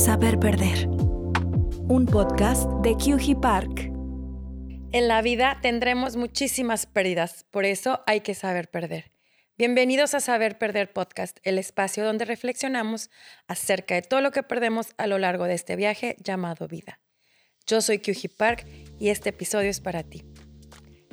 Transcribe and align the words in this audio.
Saber 0.00 0.40
Perder. 0.40 0.88
Un 0.88 2.06
podcast 2.10 2.66
de 2.82 2.94
QG 2.94 3.38
Park. 3.38 3.92
En 4.92 5.08
la 5.08 5.20
vida 5.20 5.58
tendremos 5.60 6.16
muchísimas 6.16 6.86
pérdidas, 6.86 7.44
por 7.50 7.66
eso 7.66 8.00
hay 8.06 8.22
que 8.22 8.34
saber 8.34 8.70
perder. 8.70 9.12
Bienvenidos 9.58 10.14
a 10.14 10.20
Saber 10.20 10.56
Perder 10.56 10.90
Podcast, 10.90 11.38
el 11.42 11.58
espacio 11.58 12.02
donde 12.02 12.24
reflexionamos 12.24 13.10
acerca 13.46 13.94
de 13.94 14.00
todo 14.00 14.22
lo 14.22 14.30
que 14.30 14.42
perdemos 14.42 14.94
a 14.96 15.06
lo 15.06 15.18
largo 15.18 15.44
de 15.44 15.52
este 15.52 15.76
viaje 15.76 16.16
llamado 16.24 16.66
vida. 16.66 16.98
Yo 17.66 17.82
soy 17.82 17.98
QG 17.98 18.34
Park 18.38 18.66
y 18.98 19.10
este 19.10 19.28
episodio 19.28 19.68
es 19.68 19.80
para 19.80 20.02
ti. 20.02 20.24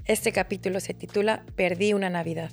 Este 0.05 0.31
capítulo 0.31 0.79
se 0.79 0.93
titula 0.93 1.45
Perdí 1.57 1.91
una 1.91 2.09
Navidad. 2.09 2.51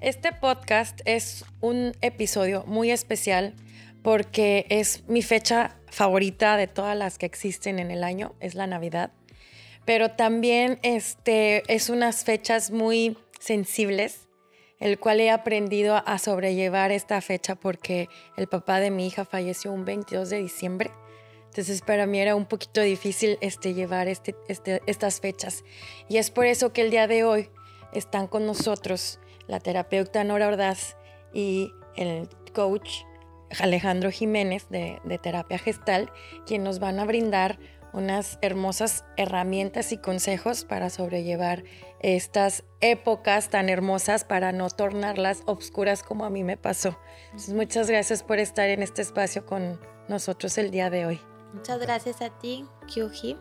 Este 0.00 0.30
podcast 0.32 1.00
es 1.06 1.44
un 1.60 1.92
episodio 2.02 2.62
muy 2.68 2.92
especial 2.92 3.56
porque 4.02 4.66
es 4.68 5.04
mi 5.08 5.22
fecha 5.22 5.76
favorita 5.90 6.56
de 6.56 6.66
todas 6.66 6.96
las 6.96 7.18
que 7.18 7.26
existen 7.26 7.78
en 7.78 7.90
el 7.90 8.04
año, 8.04 8.34
es 8.40 8.54
la 8.54 8.66
Navidad. 8.66 9.12
Pero 9.84 10.10
también 10.12 10.78
este, 10.82 11.62
es 11.72 11.90
unas 11.90 12.24
fechas 12.24 12.70
muy 12.70 13.16
sensibles, 13.38 14.28
el 14.78 14.98
cual 14.98 15.20
he 15.20 15.30
aprendido 15.30 16.02
a 16.06 16.18
sobrellevar 16.18 16.92
esta 16.92 17.20
fecha 17.20 17.54
porque 17.54 18.08
el 18.36 18.46
papá 18.46 18.80
de 18.80 18.90
mi 18.90 19.06
hija 19.06 19.24
falleció 19.24 19.72
un 19.72 19.84
22 19.84 20.30
de 20.30 20.38
diciembre. 20.38 20.90
Entonces 21.46 21.82
para 21.82 22.06
mí 22.06 22.20
era 22.20 22.36
un 22.36 22.46
poquito 22.46 22.80
difícil 22.80 23.36
este, 23.40 23.74
llevar 23.74 24.08
este, 24.08 24.36
este, 24.48 24.80
estas 24.86 25.20
fechas. 25.20 25.64
Y 26.08 26.18
es 26.18 26.30
por 26.30 26.46
eso 26.46 26.72
que 26.72 26.82
el 26.82 26.90
día 26.90 27.06
de 27.08 27.24
hoy 27.24 27.50
están 27.92 28.28
con 28.28 28.46
nosotros 28.46 29.18
la 29.48 29.58
terapeuta 29.58 30.22
Nora 30.22 30.46
Ordaz 30.46 30.96
y 31.34 31.72
el 31.96 32.28
coach 32.54 33.02
Alejandro 33.58 34.10
Jiménez 34.10 34.68
de, 34.68 35.00
Terapia 35.22 35.58
Gestal, 35.58 36.10
quien 36.46 36.62
nos 36.62 36.78
van 36.78 37.00
a 37.00 37.04
brindar 37.04 37.58
unas 37.92 38.38
hermosas 38.40 39.04
herramientas 39.16 39.90
y 39.90 39.98
consejos 39.98 40.64
para 40.64 40.90
sobrellevar 40.90 41.64
estas 42.00 42.62
épocas 42.80 43.48
tan 43.48 43.68
hermosas 43.68 44.24
para 44.24 44.52
no 44.52 44.70
tornarlas 44.70 45.42
obscuras 45.46 46.04
como 46.04 46.24
a 46.24 46.30
mí 46.30 46.44
me 46.44 46.56
pasó. 46.56 46.98
muchas 47.48 47.90
gracias 47.90 48.22
por 48.22 48.38
estar 48.38 48.68
en 48.68 48.82
este 48.82 49.02
espacio 49.02 49.44
con 49.44 49.80
nosotros 50.08 50.56
el 50.58 50.70
día 50.70 50.88
de 50.88 51.06
hoy. 51.06 51.20
Muchas 51.52 51.80
gracias 51.80 52.22
a 52.22 52.30
ti, 52.30 52.64
Kyuji, 52.86 53.36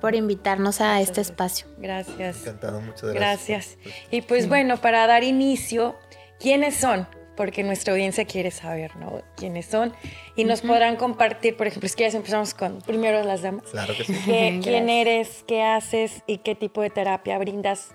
por 0.00 0.14
invitarnos 0.14 0.80
a 0.80 1.00
este 1.00 1.20
espacio. 1.20 1.66
Gracias. 1.78 2.42
Encantado, 2.42 2.80
muchas 2.80 3.10
gracias. 3.12 3.76
Gracias. 3.80 4.06
Y 4.12 4.22
pues 4.22 4.48
bueno, 4.48 4.76
para 4.76 5.08
dar 5.08 5.24
inicio, 5.24 5.96
¿quiénes 6.38 6.76
son? 6.76 7.08
Porque 7.38 7.62
nuestra 7.62 7.92
audiencia 7.92 8.24
quiere 8.24 8.50
saber, 8.50 8.96
¿no? 8.96 9.22
Quiénes 9.36 9.66
son. 9.66 9.94
Y 10.34 10.42
nos 10.42 10.60
podrán 10.60 10.96
compartir, 10.96 11.56
por 11.56 11.68
ejemplo, 11.68 11.86
es 11.86 11.94
que 11.94 12.10
ya 12.10 12.16
empezamos 12.16 12.52
con 12.52 12.80
primero 12.80 13.22
las 13.22 13.42
damas. 13.42 13.62
Claro 13.70 13.94
que 13.96 14.02
sí. 14.02 14.12
¿Quién 14.24 14.88
eres? 14.88 15.44
¿Qué 15.46 15.62
haces? 15.62 16.24
¿Y 16.26 16.38
qué 16.38 16.56
tipo 16.56 16.82
de 16.82 16.90
terapia 16.90 17.38
brindas? 17.38 17.94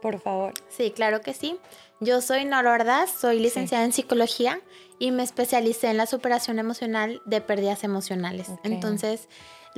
Por 0.00 0.18
favor. 0.20 0.54
Sí, 0.70 0.90
claro 0.90 1.20
que 1.20 1.34
sí. 1.34 1.58
Yo 2.00 2.22
soy 2.22 2.46
Nora 2.46 2.72
Ordaz, 2.72 3.10
soy 3.10 3.40
licenciada 3.40 3.84
en 3.84 3.92
psicología 3.92 4.58
y 4.98 5.10
me 5.10 5.22
especialicé 5.22 5.90
en 5.90 5.98
la 5.98 6.06
superación 6.06 6.58
emocional 6.58 7.20
de 7.26 7.42
pérdidas 7.42 7.84
emocionales. 7.84 8.48
Entonces, 8.64 9.28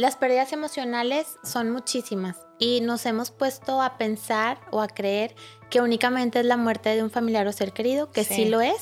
las 0.01 0.17
pérdidas 0.17 0.55
emocionales 0.55 1.37
son 1.43 1.71
muchísimas 1.71 2.39
y 2.59 2.81
nos 2.81 3.05
hemos 3.05 3.31
puesto 3.31 3.83
a 3.83 3.99
pensar 3.99 4.59
o 4.71 4.81
a 4.81 4.89
creer 4.89 5.35
que 5.69 5.83
únicamente 5.83 6.41
es 6.41 6.47
la 6.47 6.57
muerte 6.57 6.89
de 6.97 7.03
un 7.03 7.11
familiar 7.11 7.47
o 7.47 7.53
ser 7.53 7.75
querido, 7.75 8.11
que 8.11 8.25
sí, 8.25 8.47
lo 8.47 8.63
es, 8.63 8.79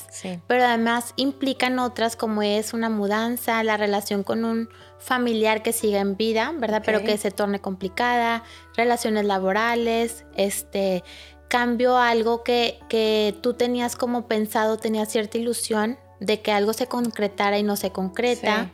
pero 0.47 0.63
además 0.63 1.13
implican 1.17 1.77
otras 1.77 2.15
como 2.15 2.41
es 2.41 2.73
una 2.73 2.89
mudanza, 2.89 3.61
la 3.65 3.75
relación 3.75 4.23
con 4.23 4.45
un 4.45 4.69
familiar 4.97 5.61
que 5.61 5.73
siga 5.73 5.99
en 5.99 6.15
vida, 6.15 6.53
¿verdad? 6.55 6.83
Pero 6.85 7.03
que 7.03 7.17
se 7.17 7.31
torne 7.31 7.59
complicada, 7.59 8.43
relaciones 8.77 9.25
laborales, 9.25 10.23
este 10.37 11.03
cambio 11.49 11.97
algo 11.97 12.43
que, 12.43 12.79
que 12.87 13.35
tú 13.41 13.55
tenías 13.55 13.97
como 13.97 14.25
pensado, 14.29 14.77
tenías 14.77 15.09
cierta 15.09 15.37
ilusión 15.37 15.99
de 16.21 16.41
que 16.41 16.53
algo 16.53 16.71
se 16.71 16.87
concretara 16.87 17.59
y 17.59 17.63
no 17.63 17.75
se 17.75 17.91
concreta. 17.91 18.71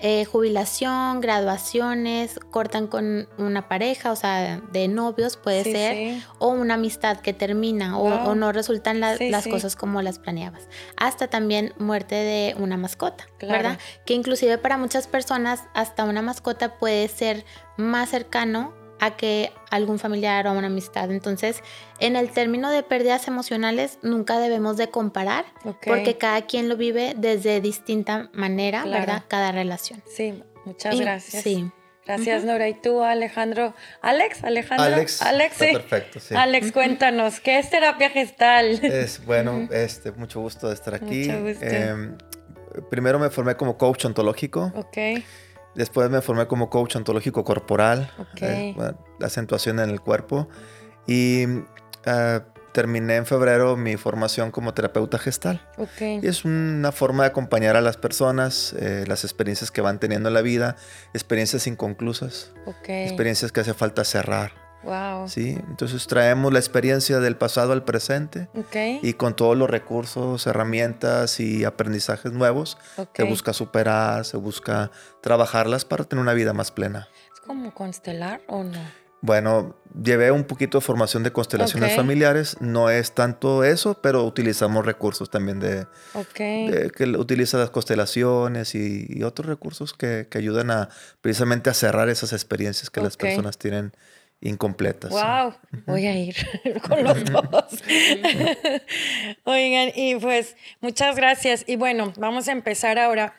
Eh, 0.00 0.24
jubilación, 0.24 1.20
graduaciones, 1.20 2.38
cortan 2.50 2.88
con 2.88 3.28
una 3.38 3.68
pareja, 3.68 4.12
o 4.12 4.16
sea, 4.16 4.60
de 4.72 4.88
novios 4.88 5.36
puede 5.36 5.62
ser, 5.64 6.22
o 6.38 6.48
una 6.48 6.74
amistad 6.74 7.20
que 7.20 7.32
termina, 7.32 7.98
o, 7.98 8.34
no 8.34 8.52
resultan 8.52 9.00
las 9.00 9.46
cosas 9.46 9.76
como 9.76 10.02
las 10.02 10.18
planeabas. 10.18 10.68
Hasta 10.96 11.28
también 11.28 11.72
muerte 11.78 12.14
de 12.14 12.54
una 12.58 12.76
mascota, 12.76 13.26
¿verdad? 13.40 13.78
Que 14.04 14.14
inclusive 14.14 14.58
para 14.58 14.76
muchas 14.76 15.06
personas 15.06 15.62
hasta 15.74 16.04
una 16.04 16.22
mascota 16.22 16.76
puede 16.78 17.08
ser 17.08 17.44
más 17.76 18.10
cercano 18.10 18.83
a 19.04 19.16
que 19.16 19.52
algún 19.70 19.98
familiar 19.98 20.46
o 20.46 20.52
una 20.52 20.68
amistad. 20.68 21.10
Entonces, 21.10 21.62
en 22.00 22.16
el 22.16 22.30
término 22.30 22.70
de 22.70 22.82
pérdidas 22.82 23.28
emocionales, 23.28 23.98
nunca 24.02 24.38
debemos 24.38 24.76
de 24.76 24.88
comparar, 24.88 25.44
porque 25.84 26.16
cada 26.16 26.42
quien 26.46 26.68
lo 26.68 26.76
vive 26.76 27.14
desde 27.16 27.60
distinta 27.60 28.30
manera, 28.32 28.84
¿verdad? 28.84 29.24
Cada 29.28 29.52
relación. 29.52 30.02
Sí, 30.06 30.42
muchas 30.64 30.98
gracias. 30.98 31.42
Sí. 31.42 31.70
Gracias, 32.06 32.44
Nora. 32.44 32.68
¿Y 32.68 32.74
tú, 32.74 33.02
Alejandro? 33.02 33.74
¿Alex? 34.02 34.44
¿Alejandro? 34.44 34.84
Alex. 34.84 35.22
Alex, 35.22 35.56
sí. 35.56 35.72
Perfecto, 35.72 36.20
sí. 36.20 36.34
Alex, 36.34 36.70
cuéntanos, 36.72 37.40
¿qué 37.40 37.58
es 37.58 37.70
terapia 37.70 38.10
gestal? 38.10 38.84
Es, 38.84 39.24
bueno, 39.26 39.68
este, 39.70 40.12
mucho 40.12 40.40
gusto 40.40 40.68
de 40.68 40.74
estar 40.74 40.94
aquí. 40.94 41.28
Mucho 41.28 41.42
gusto. 41.42 41.64
Em, 41.64 42.18
primero 42.90 43.18
me 43.18 43.30
formé 43.30 43.56
como 43.56 43.78
coach 43.78 44.04
ontológico. 44.04 44.70
Ok. 44.76 44.98
Después 45.74 46.10
me 46.10 46.20
formé 46.20 46.46
como 46.46 46.70
coach 46.70 46.96
ontológico 46.96 47.44
corporal, 47.44 48.10
eh, 48.40 48.74
la 49.18 49.26
acentuación 49.26 49.80
en 49.80 49.90
el 49.90 50.00
cuerpo. 50.00 50.48
Y 51.06 51.44
eh, 52.04 52.40
terminé 52.72 53.16
en 53.16 53.24
febrero 53.24 53.76
mi 53.76 53.96
formación 53.96 54.50
como 54.50 54.74
terapeuta 54.74 55.18
gestal. 55.18 55.66
Y 56.00 56.26
es 56.26 56.44
una 56.44 56.92
forma 56.92 57.22
de 57.22 57.28
acompañar 57.28 57.76
a 57.76 57.80
las 57.80 57.96
personas, 57.96 58.74
eh, 58.78 59.04
las 59.06 59.24
experiencias 59.24 59.70
que 59.70 59.80
van 59.80 60.00
teniendo 60.00 60.28
en 60.28 60.34
la 60.34 60.42
vida, 60.42 60.76
experiencias 61.12 61.66
inconclusas, 61.66 62.52
experiencias 62.86 63.52
que 63.52 63.60
hace 63.60 63.74
falta 63.74 64.04
cerrar. 64.04 64.63
Wow. 64.84 65.28
¿sí? 65.28 65.56
Entonces 65.68 66.06
traemos 66.06 66.52
la 66.52 66.58
experiencia 66.58 67.20
del 67.20 67.36
pasado 67.36 67.72
al 67.72 67.84
presente 67.84 68.48
y 69.02 69.14
con 69.14 69.34
todos 69.34 69.56
los 69.56 69.70
recursos, 69.70 70.46
herramientas 70.46 71.40
y 71.40 71.64
aprendizajes 71.64 72.32
nuevos 72.32 72.78
que 73.12 73.22
busca 73.24 73.52
superar, 73.52 74.24
se 74.24 74.36
busca 74.36 74.90
trabajarlas 75.20 75.84
para 75.84 76.04
tener 76.04 76.22
una 76.22 76.34
vida 76.34 76.52
más 76.52 76.70
plena. 76.70 77.08
¿Es 77.32 77.40
como 77.40 77.72
constelar 77.74 78.40
o 78.46 78.62
no? 78.62 79.04
Bueno, 79.24 79.74
llevé 80.02 80.30
un 80.30 80.44
poquito 80.44 80.76
de 80.76 80.84
formación 80.84 81.22
de 81.22 81.32
constelaciones 81.32 81.96
familiares. 81.96 82.58
No 82.60 82.90
es 82.90 83.12
tanto 83.12 83.64
eso, 83.64 83.98
pero 84.02 84.22
utilizamos 84.22 84.84
recursos 84.84 85.30
también 85.30 85.60
de, 85.60 85.86
que 86.94 87.04
utiliza 87.16 87.56
las 87.56 87.70
constelaciones 87.70 88.74
y, 88.74 89.22
otros 89.22 89.46
recursos 89.48 89.94
que, 89.94 90.28
ayudan 90.34 90.70
a 90.70 90.90
precisamente 91.22 91.70
a 91.70 91.72
cerrar 91.72 92.10
esas 92.10 92.34
experiencias 92.34 92.90
que 92.90 93.00
las 93.00 93.16
personas 93.16 93.56
tienen 93.56 93.94
incompletas. 94.40 95.10
Wow, 95.10 95.54
voy 95.86 96.06
a 96.06 96.16
ir 96.16 96.36
con 96.88 97.02
los 97.02 97.24
dos. 97.24 97.82
Oigan, 99.44 99.90
y 99.94 100.16
pues 100.16 100.56
muchas 100.80 101.16
gracias. 101.16 101.64
Y 101.66 101.76
bueno, 101.76 102.12
vamos 102.16 102.48
a 102.48 102.52
empezar 102.52 102.98
ahora. 102.98 103.34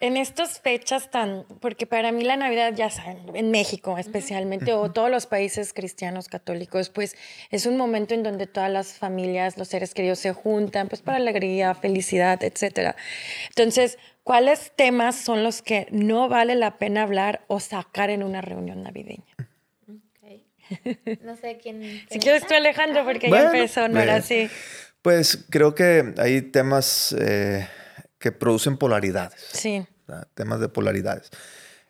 En 0.00 0.16
estas 0.16 0.60
fechas 0.60 1.12
tan, 1.12 1.44
porque 1.60 1.86
para 1.86 2.10
mí 2.10 2.24
la 2.24 2.36
Navidad, 2.36 2.72
ya 2.74 2.90
saben, 2.90 3.36
en 3.36 3.52
México 3.52 3.96
especialmente, 3.98 4.72
o 4.72 4.90
todos 4.90 5.12
los 5.12 5.26
países 5.26 5.72
cristianos 5.72 6.26
católicos, 6.26 6.90
pues 6.90 7.14
es 7.52 7.66
un 7.66 7.76
momento 7.76 8.12
en 8.12 8.24
donde 8.24 8.48
todas 8.48 8.68
las 8.68 8.94
familias, 8.94 9.56
los 9.58 9.68
seres 9.68 9.94
queridos 9.94 10.18
se 10.18 10.32
juntan, 10.32 10.88
pues 10.88 11.02
para 11.02 11.18
alegría, 11.18 11.72
felicidad, 11.76 12.42
etc. 12.42 12.96
Entonces, 13.50 13.96
¿cuáles 14.24 14.72
temas 14.74 15.14
son 15.14 15.44
los 15.44 15.62
que 15.62 15.86
no 15.92 16.28
vale 16.28 16.56
la 16.56 16.78
pena 16.78 17.04
hablar 17.04 17.44
o 17.46 17.60
sacar 17.60 18.10
en 18.10 18.24
una 18.24 18.40
reunión 18.40 18.82
navideña? 18.82 19.36
No 21.22 21.36
sé 21.36 21.58
quién. 21.62 22.02
si 22.10 22.18
quieres 22.18 22.46
tú, 22.46 22.54
Alejandro, 22.54 23.04
porque 23.04 23.30
ya 23.30 23.44
empezó, 23.44 23.88
no 23.88 24.00
era 24.00 24.16
así. 24.16 24.48
Pues 25.02 25.44
creo 25.50 25.74
que 25.74 26.14
hay 26.18 26.42
temas 26.42 27.14
eh, 27.18 27.68
que 28.18 28.32
producen 28.32 28.76
polaridades. 28.76 29.40
Sí. 29.52 29.84
Temas 30.34 30.60
de 30.60 30.68
polaridades. 30.68 31.30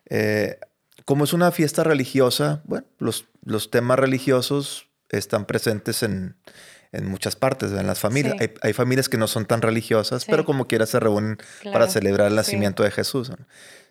Eh, 0.09 0.59
como 1.05 1.25
es 1.25 1.33
una 1.33 1.51
fiesta 1.51 1.83
religiosa, 1.83 2.61
bueno, 2.65 2.87
los, 2.97 3.27
los 3.43 3.69
temas 3.69 3.99
religiosos 3.99 4.89
están 5.09 5.45
presentes 5.45 6.01
en, 6.03 6.35
en 6.93 7.07
muchas 7.07 7.35
partes, 7.35 7.71
en 7.71 7.87
las 7.87 7.99
familias. 7.99 8.35
Hay, 8.61 8.73
familias 8.73 9.09
que 9.09 9.17
no 9.17 9.27
son 9.27 9.45
tan 9.45 9.61
religiosas, 9.61 10.25
pero 10.25 10.45
como 10.45 10.67
quiera 10.67 10.85
se 10.85 10.99
reúnen 10.99 11.37
para 11.71 11.89
celebrar 11.89 12.27
el 12.27 12.35
nacimiento 12.35 12.83
de 12.83 12.91
Jesús. 12.91 13.31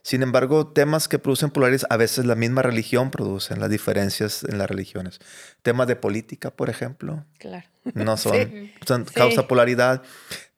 Sin 0.02 0.22
embargo, 0.22 0.66
temas 0.66 1.06
que 1.06 1.18
producen 1.18 1.50
polaridades, 1.50 1.86
a 1.88 1.96
veces 1.96 2.24
la 2.24 2.34
misma 2.34 2.62
religión 2.62 3.10
producen 3.10 3.60
las 3.60 3.70
diferencias 3.70 4.44
en 4.44 4.58
las 4.58 4.68
religiones. 4.68 5.20
Temas 5.62 5.86
de 5.86 5.94
política, 5.94 6.50
por 6.50 6.70
ejemplo. 6.70 7.24
Claro. 7.38 7.68
No 7.94 8.16
son, 8.16 8.70
son 8.86 9.04
causa 9.04 9.46
polaridad. 9.46 10.02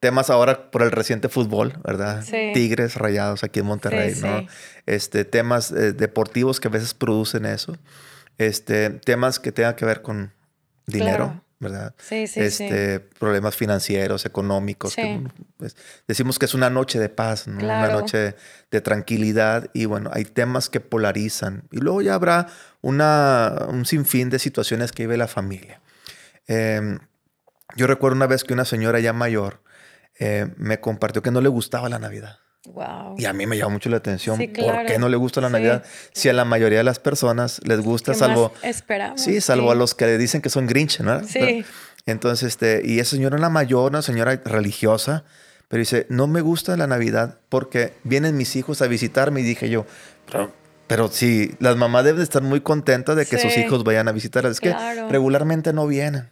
temas 0.01 0.31
ahora 0.31 0.71
por 0.71 0.83
el 0.83 0.91
reciente 0.91 1.29
fútbol, 1.29 1.79
¿verdad? 1.85 2.25
Tigres 2.55 2.95
rayados 2.97 3.45
aquí 3.45 3.61
en 3.61 3.67
Monterrey, 3.67 4.15
¿no? 4.17 4.47
Este, 4.87 5.27
temas 5.27 5.73
eh, 5.73 5.93
deportivos 5.93 6.59
que 6.59 6.69
a 6.69 6.71
veces 6.71 6.95
producen 6.95 7.45
eso. 7.45 7.77
Este, 8.39 8.91
temas 8.91 9.39
que 9.39 9.53
tengan 9.53 9.77
que 9.77 9.85
ver 9.85 10.03
con 10.03 10.33
dinero, 10.87 11.43
¿verdad? 11.61 11.95
Sí, 11.99 12.27
sí, 12.27 12.41
este, 12.41 13.01
Problemas 13.01 13.57
financieros, 13.57 14.27
económicos. 14.27 14.95
Pues, 15.57 15.77
decimos 16.07 16.39
que 16.39 16.45
es 16.45 16.55
una 16.55 16.71
noche 16.71 16.99
de 16.99 17.09
paz, 17.09 17.47
una 17.47 17.89
noche 17.89 18.35
de 18.71 18.81
tranquilidad 18.81 19.71
y 19.73 19.87
bueno, 19.87 20.11
hay 20.13 20.25
temas 20.25 20.69
que 20.69 20.81
polarizan. 20.81 21.65
Y 21.71 21.79
luego 21.79 22.03
ya 22.03 22.15
habrá 22.15 22.49
una, 22.83 23.67
un 23.69 23.87
sinfín 23.87 24.31
de 24.31 24.39
situaciones 24.39 24.93
que 24.93 25.05
vive 25.05 25.17
la 25.17 25.29
familia. 25.29 25.81
Em, 26.47 26.99
yo 27.77 27.87
recuerdo 27.87 28.17
una 28.17 28.27
vez 28.27 28.45
que 28.45 28.53
una 28.53 28.65
señora 28.65 29.01
ya 29.01 29.13
mayor 29.13 29.63
eh, 30.19 30.53
me 30.57 30.81
compartió 30.81 31.23
que 31.23 31.31
no 31.31 31.41
le 31.41 31.49
gustaba 31.49 31.89
la 31.89 31.99
Navidad. 31.99 32.39
Wow. 32.67 33.17
Y 33.19 33.27
a 33.27 33.33
mí 33.33 33.47
me 33.47 33.57
llamó 33.57 33.73
mucho 33.73 33.91
la 33.91 33.99
atención. 33.99 34.39
¿Por 34.39 34.87
qué 34.87 34.99
no 34.99 35.09
le 35.09 35.17
gusta 35.17 35.41
la 35.41 35.51
Navidad? 35.51 35.85
Si 36.13 36.29
a 36.29 36.33
la 36.33 36.45
mayoría 36.45 36.79
de 36.79 36.85
las 36.85 36.99
personas 36.99 37.61
les 37.65 37.81
gusta, 37.81 38.15
salvo. 38.15 38.53
esperamos. 38.63 39.21
Sí, 39.21 39.41
salvo 39.41 39.71
a 39.71 39.75
los 39.75 39.95
que 39.95 40.07
le 40.07 40.19
dicen 40.19 40.41
que 40.41 40.51
son 40.51 40.67
Grinch, 40.67 41.01
¿no? 41.01 41.23
Sí. 41.25 41.65
Entonces, 42.07 42.49
este, 42.49 42.83
y 42.85 43.01
esa 43.01 43.17
señora, 43.17 43.37
una 43.37 43.49
mayor, 43.49 43.91
una 43.91 44.03
señora 44.03 44.41
religiosa, 44.45 45.25
pero 45.69 45.81
dice: 45.81 46.07
No 46.09 46.27
me 46.27 46.41
gusta 46.41 46.77
la 46.77 46.87
Navidad 46.87 47.39
porque 47.49 47.93
vienen 48.03 48.37
mis 48.37 48.57
hijos 48.57 48.83
a 48.83 48.87
visitarme. 48.87 49.41
Y 49.41 49.45
dije 49.45 49.69
yo, 49.69 49.87
pero, 50.87 51.09
sí, 51.09 51.55
las 51.61 51.77
mamás 51.77 52.05
deben 52.05 52.23
estar 52.23 52.43
muy 52.43 52.61
contentas 52.61 53.17
de 53.17 53.27
que 53.27 53.39
sus 53.39 53.57
hijos 53.57 53.85
vayan 53.85 54.09
a 54.09 54.13
visitar. 54.13 54.45
Es 54.47 54.61
que 54.61 54.75
regularmente 55.11 55.73
no 55.73 55.87
vienen, 55.87 56.31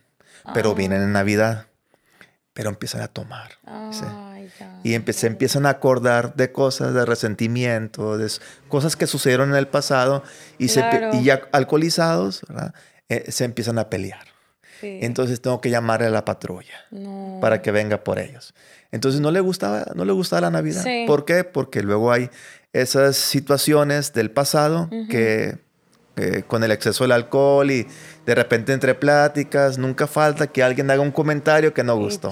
pero 0.55 0.73
ah. 0.73 0.75
vienen 0.75 1.03
en 1.03 1.13
Navidad. 1.13 1.67
Pero 2.55 2.69
empiezan 2.69 3.01
a 3.01 3.09
tomar. 3.09 3.53
Y 4.85 4.99
se 5.13 5.27
empiezan 5.27 5.67
a 5.67 5.71
acordar 5.71 6.35
de 6.35 6.53
cosas, 6.53 6.95
de 6.95 7.05
resentimiento, 7.05 8.19
de 8.19 8.31
cosas 8.69 8.97
que 8.97 9.07
sucedieron 9.07 9.51
en 9.51 9.57
el 9.57 9.69
pasado 9.69 10.23
y, 10.59 10.69
se, 10.69 10.85
y 11.13 11.25
ya 11.25 11.43
alcoholizados 11.53 12.43
eh, 13.09 13.31
se 13.31 13.45
empiezan 13.45 13.79
a 13.79 13.89
pelear. 13.89 14.27
Entonces 14.83 15.41
tengo 15.41 15.61
que 15.61 15.71
llamarle 15.71 16.09
a 16.09 16.11
la 16.11 16.25
patrulla 16.25 16.75
para 17.41 17.63
que 17.63 17.71
venga 17.71 18.03
por 18.03 18.19
ellos. 18.19 18.55
Entonces 18.91 19.21
no 19.21 19.31
le 19.31 19.41
gustaba, 19.41 19.87
no 19.95 20.05
le 20.05 20.13
gustaba 20.13 20.43
la 20.43 20.51
Navidad. 20.51 20.85
¿Por 21.07 21.25
qué? 21.25 21.45
Porque 21.45 21.83
luego 21.83 22.11
hay 22.13 22.31
esas 22.73 23.17
situaciones 23.17 24.13
del 24.13 24.31
pasado 24.31 24.91
que 25.09 25.59
eh, 26.17 26.43
con 26.47 26.63
el 26.63 26.71
exceso 26.73 27.05
del 27.05 27.13
alcohol 27.13 27.71
y 27.71 27.87
de 28.27 28.35
repente 28.35 28.75
entre 28.75 28.95
pláticas 28.95 29.79
nunca 29.79 30.07
falta 30.07 30.47
que 30.47 30.63
alguien 30.63 30.91
haga 30.91 31.01
un 31.01 31.11
comentario 31.11 31.73
que 31.73 31.83
no 31.85 31.97
gustó. 31.97 32.31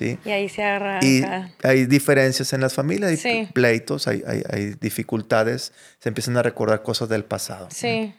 Y 0.00 0.30
ahí 0.30 0.48
se 0.48 0.62
arranca. 0.62 1.06
Y 1.06 1.22
hay 1.62 1.86
diferencias 1.86 2.52
en 2.52 2.60
las 2.60 2.74
familias, 2.74 3.24
hay 3.24 3.46
pleitos, 3.46 4.06
hay, 4.06 4.22
hay, 4.26 4.74
dificultades, 4.80 5.72
se 5.98 6.08
empiezan 6.08 6.36
a 6.36 6.42
recordar 6.42 6.82
cosas 6.82 7.08
del 7.08 7.24
pasado. 7.24 7.68
Sí. 7.70 8.14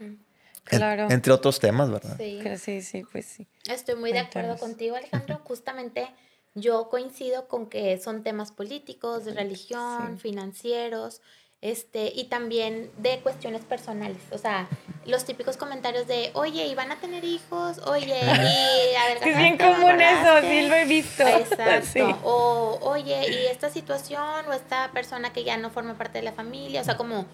claro. 0.63 1.07
entre 1.09 1.33
otros 1.33 1.59
temas, 1.59 1.91
¿verdad? 1.91 2.18
Sí. 2.57 2.81
sí, 2.81 3.03
pues 3.12 3.25
sí. 3.25 3.47
Estoy 3.69 3.95
muy 3.95 4.12
de 4.12 4.19
acuerdo 4.19 4.57
contigo, 4.57 4.95
Alejandro. 4.95 5.41
Justamente 5.44 6.07
yo 6.56 6.89
coincido 6.89 7.47
con 7.47 7.68
que 7.69 7.97
son 8.00 8.24
temas 8.24 8.51
políticos, 8.51 9.25
de 9.25 9.33
religión, 9.33 10.19
financieros, 10.19 11.21
este, 11.62 12.12
y 12.13 12.25
también 12.25 12.92
de 12.98 13.19
cuestiones 13.19 13.62
personales. 13.63 14.21
O 14.31 14.38
sea, 14.38 14.68
los 15.06 15.25
típicos 15.25 15.57
comentarios 15.57 16.07
de, 16.07 16.31
oye, 16.33 16.68
¿y 16.68 16.75
van 16.75 16.92
a 16.92 17.00
tener 17.00 17.24
hijos? 17.24 17.80
Oye, 17.80 18.19
y 18.19 18.95
a 18.95 19.06
ver, 19.07 19.18
Es 19.27 19.38
bien 19.38 19.57
común 19.57 20.00
eso, 20.00 20.42
sí 20.42 20.68
lo 20.68 20.75
he 20.75 20.86
visto. 20.86 21.27
Exacto. 21.27 22.19
O, 22.24 22.80
oye, 22.81 23.30
¿y 23.30 23.48
esta 23.48 23.69
situación 23.69 24.48
o 24.48 24.54
esta 24.54 24.92
persona 24.92 25.33
que 25.33 25.44
ya 25.44 25.57
no 25.57 25.69
forma 25.71 25.98
parte 25.98 26.19
de 26.19 26.24
la 26.24 26.33
familia? 26.33 26.81
O 26.81 26.83
sea, 26.83 26.98
como 26.98 27.25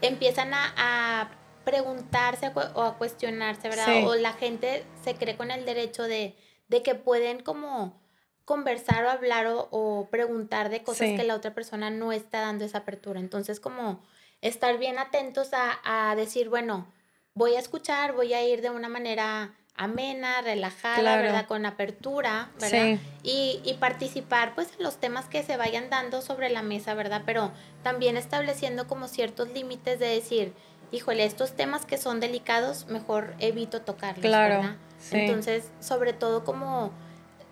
empiezan 0.00 0.52
a, 0.54 1.30
preguntarse 1.64 2.52
o 2.54 2.82
a 2.82 2.96
cuestionarse, 2.96 3.68
¿verdad? 3.68 4.06
O 4.06 4.14
la 4.14 4.32
gente 4.32 4.84
se 5.02 5.16
cree 5.16 5.36
con 5.36 5.50
el 5.50 5.64
derecho 5.64 6.04
de, 6.04 6.36
de 6.68 6.82
que 6.84 6.94
pueden 6.94 7.42
como 7.42 8.00
conversar 8.46 9.04
o 9.04 9.10
hablar 9.10 9.46
o, 9.48 10.08
preguntar 10.10 10.70
de 10.70 10.82
cosas 10.82 11.08
que 11.08 11.24
la 11.24 11.34
otra 11.34 11.52
persona 11.52 11.90
no 11.90 12.12
está 12.12 12.40
dando 12.40 12.64
esa 12.64 12.78
apertura. 12.78 13.20
Entonces, 13.20 13.60
como 13.60 14.00
estar 14.40 14.78
bien 14.78 14.98
atentos 14.98 15.50
a, 15.52 16.14
decir, 16.16 16.48
bueno, 16.48 16.86
voy 17.34 17.56
a 17.56 17.58
escuchar, 17.58 18.14
voy 18.14 18.32
a 18.32 18.46
ir 18.46 18.62
de 18.62 18.70
una 18.70 18.88
manera 18.88 19.52
amena, 19.74 20.40
relajada, 20.42 21.16
¿verdad? 21.16 21.46
Con 21.46 21.66
apertura, 21.66 22.50
¿verdad? 22.60 22.98
Y, 23.24 23.60
y, 23.64 23.74
participar, 23.74 24.54
pues, 24.54 24.68
en 24.78 24.84
los 24.84 24.98
temas 24.98 25.26
que 25.26 25.42
se 25.42 25.56
vayan 25.56 25.90
dando 25.90 26.22
sobre 26.22 26.48
la 26.48 26.62
mesa, 26.62 26.94
¿verdad? 26.94 27.22
Pero 27.26 27.50
también 27.82 28.16
estableciendo 28.16 28.86
como 28.86 29.08
ciertos 29.08 29.50
límites 29.50 29.98
de 29.98 30.06
decir, 30.06 30.54
híjole, 30.92 31.24
estos 31.24 31.56
temas 31.56 31.84
que 31.84 31.98
son 31.98 32.20
delicados, 32.20 32.86
mejor 32.86 33.34
evito 33.40 33.82
tocarlos, 33.82 34.24
claro, 34.24 34.60
¿verdad? 34.60 34.76
Entonces, 35.10 35.72
sobre 35.80 36.12
todo 36.12 36.44
como 36.44 36.92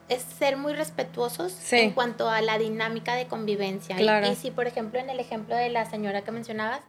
es 0.09 0.23
ser 0.23 0.57
muy 0.57 0.75
respetuosos 0.75 1.73
en 1.73 1.93
cuanto 1.93 2.29
a 2.29 2.41
la 2.41 2.59
dinámica 2.59 3.15
de 3.15 3.27
convivencia. 3.27 3.97
Y, 4.01 4.37
si, 4.37 4.51
por 4.51 4.67
ejemplo, 4.67 5.01
en 5.01 5.11
el 5.11 5.21
ejemplo 5.21 5.57
de 5.57 5.69
la 5.69 5.89
señora 5.89 6.23
que 6.23 6.31
mencionabas, 6.31 6.83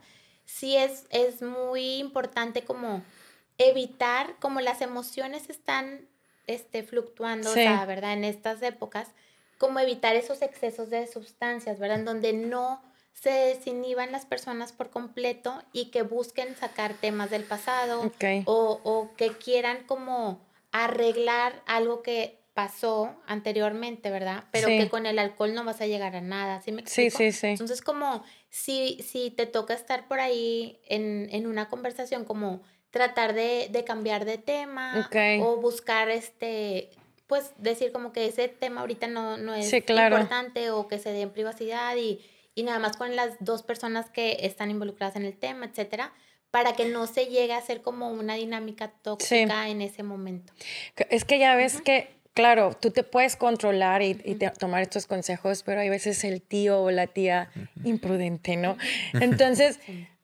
sí 0.45 0.75
es, 0.75 1.05
es 1.09 1.41
muy 1.41 1.97
importante 1.97 2.63
como 2.63 3.03
evitar, 3.57 4.35
como 4.39 4.61
las 4.61 4.81
emociones 4.81 5.49
están 5.49 6.07
este, 6.47 6.83
fluctuando, 6.83 7.53
¿verdad? 7.53 8.13
En 8.13 8.23
estas 8.23 8.61
épocas, 8.61 9.09
como 9.57 9.79
evitar 9.79 10.15
esos 10.15 10.41
excesos 10.41 10.89
de 10.89 11.07
sustancias, 11.07 11.79
¿verdad? 11.79 11.99
En 11.99 12.05
donde 12.05 12.33
no 12.33 12.81
se 13.13 13.29
desinhiban 13.29 14.11
las 14.11 14.25
personas 14.25 14.73
por 14.73 14.89
completo 14.89 15.63
y 15.71 15.85
que 15.85 16.01
busquen 16.01 16.55
sacar 16.57 16.93
temas 16.95 17.29
del 17.29 17.45
pasado 17.45 18.11
o, 18.45 18.81
o 18.83 19.09
que 19.15 19.29
quieran 19.29 19.83
como 19.85 20.41
arreglar 20.73 21.63
algo 21.65 22.03
que 22.03 22.44
pasó 22.55 23.13
anteriormente, 23.27 24.09
¿verdad? 24.09 24.45
Pero 24.51 24.69
que 24.69 24.89
con 24.89 25.05
el 25.05 25.19
alcohol 25.19 25.53
no 25.53 25.65
vas 25.65 25.81
a 25.81 25.87
llegar 25.87 26.15
a 26.15 26.21
nada, 26.21 26.61
¿sí 26.61 26.71
me 26.71 26.81
explico? 26.81 27.17
Sí, 27.17 27.31
sí, 27.31 27.37
sí. 27.37 27.47
Entonces, 27.47 27.81
como 27.81 28.23
si, 28.49 29.03
si 29.03 29.29
te 29.29 29.45
toca 29.45 29.73
estar 29.73 30.07
por 30.07 30.21
ahí 30.21 30.79
en, 30.87 31.27
en 31.31 31.47
una 31.47 31.67
conversación, 31.67 32.23
como 32.23 32.63
tratar 32.91 33.33
de, 33.33 33.67
de 33.69 33.83
cambiar 33.83 34.23
de 34.23 34.37
tema 34.37 35.09
o 35.41 35.57
buscar 35.57 36.09
este 36.09 36.89
pues 37.27 37.51
decir 37.57 37.91
como 37.91 38.13
que 38.13 38.27
ese 38.27 38.47
tema 38.47 38.81
ahorita 38.81 39.07
no, 39.07 39.35
no 39.35 39.53
es 39.53 39.73
importante 39.73 40.69
o 40.69 40.87
que 40.87 40.97
se 40.97 41.11
dé 41.11 41.21
en 41.21 41.31
privacidad 41.31 41.97
y, 41.97 42.23
y 42.53 42.63
nada 42.63 42.79
más 42.79 42.95
con 42.95 43.15
las 43.17 43.35
dos 43.41 43.63
personas 43.63 44.09
que 44.09 44.37
están 44.41 44.71
involucradas 44.71 45.17
en 45.17 45.25
el 45.25 45.35
tema, 45.35 45.65
etcétera, 45.65 46.13
para 46.51 46.73
que 46.73 46.85
no 46.85 47.05
se 47.07 47.25
llegue 47.25 47.53
a 47.53 47.59
ser 47.59 47.81
como 47.81 48.11
una 48.11 48.35
dinámica 48.35 48.93
tóxica 49.01 49.67
en 49.67 49.81
ese 49.81 50.03
momento. 50.03 50.53
Es 51.09 51.25
que 51.25 51.37
ya 51.37 51.55
ves 51.55 51.81
que 51.81 52.14
claro, 52.35 52.77
tú 52.79 52.91
te 52.91 53.01
puedes 53.01 53.35
controlar 53.35 54.03
y, 54.03 54.13
tomar 54.59 54.83
estos 54.83 55.07
consejos, 55.07 55.63
pero 55.63 55.81
hay 55.81 55.89
veces 55.89 56.23
el 56.23 56.43
tío 56.43 56.81
o 56.81 56.91
la 56.91 57.07
tía 57.07 57.49
imprudente, 57.83 58.57
¿no? 58.57 58.77
Entonces, 59.13 59.79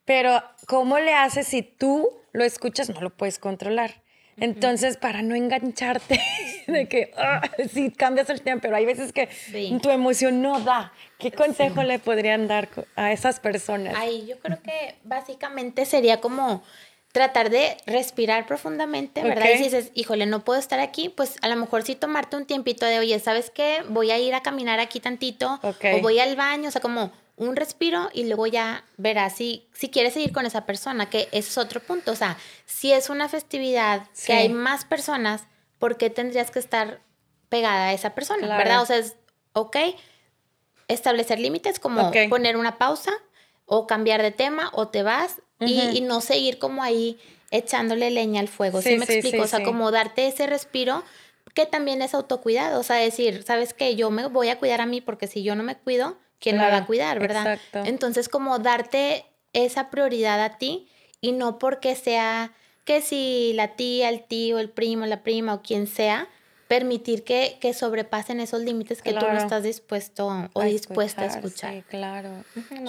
pero 0.05 0.43
¿cómo 0.67 0.99
le 0.99 1.15
haces 1.15 1.47
si 1.47 1.63
tú 1.63 2.07
lo 2.33 2.43
escuchas? 2.43 2.89
No 2.89 3.01
lo 3.01 3.09
puedes 3.09 3.39
controlar. 3.39 4.03
Entonces, 4.37 4.97
para 4.97 5.21
no 5.21 5.35
engancharte 5.35 6.19
de 6.67 6.87
que 6.87 7.11
ah, 7.17 7.41
sí 7.71 7.91
cambias 7.91 8.29
el 8.29 8.41
tema, 8.41 8.61
pero 8.61 8.75
hay 8.75 8.85
veces 8.85 9.13
que 9.13 9.29
tu 9.81 9.89
emoción 9.89 10.41
no 10.41 10.59
da. 10.59 10.93
¿Qué 11.19 11.31
consejo 11.31 11.83
le 11.83 11.99
podrían 11.99 12.47
dar 12.47 12.69
a 12.95 13.11
esas 13.11 13.39
personas? 13.39 13.95
Ay, 13.97 14.25
yo 14.27 14.39
creo 14.39 14.61
que 14.61 14.95
básicamente 15.03 15.85
sería 15.85 16.19
como 16.21 16.63
tratar 17.11 17.49
de 17.49 17.77
respirar 17.85 18.45
profundamente, 18.45 19.21
¿verdad? 19.21 19.47
Y 19.53 19.57
si 19.57 19.63
dices, 19.63 19.91
híjole, 19.93 20.25
no 20.25 20.43
puedo 20.43 20.59
estar 20.59 20.79
aquí, 20.79 21.09
pues 21.09 21.35
a 21.41 21.47
lo 21.47 21.55
mejor 21.55 21.83
sí 21.83 21.95
tomarte 21.95 22.37
un 22.37 22.45
tiempito 22.45 22.85
de, 22.85 22.99
oye, 22.99 23.19
¿sabes 23.19 23.49
qué? 23.49 23.83
Voy 23.89 24.11
a 24.11 24.19
ir 24.19 24.33
a 24.33 24.41
caminar 24.41 24.79
aquí 24.79 24.99
tantito, 24.99 25.59
o 25.61 26.01
voy 26.01 26.19
al 26.19 26.35
baño, 26.35 26.69
o 26.69 26.71
sea, 26.71 26.81
como 26.81 27.11
un 27.37 27.55
respiro 27.55 28.09
y 28.13 28.25
luego 28.25 28.45
ya 28.45 28.83
verás 28.97 29.35
si, 29.35 29.67
si 29.73 29.89
quieres 29.89 30.13
seguir 30.13 30.31
con 30.31 30.45
esa 30.45 30.65
persona, 30.65 31.09
que 31.09 31.27
ese 31.31 31.49
es 31.49 31.57
otro 31.57 31.79
punto. 31.81 32.11
O 32.11 32.15
sea, 32.15 32.37
si 32.65 32.93
es 32.93 33.09
una 33.09 33.27
festividad 33.29 34.07
que 34.25 34.33
hay 34.33 34.49
más 34.49 34.85
personas, 34.85 35.43
¿por 35.79 35.97
qué 35.97 36.09
tendrías 36.09 36.51
que 36.51 36.59
estar 36.59 37.01
pegada 37.49 37.87
a 37.87 37.93
esa 37.93 38.15
persona, 38.15 38.57
verdad? 38.57 38.81
O 38.81 38.85
sea, 38.85 38.97
es, 38.97 39.15
ok, 39.53 39.75
establecer 40.87 41.39
límites 41.39 41.79
como 41.79 42.11
poner 42.29 42.57
una 42.57 42.77
pausa 42.77 43.11
o 43.65 43.87
cambiar 43.87 44.21
de 44.21 44.31
tema 44.31 44.69
o 44.73 44.89
te 44.89 45.01
vas 45.01 45.41
y, 45.61 46.01
no 46.01 46.21
seguir 46.21 46.57
como 46.57 46.83
ahí 46.83 47.17
echándole 47.51 48.11
leña 48.11 48.39
al 48.39 48.47
fuego. 48.47 48.81
¿Sí, 48.81 48.97
me 48.97 49.05
explico? 49.05 49.43
o 49.43 49.47
sea, 49.47 49.63
como 49.63 49.91
darte 49.91 50.27
ese 50.27 50.47
respiro 50.47 51.03
que 51.53 51.65
también 51.65 52.01
es 52.01 52.13
autocuidado. 52.13 52.79
O 52.79 52.83
sea, 52.83 52.97
decir, 52.97 53.43
¿sabes 53.43 53.73
qué? 53.73 53.95
Yo 53.95 54.09
me 54.09 54.27
voy 54.27 54.49
a 54.49 54.59
cuidar 54.59 54.81
a 54.81 54.85
mí 54.85 55.01
porque 55.01 55.27
si 55.27 55.43
yo 55.43 55.55
no 55.55 55.63
me 55.63 55.75
cuido, 55.75 56.17
¿quién 56.39 56.57
me 56.57 56.69
va 56.69 56.77
a 56.77 56.85
cuidar, 56.85 57.19
verdad? 57.19 57.59
Entonces, 57.73 58.29
como 58.29 58.59
darte 58.59 59.25
esa 59.53 59.89
prioridad 59.89 60.41
a 60.43 60.57
ti 60.57 60.87
y 61.19 61.33
no 61.33 61.59
porque 61.59 61.95
sea 61.95 62.53
que 62.85 63.01
si 63.01 63.53
la 63.53 63.75
tía, 63.75 64.09
el 64.09 64.23
tío, 64.23 64.59
el 64.59 64.69
primo, 64.69 65.05
la 65.05 65.23
prima 65.23 65.53
o 65.53 65.61
quien 65.61 65.87
sea, 65.87 66.27
permitir 66.71 67.25
que, 67.25 67.57
que 67.59 67.73
sobrepasen 67.73 68.39
esos 68.39 68.61
límites 68.61 69.01
que 69.01 69.11
tú 69.11 69.19
no 69.19 69.37
estás 69.37 69.61
dispuesto 69.61 70.49
o 70.53 70.63
dispuesta 70.63 71.23
a 71.23 71.25
escuchar. 71.25 71.73
Sí, 71.73 71.83
claro. 71.89 72.45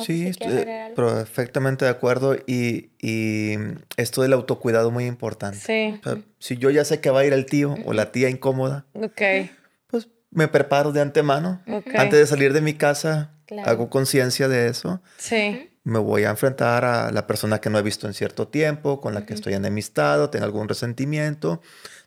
sí, 0.06 0.28
estoy 0.28 0.64
perfectamente 0.94 1.86
de 1.86 1.90
acuerdo. 1.90 2.36
Y, 2.46 2.90
y, 3.00 3.56
esto 3.96 4.22
del 4.22 4.34
autocuidado 4.34 4.92
muy 4.92 5.06
importante. 5.06 5.58
Sí. 5.58 6.00
si 6.38 6.58
yo 6.58 6.70
ya 6.70 6.84
sé 6.84 7.00
que 7.00 7.10
va 7.10 7.20
a 7.20 7.24
ir 7.24 7.32
el 7.32 7.44
tío 7.44 7.74
o 7.84 7.92
la 7.92 8.12
tía 8.12 8.28
incómoda, 8.28 8.86
okay. 8.94 9.50
pues 9.88 10.06
me 10.30 10.46
preparo 10.46 10.92
de 10.92 11.00
antemano. 11.00 11.60
Antes 11.96 12.20
de 12.20 12.26
salir 12.28 12.52
de 12.52 12.60
mi 12.60 12.74
casa, 12.74 13.32
hago 13.64 13.90
conciencia 13.90 14.46
de 14.46 14.68
eso. 14.68 15.02
Sí. 15.16 15.71
Me 15.84 15.98
voy 15.98 16.24
a 16.24 16.30
enfrentar 16.30 16.84
a 16.84 17.10
la 17.10 17.26
persona 17.26 17.60
que 17.60 17.70
no 17.70 17.78
he 17.78 17.82
visto 17.82 18.06
en 18.06 18.14
cierto 18.14 18.48
tiempo, 18.48 19.00
con 19.00 19.14
la 19.14 19.26
que 19.26 19.34
estoy 19.34 19.54
enemistado, 19.54 20.30
tengo 20.30 20.44
algún 20.44 20.68
resentimiento 20.68 21.60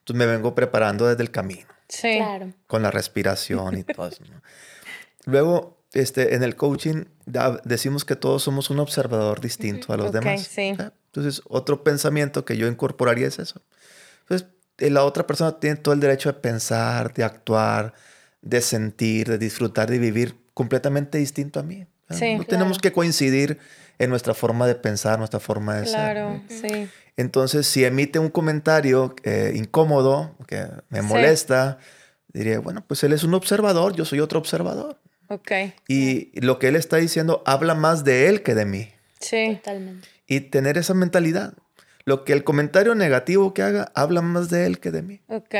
entonces 0.05 0.20
me 0.20 0.32
vengo 0.32 0.53
preparando 0.53 1.08
desde 1.08 1.24
el 1.24 1.32
camino. 1.32 1.65
Sí. 1.89 2.17
Claro. 2.17 2.53
Con 2.67 2.84
la 2.84 2.91
respiración 2.91 3.79
y 3.79 3.84
todo 3.84 4.08
eso. 4.08 4.24
Luego, 5.25 5.79
este, 5.94 6.36
en 6.36 6.44
el 6.44 6.55
coaching 6.55 7.05
decimos 7.63 8.05
que 8.05 8.15
todos 8.15 8.44
somos 8.44 8.70
un 8.70 8.79
observador 8.79 9.41
distinto 9.41 9.94
a 9.94 9.98
los 9.98 10.12
demás. 10.12 10.44
Sí. 10.44 10.75
Entonces, 11.08 11.41
otro 11.48 11.84
pensamiento 11.84 12.46
que 12.46 12.55
yo 12.55 12.67
incorporaría 12.67 13.27
es 13.27 13.39
eso. 13.39 13.63
Entonces, 14.22 14.48
eh, 14.77 14.91
la 14.91 15.03
otra 15.03 15.25
persona 15.25 15.60
tiene 15.60 15.77
todo 15.77 15.96
el 15.96 16.00
derecho 16.00 16.32
de 16.32 16.39
pensar, 16.39 17.12
de 17.15 17.24
actuar, 17.24 17.96
de 18.44 18.62
sentir, 18.62 19.27
de 19.27 19.39
disfrutar, 19.39 19.89
de 19.89 19.98
vivir 19.98 20.38
completamente 20.53 21.17
distinto 21.17 21.60
a 21.60 21.63
mí. 21.63 21.88
Sí, 22.10 22.36
no 22.36 22.44
tenemos 22.44 22.78
que 22.80 22.92
coincidir 22.92 23.58
en 23.98 24.10
nuestra 24.10 24.34
forma 24.34 24.68
de 24.68 24.76
pensar, 24.76 25.18
nuestra 25.18 25.40
forma 25.40 25.76
de 25.76 25.86
ser. 25.86 25.96
Claro, 25.96 26.42
sí. 26.48 26.88
Entonces, 27.18 27.66
si 27.66 27.86
emite 27.86 28.20
un 28.20 28.30
comentario 28.30 29.16
eh, 29.24 29.54
incómodo, 29.56 30.36
que 30.48 30.68
me 30.90 31.02
molesta, 31.02 31.80
diría, 32.34 32.60
bueno, 32.60 32.84
pues 32.86 33.04
él 33.04 33.14
es 33.14 33.24
un 33.24 33.34
observador, 33.34 33.96
yo 33.96 34.06
soy 34.06 34.20
otro 34.20 34.40
observador. 34.40 35.00
Ok. 35.30 35.52
Y 35.88 36.40
lo 36.40 36.60
que 36.60 36.68
él 36.68 36.76
está 36.76 36.98
diciendo 36.98 37.42
habla 37.46 37.74
más 37.74 38.04
de 38.04 38.28
él 38.28 38.44
que 38.44 38.54
de 38.54 38.66
mí. 38.66 38.90
Sí. 39.20 39.56
Totalmente. 39.64 40.08
Y 40.28 40.42
tener 40.42 40.78
esa 40.78 40.94
mentalidad. 40.94 41.54
Lo 42.04 42.24
que 42.24 42.34
el 42.34 42.44
comentario 42.44 42.94
negativo 42.94 43.54
que 43.54 43.64
haga 43.64 43.92
habla 43.96 44.22
más 44.22 44.50
de 44.50 44.68
él 44.68 44.80
que 44.80 44.92
de 44.92 45.02
mí. 45.02 45.22
Ok. 45.28 45.56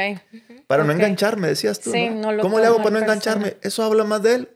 Para 0.68 0.84
no 0.84 0.92
engancharme, 0.92 1.48
decías 1.48 1.80
tú. 1.80 1.92
Sí, 1.92 2.10
¿no? 2.10 2.38
¿Cómo 2.38 2.60
le 2.60 2.68
hago 2.68 2.78
para 2.78 2.92
no 2.92 3.00
engancharme? 3.00 3.58
Eso 3.62 3.84
habla 3.84 4.04
más 4.04 4.22
de 4.22 4.36
él 4.36 4.50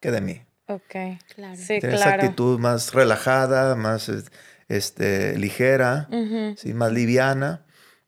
que 0.00 0.10
de 0.10 0.22
mí. 0.22 0.42
Ok. 0.66 0.94
Claro. 1.34 1.56
Sí, 1.56 1.78
Tener 1.80 1.96
esa 1.96 2.14
actitud 2.14 2.58
más 2.58 2.92
relajada, 2.94 3.76
más 3.76 4.10
este, 4.68 5.38
ligera, 5.38 6.08
más 6.74 6.92
liviana, 6.92 7.64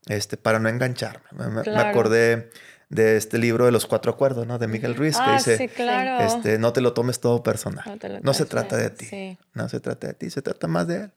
este, 0.06 0.36
para 0.36 0.58
no 0.58 0.68
engancharme. 0.68 1.28
Me, 1.32 1.78
acordé 1.78 2.50
de 2.88 3.16
este 3.16 3.38
libro 3.38 3.66
de 3.66 3.72
los 3.72 3.86
cuatro 3.86 4.12
acuerdos, 4.12 4.46
¿no? 4.46 4.58
De 4.58 4.68
Miguel 4.68 4.94
Ruiz, 4.94 5.16
que 5.16 5.22
ah, 5.24 5.34
dice, 5.34 5.56
sí, 5.58 5.68
claro. 5.68 6.24
este, 6.24 6.58
no 6.58 6.72
te 6.72 6.80
lo 6.80 6.92
tomes 6.92 7.20
todo 7.20 7.42
personal. 7.42 7.98
No, 8.22 8.32
se 8.32 8.46
trata 8.46 8.76
de 8.76 8.90
ti. 8.90 9.38
No 9.54 9.68
se 9.68 9.80
trata 9.80 10.08
de 10.08 10.14
ti, 10.14 10.30
se 10.30 10.42
trata 10.42 10.66
más 10.66 10.86
de 10.86 10.96
él. 10.96 11.12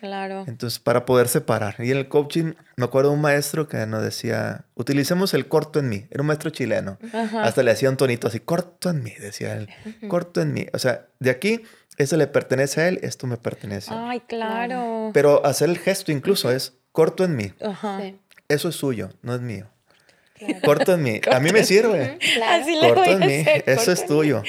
Claro. 0.00 0.44
Entonces, 0.46 0.78
para 0.78 1.04
poder 1.04 1.28
separar. 1.28 1.76
Y 1.78 1.90
en 1.90 1.98
el 1.98 2.08
coaching, 2.08 2.54
me 2.76 2.84
acuerdo 2.84 3.10
de 3.10 3.16
un 3.16 3.20
maestro 3.20 3.68
que 3.68 3.86
nos 3.86 4.02
decía, 4.02 4.64
utilicemos 4.74 5.34
el 5.34 5.48
corto 5.48 5.78
en 5.78 5.88
mí. 5.88 6.06
Era 6.10 6.22
un 6.22 6.26
maestro 6.26 6.50
chileno. 6.50 6.98
Hasta 7.42 7.62
le 7.62 7.70
hacía 7.70 7.90
un 7.90 7.96
tonito 7.96 8.28
así, 8.28 8.40
corto 8.40 8.90
en 8.90 9.02
mí, 9.02 9.12
decía 9.18 9.54
él. 9.56 9.68
Corto 10.08 10.40
en 10.40 10.52
mí. 10.52 10.66
O 10.72 10.78
sea, 10.78 11.06
de 11.18 11.30
aquí 11.30 11.62
eso 11.98 12.16
le 12.16 12.28
pertenece 12.28 12.80
a 12.80 12.88
él, 12.88 13.00
esto 13.02 13.26
me 13.26 13.36
pertenece. 13.36 13.90
Ay, 13.92 14.20
claro. 14.20 15.10
Pero 15.12 15.44
hacer 15.44 15.68
el 15.68 15.78
gesto 15.78 16.12
incluso 16.12 16.50
es 16.50 16.74
corto 16.92 17.24
en 17.24 17.36
mí. 17.36 17.52
Eso 18.48 18.68
es 18.68 18.76
suyo, 18.76 19.10
no 19.22 19.34
es 19.34 19.40
mío. 19.40 19.68
Corto 20.64 20.94
en 20.94 21.02
mí. 21.02 21.20
a 21.32 21.40
mí 21.40 21.50
me 21.50 21.64
sirve. 21.64 22.18
corto 22.80 23.04
en 23.04 23.20
mí. 23.20 23.44
Eso 23.66 23.92
es 23.92 24.06
tuyo. 24.06 24.42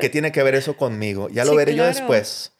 ¿Qué, 0.00 0.08
tiene 0.08 0.32
que 0.32 0.42
ver 0.42 0.56
eso 0.56 0.76
conmigo? 0.76 1.28
Ya 1.28 1.44
lo 1.44 1.54
veré 1.54 1.74
yo 1.74 1.84
después. 1.84 2.52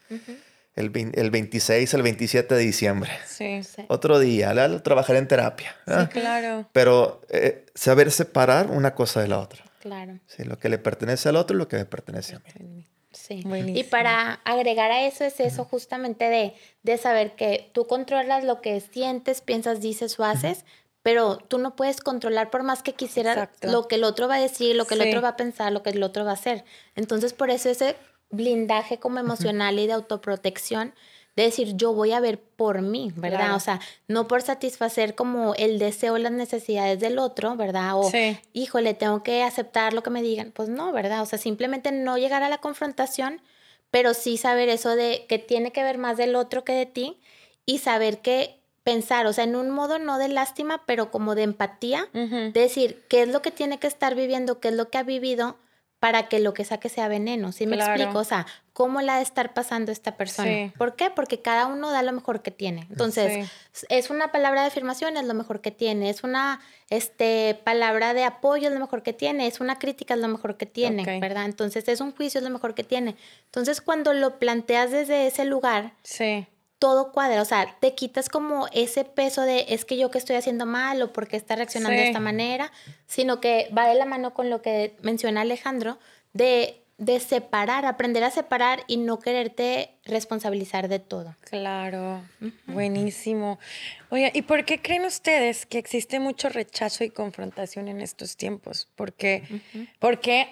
El, 0.75 1.13
el, 1.15 1.31
26, 1.31 1.95
el 1.95 2.03
27 2.03 2.55
de 2.55 2.61
diciembre. 2.61 3.11
Sí. 3.27 3.61
Otro 3.89 4.19
día. 4.19 4.55
Trabajaré 4.83 5.19
en 5.19 5.29
terapia. 5.29 5.77
Sí, 5.87 6.07
claro. 6.09 6.69
Pero 6.73 7.21
eh, 7.31 7.67
saber 7.75 8.11
separar 8.11 8.71
una 8.71 8.95
cosa 8.95 9.21
de 9.21 9.29
la 9.29 9.41
otra. 9.41 9.65
Claro. 9.81 10.19
Sí, 10.27 10.45
lo 10.45 10.59
que 10.59 10.69
le 10.69 10.79
pertenece 10.79 11.29
al 11.29 11.37
otro 11.37 11.57
y 11.57 11.59
lo 11.59 11.69
que 11.69 11.77
me 11.77 11.85
pertenece 11.85 12.37
a 12.37 12.41
mí. 12.41 12.87
Sí. 13.13 13.43
Y 13.75 13.85
para 13.85 14.35
agregar 14.45 14.91
a 14.91 15.07
eso 15.07 15.25
es 15.25 15.41
eso 15.41 15.65
justamente 15.65 16.27
de, 16.27 16.55
de 16.83 16.99
saber 16.99 17.33
que 17.33 17.71
tú 17.73 17.87
controlas 17.87 18.45
lo 18.45 18.61
que 18.61 18.81
sientes, 18.81 19.41
piensas, 19.41 19.81
dices 19.81 20.19
o 20.21 20.25
haces, 20.25 20.65
pero 21.03 21.39
tú 21.39 21.59
no 21.59 21.75
puedes 21.75 22.01
controlar 22.01 22.51
por 22.51 22.63
más 22.63 22.83
que 22.83 22.93
quisieras 22.93 23.49
lo 23.63 23.89
que 23.89 23.95
el 23.97 24.05
otro 24.05 24.29
va 24.29 24.37
a 24.37 24.41
decir, 24.41 24.77
lo 24.77 24.85
que 24.85 24.95
el 24.95 25.01
otro 25.01 25.23
va 25.23 25.31
a 25.31 25.37
pensar, 25.37 25.73
lo 25.73 25.83
que 25.83 25.91
el 25.91 26.03
otro 26.03 26.25
va 26.25 26.33
a 26.33 26.35
hacer. 26.35 26.65
Entonces, 26.97 27.33
por 27.33 27.51
eso 27.51 27.71
ese 27.71 27.97
blindaje 28.30 28.99
como 28.99 29.18
emocional 29.18 29.78
y 29.78 29.87
de 29.87 29.94
autoprotección 29.94 30.94
de 31.38 31.44
decir 31.44 31.76
yo 31.76 31.92
voy 31.92 32.11
a 32.11 32.18
ver 32.18 32.40
por 32.40 32.82
mí, 32.82 33.12
¿verdad? 33.14 33.54
O 33.54 33.61
sea, 33.61 33.80
no 34.08 34.26
por 34.26 34.42
satisfacer 34.42 35.14
como 35.14 35.54
el 35.54 35.78
deseo, 35.78 36.18
las 36.18 36.32
necesidades 36.32 36.99
del 36.99 37.16
otro, 37.20 37.54
¿verdad? 37.54 37.92
O, 37.94 38.11
híjole, 38.52 38.92
tengo 38.94 39.23
que 39.23 39.44
aceptar 39.44 39.92
lo 39.92 40.02
que 40.02 40.11
me 40.11 40.20
digan. 40.20 40.50
Pues 40.50 40.68
no, 40.68 40.90
¿verdad? 40.90 41.23
O 41.23 41.26
sea, 41.26 41.38
simplemente 41.38 41.92
no 41.92 42.18
llegar 42.18 42.42
a 42.42 42.49
la 42.49 42.58
confrontación, 42.58 43.40
pero 43.92 44.14
sí 44.14 44.37
saber 44.37 44.68
eso 44.68 44.97
de 44.97 45.26
que 45.28 45.38
tiene 45.38 45.70
que 45.70 45.85
ver 45.85 45.97
más 45.97 46.16
del 46.16 46.35
otro 46.35 46.64
que 46.64 46.73
de 46.73 46.87
ti 46.87 47.20
y 47.64 47.78
saber 47.78 48.18
que 48.18 48.58
pensar, 48.82 49.26
o 49.26 49.32
sea, 49.32 49.44
en 49.44 49.54
un 49.54 49.70
modo 49.70 50.00
no 50.00 50.18
de 50.18 50.26
lástima, 50.26 50.82
pero 50.87 51.12
como 51.12 51.37
de 51.37 51.44
empatía, 51.44 52.08
de 52.14 52.50
decir 52.50 53.04
qué 53.08 53.23
es 53.23 53.28
lo 53.28 53.42
que 53.42 53.52
tiene 53.52 53.78
que 53.78 53.87
estar 53.87 54.16
viviendo, 54.16 54.58
qué 54.58 54.68
es 54.68 54.75
lo 54.75 54.90
que 54.90 54.99
ha 54.99 55.04
vivido 55.04 55.56
para 55.99 56.28
que 56.28 56.38
lo 56.38 56.55
que 56.55 56.64
saque 56.64 56.88
sea 56.88 57.09
veneno. 57.09 57.52
¿Sí 57.52 57.67
me 57.67 57.76
explico? 57.76 58.19
O 58.19 58.25
sea, 58.25 58.47
¿cómo 58.73 59.00
la 59.00 59.17
de 59.17 59.23
estar 59.23 59.52
pasando 59.52 59.90
esta 59.90 60.17
persona? 60.17 60.73
¿Por 60.78 60.95
qué? 60.95 61.11
Porque 61.11 61.43
cada 61.43 61.67
uno 61.67 61.90
da 61.90 62.02
lo 62.02 62.12
mejor 62.12 62.43
que 62.43 62.50
tiene. 62.50 62.87
Entonces, 62.88 63.50
es 63.88 64.11
una 64.11 64.31
palabra 64.31 64.62
de 64.62 64.69
afirmación, 64.69 65.17
es 65.17 65.25
lo 65.25 65.35
mejor 65.35 65.61
que 65.61 65.73
tiene. 65.73 66.09
Es 66.11 66.23
una 66.23 66.61
este, 66.88 67.61
palabra 67.64 68.14
de 68.14 68.25
apoyo, 68.25 68.69
es 68.69 68.75
lo 68.75 68.81
mejor 68.81 69.02
que 69.02 69.12
tiene. 69.12 69.49
Es 69.49 69.61
una 69.61 69.78
crítica, 69.78 70.14
es 70.14 70.21
lo 70.21 70.28
mejor 70.28 70.57
que 70.57 70.67
tiene, 70.67 71.19
¿verdad? 71.21 71.47
Entonces, 71.47 71.88
es 71.88 72.00
un 72.00 72.12
juicio, 72.12 72.38
es 72.38 72.45
lo 72.45 72.50
mejor 72.50 72.75
que 72.75 72.85
tiene. 72.85 73.17
Entonces, 73.47 73.81
cuando 73.81 74.12
lo 74.12 74.38
planteas 74.38 74.93
desde 74.93 75.26
ese 75.26 75.45
lugar, 75.45 75.95
sí 76.02 76.47
todo 76.78 77.12
cuadra, 77.12 77.42
o 77.42 77.44
sea, 77.44 77.76
te 77.80 77.94
quitas 77.94 78.28
como 78.28 78.68
ese 78.73 79.04
peso 79.04 79.42
de 79.42 79.66
es 79.70 79.85
que 79.85 79.97
yo 79.97 80.11
que 80.11 80.18
estoy 80.18 80.37
haciendo 80.37 80.64
mal 80.64 81.02
o 81.02 81.12
porque 81.12 81.37
está 81.37 81.56
reaccionando 81.56 81.99
de 81.99 82.06
esta 82.06 82.20
manera, 82.20 82.73
sino 83.06 83.40
que 83.40 83.68
va 83.76 83.88
de 83.88 83.94
la 83.94 84.04
mano 84.04 84.32
con 84.32 84.49
lo 84.49 84.62
que 84.62 84.97
menciona 85.02 85.40
Alejandro, 85.40 85.99
de, 86.32 86.80
de 86.97 87.18
separar, 87.18 87.85
aprender 87.85 88.23
a 88.23 88.30
separar 88.30 88.85
y 88.87 88.99
no 88.99 89.18
quererte 89.18 89.90
responsabilizar 90.04 90.87
de 90.88 91.00
todo. 91.00 91.35
Claro, 91.50 92.23
buenísimo. 92.66 93.58
Oye, 94.11 94.30
¿y 94.32 94.42
por 94.42 94.64
qué 94.64 94.80
creen 94.80 95.04
ustedes 95.04 95.66
que 95.66 95.78
existe 95.78 96.20
mucho 96.20 96.49
rechazo 96.49 97.02
y 97.02 97.11
confrontación 97.11 97.88
en 97.88 98.00
estos 98.00 98.37
tiempos? 98.37 98.88
¿Por 98.94 99.12
qué, 99.14 99.42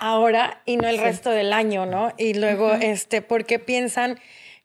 ahora 0.00 0.60
y 0.66 0.76
no 0.76 0.88
el 0.88 0.98
resto 0.98 1.30
del 1.30 1.52
año, 1.52 1.86
no? 1.86 2.12
Y 2.18 2.34
luego, 2.34 2.72
este, 2.72 3.22
¿por 3.22 3.44
qué 3.44 3.60
piensan 3.60 4.18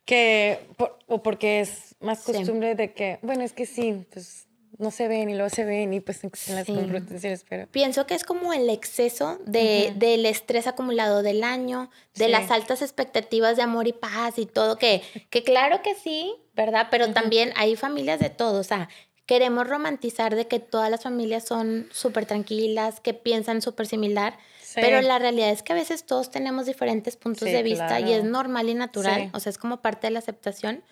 que, 0.05 0.59
o 1.07 1.23
porque 1.23 1.61
es 1.61 1.95
más 1.99 2.21
costumbre 2.23 2.75
de 2.75 2.93
que, 2.93 3.19
bueno, 3.21 3.43
es 3.43 3.53
que 3.53 3.65
sí, 3.65 4.05
pues 4.11 4.47
no 4.77 4.89
se 4.89 5.07
ven 5.07 5.29
y 5.29 5.35
luego 5.35 5.49
se 5.49 5.63
ven 5.63 5.93
y 5.93 5.99
pues 5.99 6.23
en 6.23 6.55
las 6.55 6.65
confrontaciones, 6.65 7.45
pero... 7.47 7.67
Pienso 7.67 8.07
que 8.07 8.15
es 8.15 8.23
como 8.23 8.51
el 8.51 8.69
exceso 8.69 9.39
de, 9.45 9.93
del 9.95 10.25
estrés 10.25 10.65
acumulado 10.65 11.21
del 11.21 11.43
año, 11.43 11.89
de 12.15 12.29
las 12.29 12.49
altas 12.49 12.81
expectativas 12.81 13.57
de 13.57 13.61
amor 13.61 13.87
y 13.87 13.93
paz 13.93 14.39
y 14.39 14.45
todo, 14.47 14.77
que, 14.77 15.03
que 15.29 15.43
claro 15.43 15.81
que 15.83 15.93
sí, 15.93 16.33
¿verdad? 16.55 16.87
Pero 16.89 17.13
también 17.13 17.53
hay 17.55 17.75
familias 17.75 18.19
de 18.19 18.29
todo, 18.29 18.59
o 18.59 18.63
sea, 18.63 18.89
queremos 19.27 19.67
romantizar 19.67 20.35
de 20.35 20.47
que 20.47 20.59
todas 20.59 20.89
las 20.89 21.03
familias 21.03 21.45
son 21.45 21.87
súper 21.91 22.25
tranquilas, 22.25 22.99
que 22.99 23.13
piensan 23.13 23.61
súper 23.61 23.87
similar, 23.87 24.37
pero 24.75 25.01
la 25.01 25.19
realidad 25.19 25.49
es 25.49 25.63
que 25.63 25.73
a 25.73 25.75
veces 25.75 26.05
todos 26.05 26.31
tenemos 26.31 26.65
diferentes 26.65 27.15
puntos 27.15 27.47
de 27.49 27.63
vista 27.63 27.99
y 27.99 28.13
es 28.13 28.23
normal 28.23 28.69
y 28.69 28.73
natural, 28.73 29.29
o 29.33 29.39
sea, 29.39 29.49
es 29.49 29.57
como 29.57 29.81
parte 29.81 30.07
de 30.07 30.11
la 30.11 30.19
aceptación. 30.19 30.83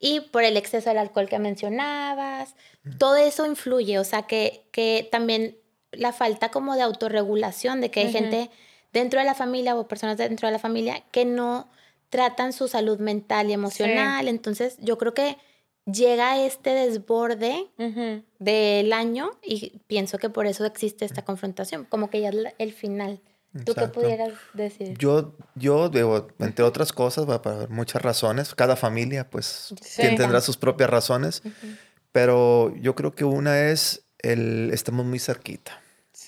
Y 0.00 0.20
por 0.20 0.44
el 0.44 0.56
exceso 0.56 0.90
del 0.90 0.98
alcohol 0.98 1.28
que 1.28 1.38
mencionabas, 1.38 2.56
todo 2.98 3.16
eso 3.16 3.46
influye, 3.46 3.98
o 3.98 4.04
sea, 4.04 4.22
que, 4.22 4.66
que 4.70 5.08
también 5.10 5.56
la 5.92 6.12
falta 6.12 6.50
como 6.50 6.74
de 6.74 6.82
autorregulación, 6.82 7.80
de 7.80 7.90
que 7.90 8.00
hay 8.00 8.12
gente 8.12 8.50
dentro 8.92 9.20
de 9.20 9.26
la 9.26 9.34
familia 9.34 9.76
o 9.76 9.88
personas 9.88 10.16
dentro 10.16 10.48
de 10.48 10.52
la 10.52 10.58
familia 10.58 11.02
que 11.10 11.24
no 11.24 11.68
tratan 12.10 12.52
su 12.52 12.68
salud 12.68 12.98
mental 12.98 13.50
y 13.50 13.52
emocional. 13.52 14.28
Entonces, 14.28 14.76
yo 14.80 14.98
creo 14.98 15.14
que 15.14 15.36
llega 15.86 16.44
este 16.44 16.70
desborde 16.70 17.70
del 18.38 18.92
año 18.92 19.30
y 19.42 19.80
pienso 19.86 20.18
que 20.18 20.30
por 20.30 20.46
eso 20.46 20.64
existe 20.64 21.04
esta 21.04 21.24
confrontación, 21.24 21.84
como 21.84 22.10
que 22.10 22.20
ya 22.20 22.30
es 22.30 22.54
el 22.58 22.72
final. 22.72 23.20
¿Tú 23.64 23.74
qué 23.74 23.86
pudieras 23.86 24.32
decir? 24.52 24.98
Yo, 24.98 25.36
yo 25.54 25.88
debo, 25.88 26.26
entre 26.40 26.64
otras 26.64 26.92
cosas, 26.92 27.28
va 27.28 27.40
para 27.40 27.68
muchas 27.68 28.02
razones. 28.02 28.52
Cada 28.54 28.74
familia, 28.74 29.30
pues, 29.30 29.72
tendrá 29.96 30.40
sus 30.40 30.56
propias 30.56 30.90
razones. 30.90 31.42
Pero 32.10 32.74
yo 32.76 32.96
creo 32.96 33.14
que 33.14 33.24
una 33.24 33.70
es 33.70 34.06
el 34.18 34.70
estamos 34.72 35.06
muy 35.06 35.20
cerquita. 35.20 35.80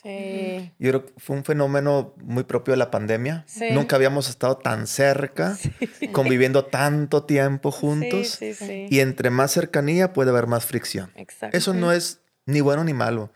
Sí. 0.06 0.72
Yo 0.78 0.90
creo 0.90 1.06
que 1.06 1.12
fue 1.16 1.36
un 1.36 1.44
fenómeno 1.44 2.14
muy 2.18 2.44
propio 2.44 2.72
de 2.72 2.78
la 2.78 2.90
pandemia. 2.90 3.44
Nunca 3.72 3.96
habíamos 3.96 4.28
estado 4.28 4.56
tan 4.56 4.86
cerca, 4.86 5.58
conviviendo 6.12 6.64
tanto 6.64 7.24
tiempo 7.24 7.70
juntos. 7.72 8.28
Sí, 8.38 8.54
sí, 8.54 8.86
y 8.88 9.00
entre 9.00 9.30
más 9.30 9.50
cercanía 9.52 10.12
puede 10.12 10.30
haber 10.30 10.46
más 10.46 10.64
fricción. 10.64 11.10
Exacto. 11.16 11.56
Eso 11.56 11.74
no 11.74 11.90
es 11.92 12.20
ni 12.46 12.60
bueno 12.60 12.84
ni 12.84 12.92
malo. 12.92 13.32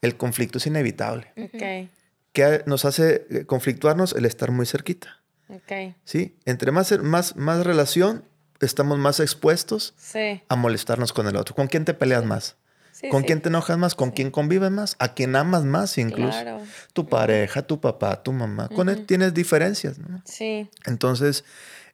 El 0.00 0.16
conflicto 0.16 0.58
es 0.58 0.66
inevitable. 0.66 1.32
Ok. 1.36 1.90
¿Qué 2.32 2.62
nos 2.66 2.84
hace 2.84 3.26
eh, 3.30 3.44
conflictuarnos? 3.44 4.12
El 4.14 4.24
estar 4.24 4.50
muy 4.52 4.66
cerquita. 4.66 5.20
Ok. 5.48 5.94
¿Sí? 6.04 6.36
Entre 6.44 6.70
más, 6.72 6.92
más, 7.00 7.36
más 7.36 7.64
relación, 7.66 8.24
estamos 8.60 8.98
más 8.98 9.20
expuestos 9.20 9.92
Sí. 9.98 10.40
a 10.48 10.56
molestarnos 10.56 11.12
con 11.12 11.26
el 11.26 11.36
otro. 11.36 11.54
¿Con 11.54 11.66
quién 11.66 11.84
te 11.84 11.94
peleas 11.94 12.24
más? 12.24 12.56
Sí, 13.02 13.08
¿Con 13.08 13.22
sí. 13.22 13.26
quién 13.26 13.40
te 13.40 13.48
enojas 13.48 13.76
más? 13.78 13.96
¿Con 13.96 14.12
quién 14.12 14.30
convives 14.30 14.70
más? 14.70 14.94
¿A 15.00 15.12
quién 15.12 15.34
amas 15.34 15.64
más 15.64 15.98
incluso? 15.98 16.30
Claro. 16.30 16.60
Tu 16.92 17.04
pareja, 17.08 17.62
tu 17.62 17.80
papá, 17.80 18.22
tu 18.22 18.32
mamá. 18.32 18.68
Con 18.68 18.88
él 18.88 19.06
tienes 19.06 19.34
diferencias, 19.34 19.98
¿no? 19.98 20.22
Sí. 20.24 20.70
Entonces, 20.86 21.44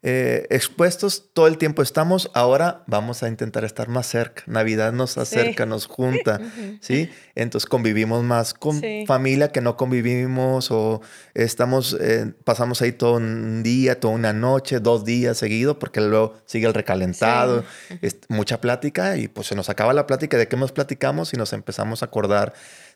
eh, 0.03 0.47
expuestos 0.51 1.31
todo 1.33 1.49
el 1.49 1.59
tiempo 1.59 1.83
estamos, 1.83 2.31
ahora 2.35 2.85
vamos 2.87 3.23
a 3.25 3.29
intentar 3.29 3.65
estar 3.65 3.89
más 3.89 4.07
cerca. 4.07 4.45
Navidad 4.47 4.93
nos 4.93 5.19
acerca, 5.19 5.67
nos 5.67 5.87
junta, 5.87 6.41
¿sí? 6.81 7.11
Entonces 7.35 7.69
convivimos 7.69 8.23
más 8.23 8.55
con 8.55 8.81
Sí. 8.81 9.05
familia 9.09 9.49
que 9.51 9.61
no 9.61 9.77
convivimos 9.77 10.71
o 10.71 11.01
estamos, 11.35 11.97
eh, 12.01 12.33
pasamos 12.45 12.81
ahí 12.81 12.93
todo 12.93 13.15
un 13.17 13.63
día, 13.65 13.99
toda 13.99 14.15
una 14.15 14.33
noche, 14.33 14.79
dos 14.79 15.05
días 15.05 15.37
seguidos, 15.39 15.79
porque 15.79 16.01
luego 16.01 16.35
sigue 16.47 16.67
el 16.69 16.75
recalentado, 16.75 17.65
es 18.01 18.19
mucha 18.29 18.61
plática 18.61 19.17
y 19.17 19.27
pues 19.29 19.49
se 19.49 19.55
nos 19.57 19.69
acaba 19.69 19.93
la 19.93 20.07
plática 20.07 20.37
de 20.37 20.47
qué 20.47 20.57
nos 20.57 20.71
platicamos 20.73 21.35
y 21.35 21.37
nos 21.37 21.53
empezamos 21.53 22.03
a 22.03 22.07
acordar 22.07 22.53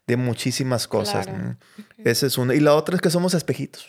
de 0.06 0.16
muchísimas 0.16 0.86
cosas. 0.88 1.26
Claro. 1.26 1.42
¿no? 1.42 1.56
Esa 2.04 2.26
es 2.26 2.38
una. 2.38 2.54
Y 2.54 2.60
la 2.60 2.74
otra 2.74 2.94
es 2.96 3.00
que 3.02 3.10
somos 3.10 3.34
espejitos. 3.34 3.88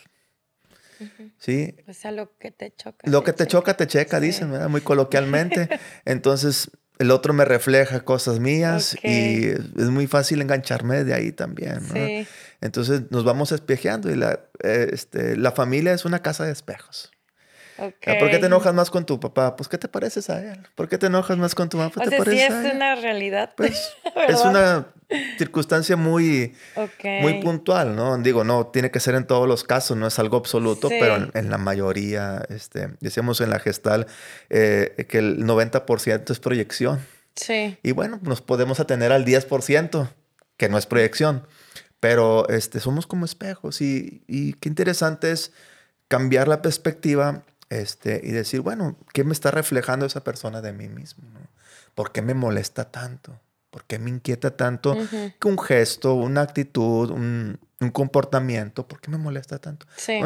¿Sí? 1.38 1.74
O 1.88 1.92
sea, 1.92 2.12
lo 2.12 2.36
que 2.38 2.50
te 2.50 2.72
choca. 2.74 3.08
Lo 3.10 3.24
que 3.24 3.32
te 3.32 3.44
checa. 3.44 3.50
choca, 3.50 3.76
te 3.76 3.86
checa, 3.86 4.18
Sí. 4.20 4.26
dicen, 4.26 4.50
¿verdad? 4.52 4.68
Muy 4.68 4.80
coloquialmente. 4.80 5.68
Entonces, 6.04 6.70
el 6.98 7.10
otro 7.10 7.32
me 7.32 7.44
refleja 7.44 8.00
cosas 8.04 8.38
mías 8.38 8.96
y 9.02 9.48
es 9.48 9.90
muy 9.90 10.06
fácil 10.06 10.40
engancharme 10.40 11.02
de 11.04 11.14
ahí 11.14 11.32
también, 11.32 11.80
¿no? 11.88 11.94
Sí. 11.94 12.26
Entonces, 12.60 13.02
nos 13.10 13.24
vamos 13.24 13.50
espejeando 13.52 14.10
y 14.10 14.14
la, 14.16 14.40
eh, 14.62 14.88
este, 14.92 15.36
la 15.36 15.50
familia 15.52 15.92
es 15.92 16.04
una 16.04 16.22
casa 16.22 16.44
de 16.44 16.52
espejos. 16.52 17.10
Ok. 17.76 18.06
¿Por 18.20 18.30
qué 18.30 18.38
te 18.38 18.46
enojas 18.46 18.72
más 18.72 18.88
con 18.90 19.04
tu 19.04 19.18
papá? 19.18 19.56
Pues, 19.56 19.68
¿qué 19.68 19.78
te 19.78 19.88
pareces 19.88 20.30
a 20.30 20.40
él? 20.40 20.60
¿por 20.76 20.88
qué 20.88 20.96
te 20.96 21.06
enojas 21.06 21.36
más 21.36 21.56
con 21.56 21.68
tu 21.68 21.76
mamá? 21.78 21.90
Pues, 21.90 22.06
O 22.06 22.10
¿te 22.10 22.16
sea, 22.16 22.24
sí 22.32 22.38
es 22.40 22.50
a 22.52 22.70
él? 22.70 22.76
una 22.76 22.94
realidad. 22.94 23.52
Pues, 23.56 23.92
es 24.28 24.40
una 24.42 24.86
circunstancia 25.38 25.96
muy, 25.96 26.54
muy 27.22 27.40
puntual, 27.42 27.94
¿no? 27.96 28.16
Digo, 28.18 28.44
no 28.44 28.66
tiene 28.68 28.90
que 28.90 29.00
ser 29.00 29.14
en 29.14 29.26
todos 29.26 29.46
los 29.48 29.64
casos, 29.64 29.96
no 29.96 30.06
es 30.06 30.18
algo 30.18 30.36
absoluto, 30.36 30.88
Sí. 30.88 30.96
pero 31.00 31.16
en, 31.16 31.30
en 31.34 31.50
la 31.50 31.58
mayoría, 31.58 32.44
este, 32.48 32.90
decíamos 33.00 33.40
en 33.40 33.50
la 33.50 33.58
gestal 33.58 34.06
eh, 34.50 35.06
que 35.08 35.18
el 35.18 35.44
90% 35.44 36.30
es 36.30 36.40
proyección. 36.40 37.00
Sí. 37.36 37.78
Y 37.82 37.92
bueno, 37.92 38.18
nos 38.22 38.40
podemos 38.40 38.80
atener 38.80 39.12
al 39.12 39.24
10%, 39.24 40.08
que 40.56 40.68
no 40.68 40.78
es 40.78 40.86
proyección, 40.86 41.46
pero 42.00 42.48
este, 42.48 42.80
somos 42.80 43.06
como 43.06 43.24
espejos 43.24 43.80
y, 43.80 44.22
y 44.28 44.52
qué 44.54 44.68
interesante 44.68 45.32
es 45.32 45.52
cambiar 46.08 46.46
la 46.48 46.62
perspectiva 46.62 47.42
este, 47.70 48.20
y 48.22 48.30
decir, 48.30 48.60
bueno, 48.60 48.96
¿qué 49.12 49.24
me 49.24 49.32
está 49.32 49.50
reflejando 49.50 50.06
esa 50.06 50.22
persona 50.22 50.60
de 50.60 50.72
mí 50.72 50.88
mismo? 50.88 51.24
no? 51.32 51.40
¿Por 51.94 52.12
qué 52.12 52.22
me 52.22 52.34
molesta 52.34 52.90
tanto? 52.90 53.40
¿Por 53.74 53.82
qué 53.86 53.98
me 53.98 54.08
inquieta 54.08 54.56
tanto 54.56 54.96
que 55.40 55.48
un 55.48 55.58
gesto, 55.58 56.14
una 56.14 56.42
actitud, 56.42 57.10
un, 57.10 57.58
un 57.80 57.90
comportamiento? 57.90 58.86
¿Por 58.86 59.00
qué 59.00 59.10
me 59.10 59.18
molesta 59.18 59.58
tanto? 59.58 59.84
Sí. 59.96 60.20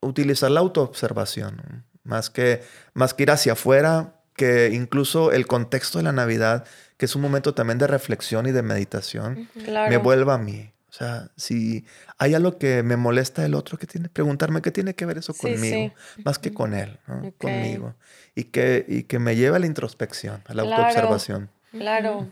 Utilizar 0.00 0.50
la 0.50 0.58
autoobservación, 0.58 1.84
más, 2.02 2.30
que, 2.30 2.62
más 2.94 3.14
que 3.14 3.22
ir 3.22 3.30
hacia 3.30 3.52
afuera, 3.52 4.16
que 4.34 4.70
incluso 4.72 5.30
el 5.30 5.46
contexto 5.46 5.98
de 5.98 6.04
la 6.04 6.10
Navidad, 6.10 6.64
que 6.96 7.04
es 7.04 7.14
un 7.14 7.22
momento 7.22 7.54
también 7.54 7.78
de 7.78 7.86
reflexión 7.86 8.46
y 8.46 8.50
de 8.50 8.62
meditación, 8.62 9.48
Claro. 9.64 9.88
me 9.88 9.98
vuelva 9.98 10.34
a 10.34 10.38
mí. 10.38 10.72
O 10.88 10.92
sea, 10.92 11.30
si 11.36 11.84
hay 12.18 12.34
algo 12.34 12.58
que 12.58 12.82
me 12.82 12.96
molesta 12.96 13.42
del 13.42 13.54
otro, 13.54 13.78
que 13.78 13.86
tiene 13.86 14.08
preguntarme 14.08 14.62
qué 14.62 14.72
tiene 14.72 14.96
que 14.96 15.06
ver 15.06 15.18
eso 15.18 15.32
Sí, 15.32 15.42
conmigo, 15.42 15.94
más 16.24 16.40
que 16.40 16.52
con 16.52 16.74
él, 16.74 16.98
conmigo. 17.38 17.94
Y 18.34 18.44
que, 18.44 18.84
y 18.88 19.04
que 19.04 19.20
me 19.20 19.36
lleve 19.36 19.54
a 19.58 19.60
la 19.60 19.66
introspección, 19.66 20.42
a 20.48 20.54
la 20.54 20.64
Claro. 20.64 20.82
autoobservación. 20.82 21.50
Claro. 21.70 22.28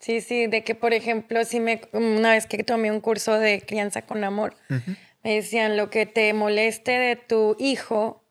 Sí, 0.00 0.20
sí, 0.22 0.46
de 0.46 0.64
que, 0.64 0.74
por 0.74 0.92
ejemplo, 0.94 1.44
si 1.44 1.60
me, 1.60 1.80
una 1.92 2.32
vez 2.32 2.46
que 2.46 2.64
tomé 2.64 2.90
un 2.90 3.00
curso 3.00 3.38
de 3.38 3.60
crianza 3.60 4.02
con 4.02 4.24
amor, 4.24 4.54
me 5.22 5.34
decían, 5.34 5.76
lo 5.76 5.90
que 5.90 6.06
te 6.06 6.32
moleste 6.32 6.92
de 6.92 7.16
tu 7.16 7.54
hijo, 7.58 8.24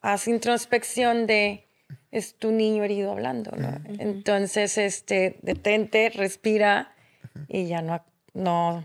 haz 0.00 0.26
introspección 0.28 1.26
de, 1.26 1.68
es 2.10 2.36
tu 2.36 2.50
niño 2.52 2.82
herido 2.84 3.12
hablando, 3.12 3.50
¿no? 3.52 3.68
Entonces, 4.00 4.78
este, 4.78 5.38
detente, 5.42 6.08
respira 6.10 6.94
y 7.48 7.66
ya 7.66 7.82
no, 7.82 7.94
ac- 7.94 8.04
no, 8.32 8.84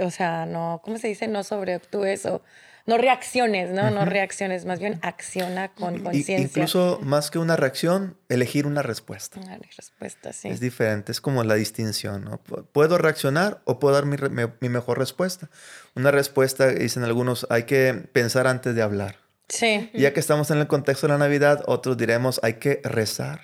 o 0.00 0.10
sea, 0.10 0.44
no, 0.46 0.80
¿cómo 0.84 0.98
se 0.98 1.06
dice? 1.08 1.28
No 1.28 1.44
sobreactúes 1.44 2.26
o 2.26 2.42
no 2.86 2.96
reacciones, 2.98 3.70
¿no? 3.70 3.90
No 3.90 4.04
reacciones, 4.04 4.64
más 4.64 4.78
bien 4.78 4.98
acciona 5.02 5.68
con 5.68 5.98
conciencia. 6.02 6.38
incluso 6.38 6.98
más 7.02 7.30
que 7.30 7.38
una 7.38 7.56
reacción, 7.56 8.16
elegir 8.28 8.66
una 8.66 8.82
respuesta. 8.82 9.40
Una 9.40 9.58
respuesta, 9.76 10.32
sí. 10.32 10.48
Es 10.48 10.60
diferente, 10.60 11.12
es 11.12 11.20
como 11.20 11.42
la 11.44 11.54
distinción, 11.56 12.24
¿no? 12.24 12.42
Pu- 12.44 12.64
Puedo 12.72 12.98
reaccionar 12.98 13.60
o 13.64 13.78
puedo 13.78 13.94
dar 13.94 14.06
mi, 14.06 14.16
mi- 14.30 14.50
mi 14.60 14.68
mejor 14.68 14.98
respuesta. 14.98 15.50
Una 15.94 16.10
respuesta, 16.10 16.68
dicen 16.68 17.02
algunos, 17.02 17.46
hay 17.50 17.64
que 17.64 17.92
pensar 18.12 18.46
antes 18.46 18.74
de 18.74 18.82
hablar. 18.82 19.16
Sí. 19.48 19.90
Ya 19.94 20.12
que 20.12 20.20
estamos 20.20 20.50
en 20.50 20.58
el 20.58 20.66
contexto 20.66 21.06
de 21.06 21.12
la 21.12 21.18
Navidad, 21.18 21.62
otros 21.66 21.96
diremos, 21.96 22.40
hay 22.42 22.54
que 22.54 22.80
rezar 22.84 23.42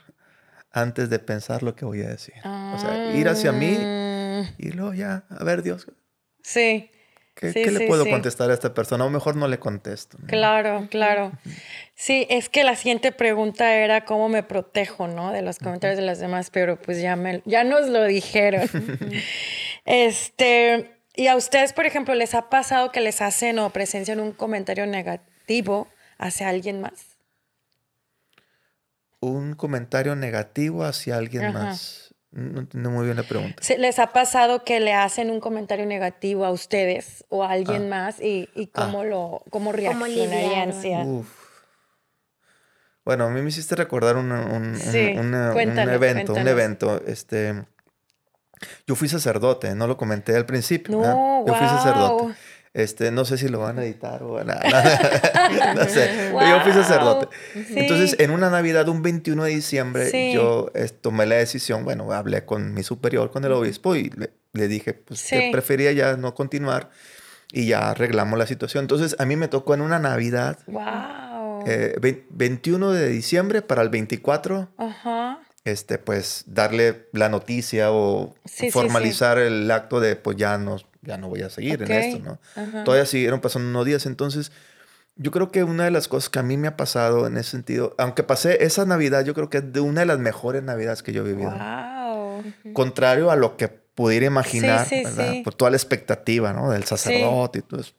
antes 0.72 1.10
de 1.10 1.18
pensar 1.18 1.62
lo 1.62 1.74
que 1.74 1.84
voy 1.84 2.02
a 2.02 2.08
decir. 2.08 2.34
O 2.44 2.78
sea, 2.78 3.14
ir 3.14 3.28
hacia 3.28 3.52
mí 3.52 3.76
Mm, 3.78 4.42
y 4.58 4.70
luego 4.72 4.94
ya, 4.94 5.24
a 5.28 5.44
ver 5.44 5.62
Dios, 5.62 5.86
Sí, 6.42 6.90
¿qué, 7.34 7.52
Sí, 7.52 7.62
qué 7.62 7.70
le 7.70 7.78
sí, 7.80 7.86
puedo 7.86 8.04
sí. 8.04 8.10
contestar 8.10 8.50
a 8.50 8.54
esta 8.54 8.74
persona? 8.74 9.04
O 9.04 9.10
mejor 9.10 9.36
no 9.36 9.48
le 9.48 9.58
contesto. 9.58 10.18
¿no? 10.20 10.26
claro, 10.26 10.88
claro. 10.90 11.32
Sí, 11.94 12.26
es 12.30 12.48
que 12.48 12.64
la 12.64 12.74
siguiente 12.76 13.12
pregunta 13.12 13.74
era 13.74 14.04
cómo 14.04 14.28
me 14.28 14.42
protejo, 14.42 15.08
¿no? 15.08 15.32
De 15.32 15.42
los 15.42 15.58
comentarios 15.58 15.98
de 15.98 16.04
las 16.04 16.18
demás, 16.18 16.50
pero 16.50 16.80
pues 16.80 17.00
ya, 17.00 17.16
me, 17.16 17.42
ya 17.44 17.64
nos 17.64 17.88
lo 17.88 18.04
dijeron. 18.04 18.68
este, 19.84 20.96
y 21.14 21.26
a 21.26 21.36
ustedes, 21.36 21.72
por 21.72 21.86
ejemplo, 21.86 22.14
¿les 22.14 22.34
ha 22.34 22.48
pasado 22.48 22.90
que 22.90 23.00
les 23.00 23.20
hacen 23.20 23.58
o 23.58 23.70
presencian 23.70 24.18
un 24.20 24.32
comentario 24.32 24.86
negativo 24.86 25.88
hacia 26.18 26.48
alguien 26.48 26.80
más? 26.80 27.18
Un 29.20 29.54
comentario 29.54 30.16
negativo 30.16 30.84
hacia 30.84 31.16
alguien 31.16 31.44
Ajá. 31.44 31.64
más. 31.64 32.01
No 32.32 32.60
entiendo 32.60 32.90
muy 32.90 33.04
bien 33.04 33.16
la 33.18 33.24
pregunta. 33.24 33.62
¿Les 33.78 33.98
ha 33.98 34.08
pasado 34.12 34.64
que 34.64 34.80
le 34.80 34.94
hacen 34.94 35.30
un 35.30 35.38
comentario 35.40 35.84
negativo 35.84 36.44
a 36.46 36.50
ustedes 36.50 37.24
o 37.28 37.44
a 37.44 37.50
alguien 37.50 37.88
más 37.90 38.20
y, 38.20 38.48
y 38.54 38.68
cómo 38.68 39.04
lo 39.04 39.42
cómo 39.50 39.70
reaccionarían? 39.72 40.72
Uf. 41.06 41.28
Bueno, 43.04 43.24
a 43.24 43.28
mí 43.30 43.42
me 43.42 43.48
hiciste 43.48 43.74
recordar 43.76 44.16
un, 44.16 44.30
un- 44.32 44.76
Sí, 44.76 45.12
una- 45.16 45.48
un 45.48 45.52
cuéntanos, 45.52 45.94
evento, 45.94 46.32
un 46.34 46.48
evento. 46.48 47.02
Este, 47.06 47.64
yo 48.86 48.94
fui 48.94 49.08
sacerdote, 49.08 49.74
no 49.74 49.86
lo 49.86 49.96
comenté 49.96 50.34
al 50.36 50.46
principio. 50.46 50.96
No, 50.96 51.00
¿verdad? 51.02 51.44
Yo 51.46 51.54
fui 51.54 51.66
sacerdote. 51.66 52.34
Este, 52.74 53.10
no 53.10 53.26
sé 53.26 53.36
si 53.36 53.48
lo 53.48 53.58
van 53.58 53.78
a 53.78 53.84
editar 53.84 54.22
o 54.22 54.42
nada. 54.42 54.62
no 55.74 55.84
sé. 55.84 56.30
Pero 56.32 56.40
yo 56.48 56.60
fui 56.62 56.72
sacerdote. 56.72 57.28
Sí. 57.52 57.74
Entonces, 57.76 58.16
en 58.18 58.30
una 58.30 58.48
Navidad, 58.48 58.88
un 58.88 59.02
21 59.02 59.44
de 59.44 59.50
diciembre, 59.50 60.10
Sí. 60.10 60.32
yo 60.32 60.70
eh, 60.74 60.88
tomé 60.88 61.26
la 61.26 61.34
decisión, 61.36 61.84
bueno, 61.84 62.10
hablé 62.12 62.44
con 62.46 62.72
mi 62.72 62.82
superior, 62.82 63.30
con 63.30 63.44
el 63.44 63.52
obispo, 63.52 63.94
y 63.94 64.08
le, 64.10 64.30
le 64.54 64.68
dije 64.68 64.94
pues, 64.94 65.22
que 65.28 65.38
Sí. 65.40 65.48
prefería 65.52 65.92
ya 65.92 66.16
no 66.16 66.34
continuar 66.34 66.88
y 67.52 67.66
ya 67.66 67.90
arreglamos 67.90 68.38
la 68.38 68.46
situación. 68.46 68.84
Entonces, 68.84 69.16
a 69.18 69.26
mí 69.26 69.36
me 69.36 69.48
tocó 69.48 69.74
en 69.74 69.82
una 69.82 69.98
Navidad 69.98 70.58
Wow. 70.66 71.64
eh, 71.66 71.94
vein- 72.00 72.24
21 72.30 72.92
de 72.92 73.08
diciembre 73.10 73.60
para 73.60 73.82
el 73.82 73.90
24, 73.90 74.70
Ajá. 74.78 75.40
este, 75.66 75.98
pues 75.98 76.44
darle 76.46 77.06
la 77.12 77.28
noticia 77.28 77.92
o 77.92 78.34
Sí, 78.46 78.52
sí, 78.66 78.70
formalizar 78.70 79.36
el 79.36 79.70
acto 79.70 80.00
de, 80.00 80.16
pues 80.16 80.38
ya 80.38 80.56
no, 80.56 80.78
ya 81.02 81.18
no 81.18 81.28
voy 81.28 81.42
a 81.42 81.50
seguir 81.50 81.82
en 81.82 81.90
esto, 81.90 82.22
¿no? 82.22 82.38
ajá. 82.54 82.84
Todavía 82.84 83.06
siguieron 83.06 83.40
pasando 83.40 83.68
unos 83.68 83.84
días, 83.84 84.06
entonces 84.06 84.52
yo 85.16 85.30
creo 85.30 85.50
que 85.50 85.62
una 85.62 85.84
de 85.84 85.90
las 85.90 86.08
cosas 86.08 86.30
que 86.30 86.38
a 86.38 86.42
mí 86.42 86.56
me 86.56 86.68
ha 86.68 86.76
pasado 86.76 87.26
en 87.26 87.36
ese 87.36 87.50
sentido, 87.50 87.94
aunque 87.98 88.22
pasé 88.22 88.64
esa 88.64 88.86
Navidad, 88.86 89.24
yo 89.24 89.34
creo 89.34 89.50
que 89.50 89.58
es 89.58 89.72
de 89.72 89.80
una 89.80 90.00
de 90.00 90.06
las 90.06 90.18
mejores 90.18 90.62
Navidades 90.62 91.02
que 91.02 91.12
yo 91.12 91.22
he 91.22 91.28
vivido. 91.28 91.50
Wow. 91.50 92.42
Contrario 92.72 93.30
a 93.30 93.36
lo 93.36 93.56
que 93.56 93.68
pudiera 93.68 94.24
imaginar, 94.26 94.86
Sí, 94.86 94.98
sí, 94.98 95.04
¿verdad? 95.04 95.30
sí. 95.32 95.42
Por 95.44 95.54
toda 95.54 95.70
la 95.70 95.76
expectativa, 95.76 96.52
¿no? 96.54 96.70
Del 96.70 96.84
sacerdote 96.84 97.58
y 97.58 97.62
todo 97.62 97.80
eso. 97.80 97.92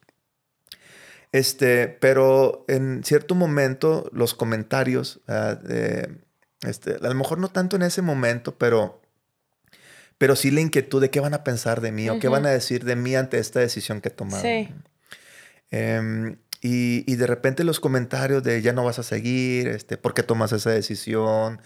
Este, 1.32 1.88
pero 1.88 2.64
en 2.68 3.04
cierto 3.04 3.36
momento 3.36 4.10
los 4.12 4.34
comentarios, 4.34 5.22
de, 5.28 6.18
este, 6.62 6.96
a 6.96 7.08
lo 7.08 7.16
mejor 7.16 7.40
no 7.40 7.50
tanto 7.50 7.76
en 7.76 7.82
ese 7.84 8.02
momento, 8.02 8.56
pero, 8.56 9.02
pero 10.18 10.36
sí 10.36 10.52
la 10.52 10.62
inquietud 10.62 11.02
de 11.02 11.10
qué 11.10 11.20
van 11.20 11.34
a 11.34 11.44
pensar 11.44 11.82
de 11.82 11.92
mí 11.92 12.10
o 12.10 12.20
qué 12.20 12.28
van 12.28 12.46
a 12.46 12.50
decir 12.50 12.86
de 12.86 12.96
mí 12.96 13.16
ante 13.16 13.40
esta 13.40 13.60
decisión 13.60 14.02
que 14.02 14.10
he 14.10 14.12
tomado. 14.12 14.42
Sí. 14.42 14.70
Em, 15.72 16.38
y, 16.62 17.04
y, 17.12 17.16
de 17.16 17.28
repente 17.28 17.64
los 17.64 17.80
comentarios 17.80 18.44
de 18.44 18.62
ya 18.62 18.74
no 18.74 18.86
vas 18.86 19.00
a 19.00 19.04
seguir, 19.04 19.68
este, 19.68 19.98
¿por 19.98 20.14
qué 20.14 20.24
tomas 20.24 20.52
esa 20.54 20.70
decisión? 20.70 21.62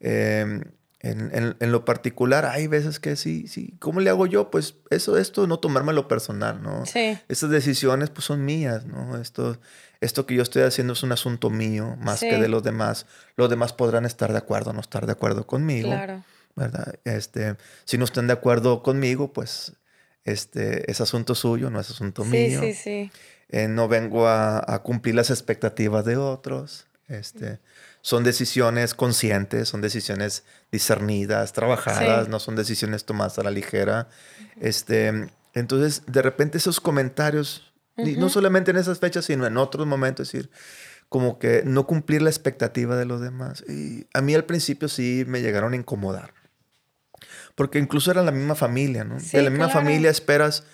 Eh, 0.00 0.60
en, 1.02 1.56
en, 1.58 1.72
lo 1.72 1.86
particular, 1.86 2.44
hay 2.44 2.66
veces 2.66 3.00
que 3.00 3.16
sí, 3.16 3.48
sí, 3.48 3.74
¿cómo 3.78 4.00
le 4.00 4.10
hago 4.10 4.26
yo? 4.26 4.50
Pues 4.50 4.74
eso, 4.90 5.16
esto, 5.16 5.46
no 5.46 5.58
tomármelo 5.58 6.08
personal, 6.08 6.62
¿no? 6.62 6.84
Sí. 6.84 7.18
Estas 7.28 7.48
decisiones, 7.48 8.10
pues 8.10 8.26
son 8.26 8.44
mías, 8.44 8.84
¿no? 8.84 9.16
Esto, 9.18 9.58
esto 10.02 10.26
que 10.26 10.34
yo 10.34 10.42
estoy 10.42 10.62
haciendo 10.62 10.92
es 10.92 11.02
un 11.02 11.12
asunto 11.12 11.48
mío, 11.48 11.96
más 12.00 12.20
que 12.20 12.36
de 12.36 12.48
los 12.48 12.62
demás. 12.62 13.06
Los 13.36 13.48
demás 13.48 13.72
podrán 13.72 14.04
estar 14.04 14.32
de 14.32 14.38
acuerdo 14.38 14.70
o 14.70 14.72
no 14.74 14.80
estar 14.80 15.06
de 15.06 15.12
acuerdo 15.12 15.46
conmigo. 15.46 15.88
Claro. 15.88 16.22
¿Verdad? 16.60 16.94
Este, 17.04 17.56
si 17.86 17.96
no 17.96 18.04
están 18.04 18.26
de 18.26 18.34
acuerdo 18.34 18.82
conmigo, 18.82 19.32
pues 19.32 19.72
este, 20.24 20.90
es 20.90 21.00
asunto 21.00 21.34
suyo, 21.34 21.70
no 21.70 21.80
es 21.80 21.88
asunto 21.88 22.22
mío. 22.22 22.60
Sí, 22.60 22.74
sí, 22.74 22.82
sí. 22.82 23.12
Eh, 23.48 23.66
no 23.66 23.88
vengo 23.88 24.28
a, 24.28 24.62
a, 24.66 24.82
cumplir 24.82 25.14
las 25.14 25.30
expectativas 25.30 26.04
de 26.04 26.18
otros. 26.18 26.86
Este, 27.08 27.60
son 28.02 28.24
decisiones 28.24 28.92
conscientes, 28.92 29.70
son 29.70 29.80
decisiones 29.80 30.44
discernidas, 30.70 31.54
trabajadas, 31.54 32.28
no 32.28 32.38
son 32.38 32.56
decisiones 32.56 33.06
tomadas 33.06 33.38
a 33.38 33.42
la 33.42 33.50
ligera. 33.50 34.08
Este, 34.60 35.30
entonces, 35.54 36.02
de 36.08 36.20
repente 36.20 36.58
esos 36.58 36.78
comentarios, 36.78 37.72
no 37.96 38.28
solamente 38.28 38.70
en 38.70 38.76
esas 38.76 38.98
fechas, 38.98 39.24
sino 39.24 39.46
en 39.46 39.56
otros 39.56 39.86
momentos, 39.86 40.28
es 40.28 40.32
decir, 40.32 40.50
como 41.08 41.38
que 41.38 41.62
no 41.64 41.86
cumplir 41.86 42.20
la 42.20 42.28
expectativa 42.28 42.96
de 42.96 43.06
los 43.06 43.22
demás. 43.22 43.64
Y 43.66 44.06
a 44.12 44.20
mí 44.20 44.34
al 44.34 44.44
principio 44.44 44.88
sí 44.88 45.24
me 45.26 45.40
llegaron 45.40 45.72
a 45.72 45.76
incomodar. 45.76 46.34
Porque 47.60 47.78
incluso 47.78 48.10
era 48.10 48.22
la 48.22 48.30
misma 48.30 48.54
familia, 48.54 49.04
¿no? 49.04 49.18
de 49.18 49.42
la 49.42 49.50
misma 49.50 49.68
familia 49.68 50.08
esperas, 50.08 50.64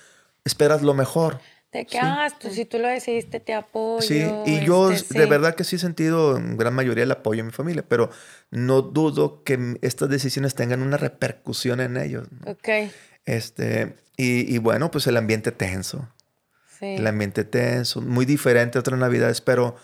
esperas 0.45 0.83
lo 0.83 0.95
mejor. 0.95 1.41
De 1.73 1.85
que, 1.85 1.99
ah, 2.01 2.29
si 2.49 2.65
tú 2.65 2.79
lo 2.79 2.87
decidiste, 2.87 3.41
te 3.41 3.55
apoyo. 3.55 4.01
Sí, 4.07 4.25
y 4.47 4.65
yo 4.65 4.93
este, 4.93 5.19
de 5.19 5.27
verdad 5.27 5.57
que 5.57 5.65
sí 5.65 5.75
he 5.75 5.79
sentido 5.81 6.37
en 6.37 6.57
gran 6.57 6.75
mayoría 6.75 7.03
el 7.03 7.11
apoyo 7.11 7.39
de 7.39 7.47
mi 7.47 7.51
familia, 7.51 7.85
pero 7.89 8.11
no 8.53 8.83
dudo 8.83 9.43
que 9.43 9.77
estas 9.83 10.09
decisiones 10.11 10.55
tengan 10.55 10.81
una 10.81 10.97
repercusión 10.97 11.81
en 11.81 11.97
ellos. 11.97 12.29
Ok. 12.47 12.69
Este, 13.25 13.97
y, 14.17 14.55
y, 14.55 14.59
bueno, 14.59 14.93
pues 14.93 15.09
el 15.09 15.17
ambiente 15.17 15.51
tenso. 15.51 16.09
Sí. 16.79 16.87
El 16.87 17.07
ambiente 17.09 17.43
tenso, 17.43 18.01
muy 18.01 18.27
diferente 18.27 18.79
a 18.79 18.83
otras 18.83 19.01
navidades, 19.01 19.41
pero 19.41 19.75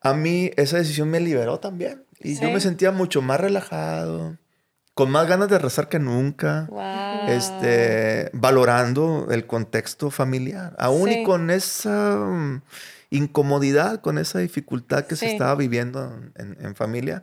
a 0.00 0.14
mí 0.14 0.52
esa 0.54 0.78
decisión 0.78 1.10
me 1.10 1.18
liberó 1.18 1.58
también. 1.58 2.04
Y 2.20 2.38
yo 2.38 2.48
me 2.48 2.60
sentía 2.60 2.92
mucho 2.92 3.22
más 3.22 3.40
relajado 3.40 4.38
con 4.98 5.12
más 5.12 5.28
ganas 5.28 5.48
de 5.48 5.60
rezar 5.60 5.88
que 5.88 6.00
nunca, 6.00 6.68
este, 7.28 8.30
valorando 8.32 9.28
el 9.30 9.46
contexto 9.46 10.10
familiar, 10.10 10.74
aún 10.76 11.08
y 11.12 11.22
con 11.22 11.50
esa 11.50 12.16
mm, 12.16 12.62
incomodidad, 13.10 14.00
con 14.00 14.18
esa 14.18 14.40
dificultad 14.40 15.06
que 15.06 15.14
se 15.14 15.30
estaba 15.30 15.54
viviendo 15.54 16.20
en, 16.34 16.74
familia 16.74 17.22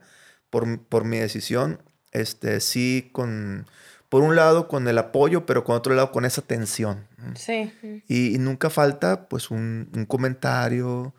por, 0.50 0.80
por, 0.84 1.04
mi 1.04 1.18
decisión, 1.18 1.82
este, 2.14 2.62
sí, 2.62 3.10
con, 3.12 3.68
por 4.08 4.22
un 4.22 4.38
lado 4.38 4.70
con 4.70 4.88
el 4.88 4.98
apoyo, 4.98 5.46
pero 5.46 5.66
con 5.66 5.76
otro 5.76 5.96
lado 5.96 6.14
con 6.14 6.24
esa 6.24 6.42
tensión. 6.44 7.06
Sí. 7.36 7.74
Y, 8.08 8.38
nunca 8.40 8.70
falta 8.70 9.28
pues 9.28 9.52
un, 9.52 9.90
un 9.94 10.06
comentario, 10.06 11.14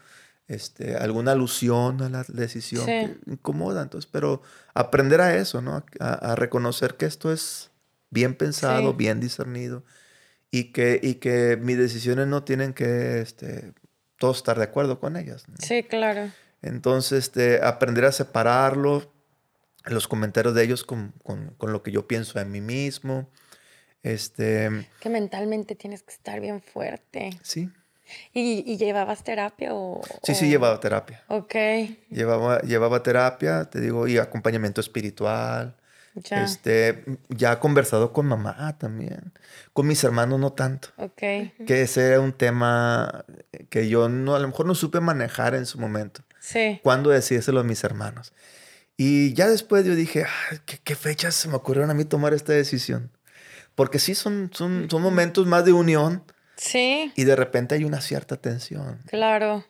este, 0.48 0.96
alguna 0.96 1.32
alusión 1.32 2.02
a 2.02 2.08
la 2.08 2.24
decisión 2.28 2.86
que 2.86 3.16
incomoda. 3.26 3.82
Entonces, 3.82 4.08
pero 4.10 4.42
aprender 4.74 5.20
a 5.20 5.36
eso, 5.36 5.60
¿no? 5.60 5.84
A, 5.98 6.34
reconocer 6.36 6.96
que 6.96 7.06
esto 7.06 7.32
es 7.32 7.70
bien 8.10 8.34
pensado, 8.34 8.94
bien 8.94 9.20
discernido 9.20 9.82
y 10.50 10.72
que, 10.72 11.00
y 11.02 11.14
que 11.16 11.58
mis 11.60 11.76
decisiones 11.76 12.28
no 12.28 12.44
tienen 12.44 12.72
que 12.72 13.20
este, 13.20 13.72
todos 14.18 14.38
estar 14.38 14.58
de 14.58 14.64
acuerdo 14.64 15.00
con 15.00 15.16
ellas. 15.16 15.44
Sí, 15.58 15.82
claro. 15.82 16.30
Entonces, 16.62 17.24
este, 17.24 17.62
aprender 17.62 18.04
a 18.04 18.12
separarlo, 18.12 19.12
los 19.84 20.08
comentarios 20.08 20.54
de 20.54 20.64
ellos 20.64 20.84
con, 20.84 21.12
con, 21.22 21.54
con, 21.58 21.72
lo 21.72 21.82
que 21.82 21.92
yo 21.92 22.08
pienso 22.08 22.38
de 22.38 22.44
mí 22.44 22.60
mismo. 22.60 23.28
Este, 24.02 24.88
que 25.00 25.08
mentalmente 25.08 25.74
tienes 25.74 26.02
que 26.02 26.12
estar 26.12 26.40
bien 26.40 26.60
fuerte. 26.60 27.38
Sí. 27.42 27.70
¿Y, 28.32 28.76
llevabas 28.76 29.24
terapia 29.24 29.74
o...? 29.74 30.00
Sí, 30.22 30.34
sí, 30.34 30.48
llevaba 30.48 30.78
terapia. 30.80 31.22
Ok. 31.28 31.54
Llevaba, 32.10 32.60
llevaba 32.60 33.02
terapia, 33.02 33.64
te 33.64 33.80
digo, 33.80 34.06
y 34.06 34.18
acompañamiento 34.18 34.80
espiritual. 34.80 35.76
Ya. 36.14 36.44
Este, 36.44 37.04
ya 37.28 37.52
he 37.52 37.58
conversado 37.58 38.12
con 38.12 38.26
mamá 38.26 38.76
también. 38.78 39.32
Con 39.72 39.86
mis 39.86 40.02
hermanos 40.02 40.40
no 40.40 40.52
tanto. 40.52 40.88
Ok. 40.96 41.18
Que 41.18 41.82
ese 41.82 42.08
era 42.08 42.20
un 42.20 42.32
tema 42.32 43.24
que 43.68 43.88
yo 43.88 44.08
no, 44.08 44.34
a 44.34 44.38
lo 44.38 44.48
mejor 44.48 44.66
no 44.66 44.74
supe 44.74 45.00
manejar 45.00 45.54
en 45.54 45.66
su 45.66 45.78
momento. 45.78 46.22
Sí. 46.40 46.80
Cuándo 46.82 47.10
decírselo 47.10 47.60
a 47.60 47.64
mis 47.64 47.84
hermanos. 47.84 48.32
Y 48.96 49.34
ya 49.34 49.48
después 49.48 49.84
yo 49.84 49.94
dije, 49.94 50.24
¿qué, 50.64 50.78
¿qué, 50.82 50.94
fechas 50.94 51.34
se 51.34 51.48
me 51.48 51.56
ocurrieron 51.56 51.90
a 51.90 51.94
mí 51.94 52.06
tomar 52.06 52.32
esta 52.32 52.54
decisión? 52.54 53.10
Porque 53.74 53.98
sí 53.98 54.14
son, 54.14 54.50
son, 54.54 54.88
son 54.90 55.02
momentos 55.02 55.46
más 55.46 55.66
de 55.66 55.74
unión 55.74 56.22
Sí. 56.56 57.12
Y 57.16 57.24
de 57.24 57.36
repente 57.36 57.74
hay 57.74 57.84
una 57.84 58.00
cierta 58.00 58.36
tensión. 58.36 59.00
Claro. 59.06 59.64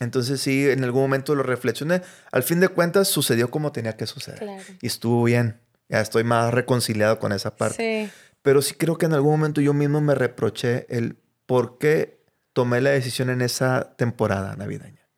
Entonces 0.00 0.40
sí, 0.40 0.68
en 0.68 0.84
algún 0.84 1.02
momento 1.02 1.34
lo 1.34 1.42
reflexioné. 1.42 2.02
Al 2.30 2.42
fin 2.42 2.60
de 2.60 2.68
cuentas 2.68 3.08
sucedió 3.08 3.50
como 3.50 3.72
tenía 3.72 3.96
que 3.96 4.06
suceder. 4.06 4.38
Claro. 4.38 4.62
Y 4.80 4.86
estuvo 4.86 5.24
bien. 5.24 5.60
Ya 5.88 6.00
estoy 6.00 6.22
más 6.22 6.52
reconciliado 6.52 7.18
con 7.18 7.32
esa 7.32 7.56
parte. 7.56 8.06
Sí. 8.06 8.12
Pero 8.42 8.62
sí 8.62 8.74
creo 8.74 8.98
que 8.98 9.06
en 9.06 9.14
algún 9.14 9.32
momento 9.32 9.60
yo 9.60 9.74
mismo 9.74 10.00
me 10.00 10.14
reproché 10.14 10.86
el 10.88 11.16
por 11.46 11.78
qué 11.78 12.20
tomé 12.52 12.80
la 12.80 12.90
decisión 12.90 13.30
en 13.30 13.40
esa 13.40 13.94
temporada 13.96 14.54
navideña. 14.56 15.08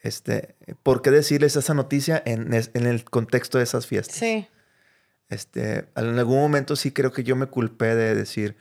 Este, 0.00 0.54
¿Por 0.82 1.00
qué 1.00 1.10
decirles 1.10 1.56
esa 1.56 1.72
noticia 1.72 2.22
en, 2.26 2.52
en 2.52 2.86
el 2.86 3.04
contexto 3.04 3.58
de 3.58 3.64
esas 3.64 3.86
fiestas? 3.86 4.16
Sí. 4.16 4.46
Este, 5.28 5.86
en 5.96 6.18
algún 6.18 6.38
momento 6.38 6.76
sí 6.76 6.92
creo 6.92 7.10
que 7.10 7.24
yo 7.24 7.36
me 7.36 7.46
culpé 7.46 7.94
de 7.94 8.14
decir, 8.14 8.56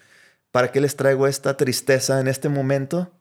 ¿para 0.54 0.72
qué 0.72 0.80
les 0.80 0.96
traigo 0.96 1.26
esta 1.26 1.58
tristeza 1.58 2.22
en 2.22 2.28
este 2.28 2.48
momento? 2.48 3.12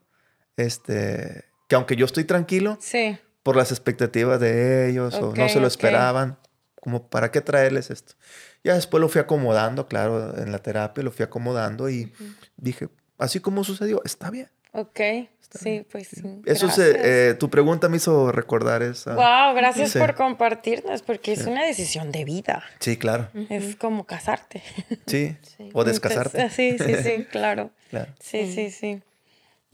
Este, 0.55 1.45
que 1.67 1.75
aunque 1.75 1.95
yo 1.95 2.05
estoy 2.05 2.25
tranquilo, 2.25 2.77
sí. 2.79 3.17
por 3.41 3.55
las 3.55 3.71
expectativas 3.71 4.39
de 4.39 4.87
ellos 4.87 5.15
o 5.15 5.33
no 5.35 5.49
se 5.49 5.59
lo 5.59 5.65
esperaban, 5.65 6.37
como 6.79 7.09
para 7.09 7.31
qué 7.31 7.41
traerles 7.41 7.89
esto. 7.89 8.13
Ya 8.63 8.75
después 8.75 9.01
lo 9.01 9.09
fui 9.09 9.19
acomodando, 9.19 9.87
claro, 9.87 10.37
en 10.37 10.51
la 10.51 10.59
terapia 10.59 11.03
lo 11.03 11.11
fui 11.11 11.23
acomodando 11.23 11.89
y 11.89 12.13
dije, 12.55 12.89
así 13.17 13.39
como 13.39 13.63
sucedió, 13.63 14.03
está 14.05 14.29
bien. 14.29 14.51
Ok, 14.71 14.99
sí, 15.53 15.85
pues 15.91 16.07
sí. 16.07 16.41
Eso 16.45 16.69
se, 16.69 17.29
eh, 17.29 17.33
tu 17.35 17.49
pregunta 17.49 17.89
me 17.89 17.97
hizo 17.97 18.31
recordar 18.31 18.83
esa. 18.83 19.15
Wow, 19.15 19.55
gracias 19.55 19.93
por 19.93 20.15
compartirnos, 20.15 21.01
porque 21.01 21.33
es 21.33 21.45
una 21.45 21.63
decisión 21.63 22.11
de 22.11 22.25
vida. 22.25 22.63
Sí, 22.79 22.97
claro. 22.97 23.29
Es 23.49 23.75
como 23.75 24.05
casarte. 24.05 24.63
Sí, 25.07 25.35
o 25.73 25.83
descasarte. 25.83 26.49
Sí, 26.49 26.77
sí, 26.77 26.95
sí, 27.03 27.25
claro. 27.31 27.71
claro. 27.89 28.11
Sí, 28.19 28.51
sí, 28.53 28.71
sí. 28.71 29.01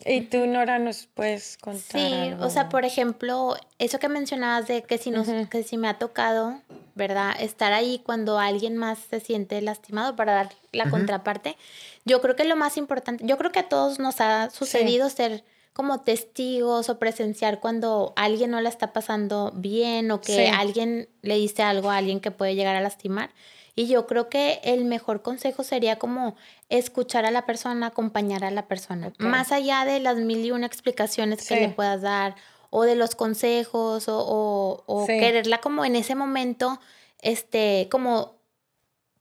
¿Y 0.05 0.21
tú, 0.21 0.45
Nora, 0.45 0.79
nos 0.79 1.07
puedes 1.07 1.57
contar? 1.57 1.81
Sí, 2.01 2.33
o 2.39 2.49
sea, 2.49 2.69
por 2.69 2.85
ejemplo, 2.85 3.57
eso 3.79 3.99
que 3.99 4.07
mencionabas 4.07 4.67
de 4.67 4.83
que 4.83 4.97
si, 4.97 5.11
nos, 5.11 5.27
que 5.49 5.63
si 5.63 5.77
me 5.77 5.89
ha 5.89 5.97
tocado, 5.97 6.61
¿verdad? 6.95 7.35
Estar 7.39 7.73
ahí 7.73 8.01
cuando 8.05 8.39
alguien 8.39 8.77
más 8.77 8.99
se 9.09 9.19
siente 9.19 9.61
lastimado 9.61 10.15
para 10.15 10.33
dar 10.33 10.49
la 10.71 10.89
contraparte. 10.89 11.57
Yo 12.05 12.21
creo 12.21 12.35
que 12.35 12.45
lo 12.45 12.55
más 12.55 12.77
importante, 12.77 13.25
yo 13.25 13.37
creo 13.37 13.51
que 13.51 13.59
a 13.59 13.69
todos 13.69 13.99
nos 13.99 14.21
ha 14.21 14.49
sucedido 14.51 15.09
ser 15.09 15.43
como 15.73 16.01
testigos 16.01 16.89
o 16.89 16.99
presenciar 16.99 17.59
cuando 17.59 18.13
alguien 18.15 18.51
no 18.51 18.61
la 18.61 18.69
está 18.69 18.91
pasando 18.91 19.51
bien 19.55 20.11
o 20.11 20.19
que 20.19 20.49
alguien 20.49 21.09
le 21.21 21.35
dice 21.35 21.63
algo 21.63 21.89
a 21.89 21.97
alguien 21.97 22.19
que 22.19 22.31
puede 22.31 22.55
llegar 22.55 22.75
a 22.75 22.81
lastimar. 22.81 23.31
Y 23.75 23.87
yo 23.87 24.07
creo 24.07 24.29
que 24.29 24.59
el 24.63 24.83
mejor 24.83 25.21
consejo 25.21 25.63
sería 25.63 25.97
como 25.97 26.35
escuchar 26.67 27.25
a 27.25 27.31
la 27.31 27.45
persona, 27.45 27.87
acompañar 27.87 28.43
a 28.43 28.51
la 28.51 28.67
persona, 28.67 29.13
más 29.19 29.53
allá 29.53 29.85
de 29.85 30.01
las 30.01 30.17
mil 30.17 30.43
y 30.43 30.51
una 30.51 30.65
explicaciones 30.65 31.47
que 31.47 31.55
le 31.55 31.69
puedas 31.69 32.01
dar 32.01 32.35
o 32.71 32.83
de 32.83 32.95
los 32.95 33.15
consejos 33.15 34.09
o, 34.09 34.83
o, 34.85 35.07
quererla 35.07 35.59
como 35.59 35.85
en 35.85 35.95
ese 35.95 36.15
momento, 36.15 36.79
este, 37.21 37.87
como 37.89 38.38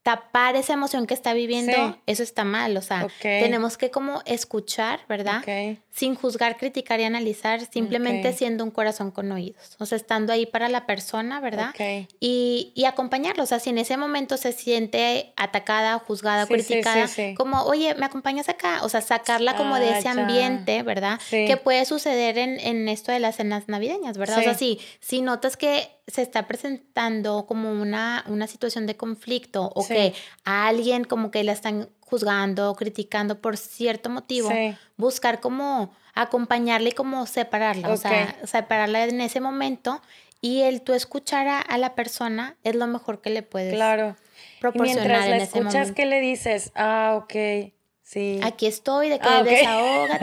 tapar 0.09 0.55
esa 0.55 0.73
emoción 0.73 1.05
que 1.05 1.13
está 1.13 1.33
viviendo, 1.33 1.95
eso 2.07 2.23
está 2.23 2.43
mal. 2.43 2.75
O 2.77 2.81
sea, 2.81 3.05
tenemos 3.21 3.77
que 3.77 3.91
como 3.91 4.23
escuchar, 4.25 5.01
¿verdad? 5.07 5.43
Sin 5.91 6.15
juzgar, 6.15 6.57
criticar 6.57 6.99
y 6.99 7.03
analizar, 7.03 7.61
simplemente 7.71 8.33
siendo 8.33 8.63
un 8.63 8.71
corazón 8.71 9.11
con 9.11 9.31
oídos. 9.31 9.75
O 9.77 9.85
sea, 9.85 9.97
estando 9.97 10.33
ahí 10.33 10.47
para 10.47 10.67
la 10.67 10.87
persona, 10.87 11.39
¿verdad? 11.41 11.75
Y, 12.19 12.71
y 12.73 12.85
acompañarlo. 12.85 13.43
O 13.43 13.45
sea, 13.45 13.59
si 13.59 13.69
en 13.69 13.77
ese 13.77 13.97
momento 13.97 14.37
se 14.37 14.51
siente 14.51 15.31
atacada, 15.35 15.99
juzgada, 15.99 16.47
criticada, 16.47 17.07
como, 17.35 17.61
oye, 17.63 17.93
¿me 17.93 18.07
acompañas 18.07 18.49
acá? 18.49 18.79
O 18.81 18.89
sea, 18.89 19.01
sacarla 19.01 19.55
como 19.55 19.75
de 19.75 19.99
ese 19.99 20.09
ambiente, 20.09 20.81
¿verdad? 20.81 21.19
Que 21.29 21.55
puede 21.57 21.85
suceder 21.85 22.39
en, 22.39 22.59
en, 22.59 22.89
esto 22.89 23.11
de 23.11 23.19
las 23.19 23.35
cenas 23.35 23.67
navideñas, 23.67 24.17
¿verdad? 24.17 24.39
O 24.39 24.41
sea, 24.41 24.55
si, 24.55 24.79
si 25.01 25.21
notas 25.21 25.55
que 25.55 25.98
se 26.09 26.21
está 26.21 26.47
presentando 26.47 27.45
como 27.45 27.71
una, 27.71 28.23
una 28.27 28.47
situación 28.47 28.87
de 28.87 28.95
conflicto 28.95 29.71
o 29.75 29.87
que 29.87 30.13
a 30.43 30.67
alguien 30.67 31.03
como 31.03 31.31
que 31.31 31.43
la 31.43 31.51
están 31.51 31.89
juzgando 32.01 32.71
o 32.71 32.75
criticando 32.75 33.39
por 33.39 33.57
cierto 33.57 34.09
motivo, 34.09 34.49
buscar 34.97 35.39
como 35.39 35.93
acompañarle 36.13 36.89
y 36.89 36.93
como 36.93 37.25
separarla, 37.25 37.89
o 37.89 37.97
sea, 37.97 38.35
separarla 38.45 39.05
en 39.05 39.21
ese 39.21 39.39
momento 39.39 40.01
y 40.41 40.61
el 40.61 40.81
tú 40.81 40.93
escuchar 40.93 41.47
a, 41.47 41.77
la 41.77 41.95
persona 41.95 42.55
es 42.63 42.75
lo 42.75 42.87
mejor 42.87 43.21
que 43.21 43.29
le 43.29 43.43
puedes 43.43 43.73
claro. 43.73 44.15
proporcionar. 44.59 45.07
mientras 45.07 45.29
la 45.29 45.37
escuchas, 45.37 45.91
¿qué 45.91 46.05
le 46.05 46.21
dices? 46.21 46.71
Ah, 46.75 47.19
ok. 47.21 47.73
Sí. 48.09 48.39
Aquí 48.41 48.65
estoy, 48.65 49.07
de 49.07 49.19
que 49.19 49.27
ah, 49.29 49.43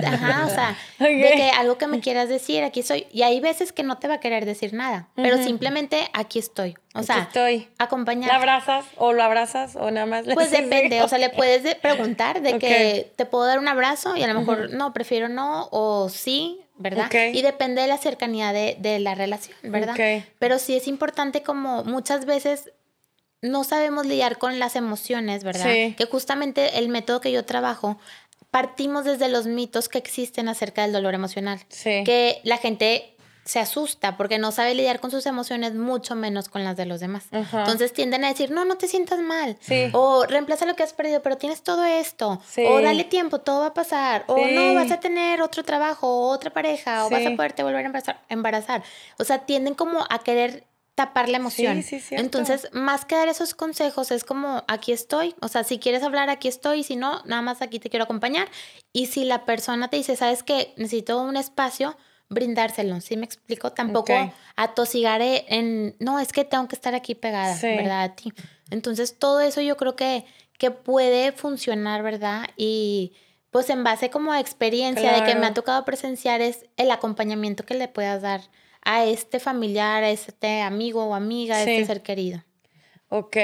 ajá, 0.07 0.45
o 0.45 0.51
sea, 0.51 0.77
de 0.99 1.33
que 1.37 1.51
algo 1.51 1.79
que 1.79 1.87
me 1.87 2.01
quieras 2.01 2.29
decir, 2.29 2.65
aquí 2.65 2.81
estoy. 2.81 3.07
Y 3.13 3.23
hay 3.23 3.39
veces 3.39 3.73
que 3.73 3.85
no 3.85 3.99
te 3.99 4.09
va 4.09 4.15
a 4.15 4.19
querer 4.19 4.45
decir 4.45 4.75
nada, 4.75 5.07
pero 5.15 5.41
simplemente 5.41 6.09
aquí 6.13 6.41
estoy. 6.41 6.75
O 6.97 7.05
sea, 7.05 7.19
estoy. 7.21 7.69
acompañar. 7.79 8.29
¿La 8.29 8.39
abrazas 8.39 8.87
o 8.97 9.13
lo 9.13 9.23
abrazas 9.23 9.77
o 9.77 9.89
nada 9.93 10.05
más 10.05 10.27
le 10.27 10.35
Pues 10.35 10.51
depende, 10.51 11.01
o 11.03 11.07
sea, 11.07 11.19
le 11.19 11.31
puedes 11.31 11.77
preguntar 11.77 12.43
de 12.43 12.59
que 12.59 13.13
te 13.15 13.25
puedo 13.25 13.47
dar 13.47 13.61
un 13.61 13.69
abrazo 13.69 14.17
y 14.17 14.25
a 14.25 14.27
lo 14.27 14.41
mejor 14.41 14.71
no, 14.71 14.93
prefiero 14.93 15.29
no 15.29 15.69
o 15.71 16.09
sí, 16.09 16.59
¿verdad? 16.79 17.09
Y 17.33 17.43
depende 17.43 17.83
de 17.83 17.87
la 17.87 17.99
cercanía 17.99 18.53
de, 18.53 18.77
de 18.81 18.99
la 18.99 19.15
relación, 19.15 19.57
¿verdad? 19.63 19.95
Pero 20.41 20.59
sí 20.59 20.75
es 20.75 20.89
importante 20.89 21.45
como 21.45 21.85
muchas 21.85 22.27
veces 22.27 22.73
no 23.51 23.65
sabemos 23.65 24.07
lidiar 24.07 24.39
con 24.39 24.59
las 24.59 24.77
emociones, 24.77 25.45
¿verdad? 25.45 25.95
Que 25.97 26.09
justamente 26.11 26.79
el 26.79 26.89
método 26.89 27.21
que 27.21 27.33
yo 27.33 27.45
trabajo, 27.45 27.99
partimos 28.51 29.05
desde 29.05 29.29
los 29.29 29.47
mitos 29.47 29.89
que 29.89 29.99
existen 29.99 30.49
acerca 30.49 30.83
del 30.83 30.93
dolor 30.93 31.15
emocional. 31.15 31.61
Sí. 31.69 32.03
Que 32.05 32.41
la 32.45 32.57
gente 32.57 33.17
se 33.45 33.61
asusta 33.61 34.17
porque 34.17 34.39
no 34.39 34.51
sabe 34.51 34.75
lidiar 34.75 34.99
con 34.99 35.13
sus 35.13 35.25
emociones, 35.25 35.75
mucho 35.75 36.17
menos 36.17 36.49
con 36.49 36.65
las 36.65 36.77
de 36.77 36.85
los 36.85 36.99
demás. 36.99 37.27
Entonces 37.31 37.93
tienden 37.93 38.25
a 38.25 38.29
decir, 38.29 38.51
no, 38.51 38.65
no 38.65 38.77
te 38.77 38.89
sientas 38.89 39.21
mal. 39.21 39.57
Sí. 39.61 39.89
O 39.93 40.25
reemplaza 40.27 40.67
lo 40.67 40.75
que 40.75 40.83
has 40.83 40.93
perdido, 40.93 41.23
pero 41.23 41.37
tienes 41.37 41.63
todo 41.63 41.85
esto. 41.85 42.41
Sí. 42.49 42.65
O 42.67 42.81
dale 42.83 43.05
tiempo, 43.05 43.41
todo 43.41 43.61
va 43.61 43.69
a 43.69 43.75
pasar. 43.75 44.25
O 44.27 44.37
no, 44.37 44.75
vas 44.75 44.91
a 44.91 44.99
tener 44.99 45.43
otro 45.43 45.63
trabajo, 45.63 46.09
o 46.09 46.31
otra 46.31 46.51
pareja, 46.51 47.07
o 47.07 47.11
vas 47.11 47.25
a 47.25 47.37
poderte 47.37 47.63
volver 47.63 47.85
a 47.85 47.87
embarazar, 47.87 48.21
embarazar. 48.29 48.83
O 49.19 49.25
sea, 49.25 49.39
tienden 49.39 49.75
como 49.75 50.05
a 50.11 50.19
querer 50.19 50.65
tapar 50.97 51.29
la 51.29 51.37
emoción. 51.37 51.83
Sí, 51.83 52.01
sí, 52.01 52.15
Entonces, 52.17 52.69
más 52.73 53.05
que 53.05 53.15
dar 53.15 53.29
esos 53.29 53.55
consejos, 53.55 54.11
es 54.11 54.25
como, 54.25 54.65
aquí 54.67 54.93
estoy. 54.93 55.35
O 55.43 55.49
sea, 55.49 55.63
si 55.63 55.79
quieres 55.79 56.03
hablar, 56.03 56.31
aquí 56.31 56.49
estoy. 56.49 56.83
Si 56.83 56.97
no, 56.97 57.23
nada 57.27 57.43
más 57.43 57.61
aquí 57.63 57.79
te 57.79 57.91
quiero 57.91 58.05
acompañar. 58.05 58.49
Y 58.95 59.07
si 59.07 59.25
la 59.25 59.45
persona 59.45 59.89
te 59.89 59.99
dice, 59.99 60.17
sabes 60.17 60.43
que 60.43 60.73
necesito 60.79 61.21
un 61.21 61.37
espacio, 61.37 61.99
brindárselo. 62.31 63.03
¿Sí 63.03 63.19
me 63.19 63.27
explico? 63.27 63.73
Tampoco 63.73 64.15
atosigar 64.57 65.21
en, 65.21 65.95
no, 66.01 66.19
es 66.19 66.33
que 66.33 66.45
tengo 66.45 66.67
que 66.67 66.75
estar 66.75 66.95
aquí 66.95 67.15
pegada, 67.15 67.55
¿verdad? 67.61 68.03
A 68.03 68.17
ti. 68.17 68.33
Entonces, 68.71 69.19
todo 69.19 69.41
eso 69.41 69.61
yo 69.61 69.77
creo 69.77 69.97
que, 69.97 70.25
que 70.57 70.71
puede 70.71 71.31
funcionar, 71.33 72.03
¿verdad? 72.03 72.49
Y 72.57 73.13
pues 73.51 73.69
en 73.69 73.85
base 73.85 74.09
como 74.09 74.33
a 74.33 74.41
experiencia 74.41 75.13
de 75.13 75.25
que 75.25 75.39
me 75.39 75.47
ha 75.47 75.53
tocado 75.53 75.85
presenciar 75.85 76.41
es 76.41 76.65
el 76.79 76.91
acompañamiento 76.91 77.67
que 77.67 77.75
le 77.75 77.87
puedas 77.87 78.23
dar 78.23 78.41
a 78.87 79.05
este 79.05 79.41
familiar, 79.41 80.05
a 80.05 80.11
este 80.11 80.63
amigo 80.63 81.05
o 81.05 81.15
amiga, 81.15 81.57
a 81.57 81.59
este 81.59 81.85
ser 81.85 82.03
querido. 82.03 82.43
Ok. 83.09 83.37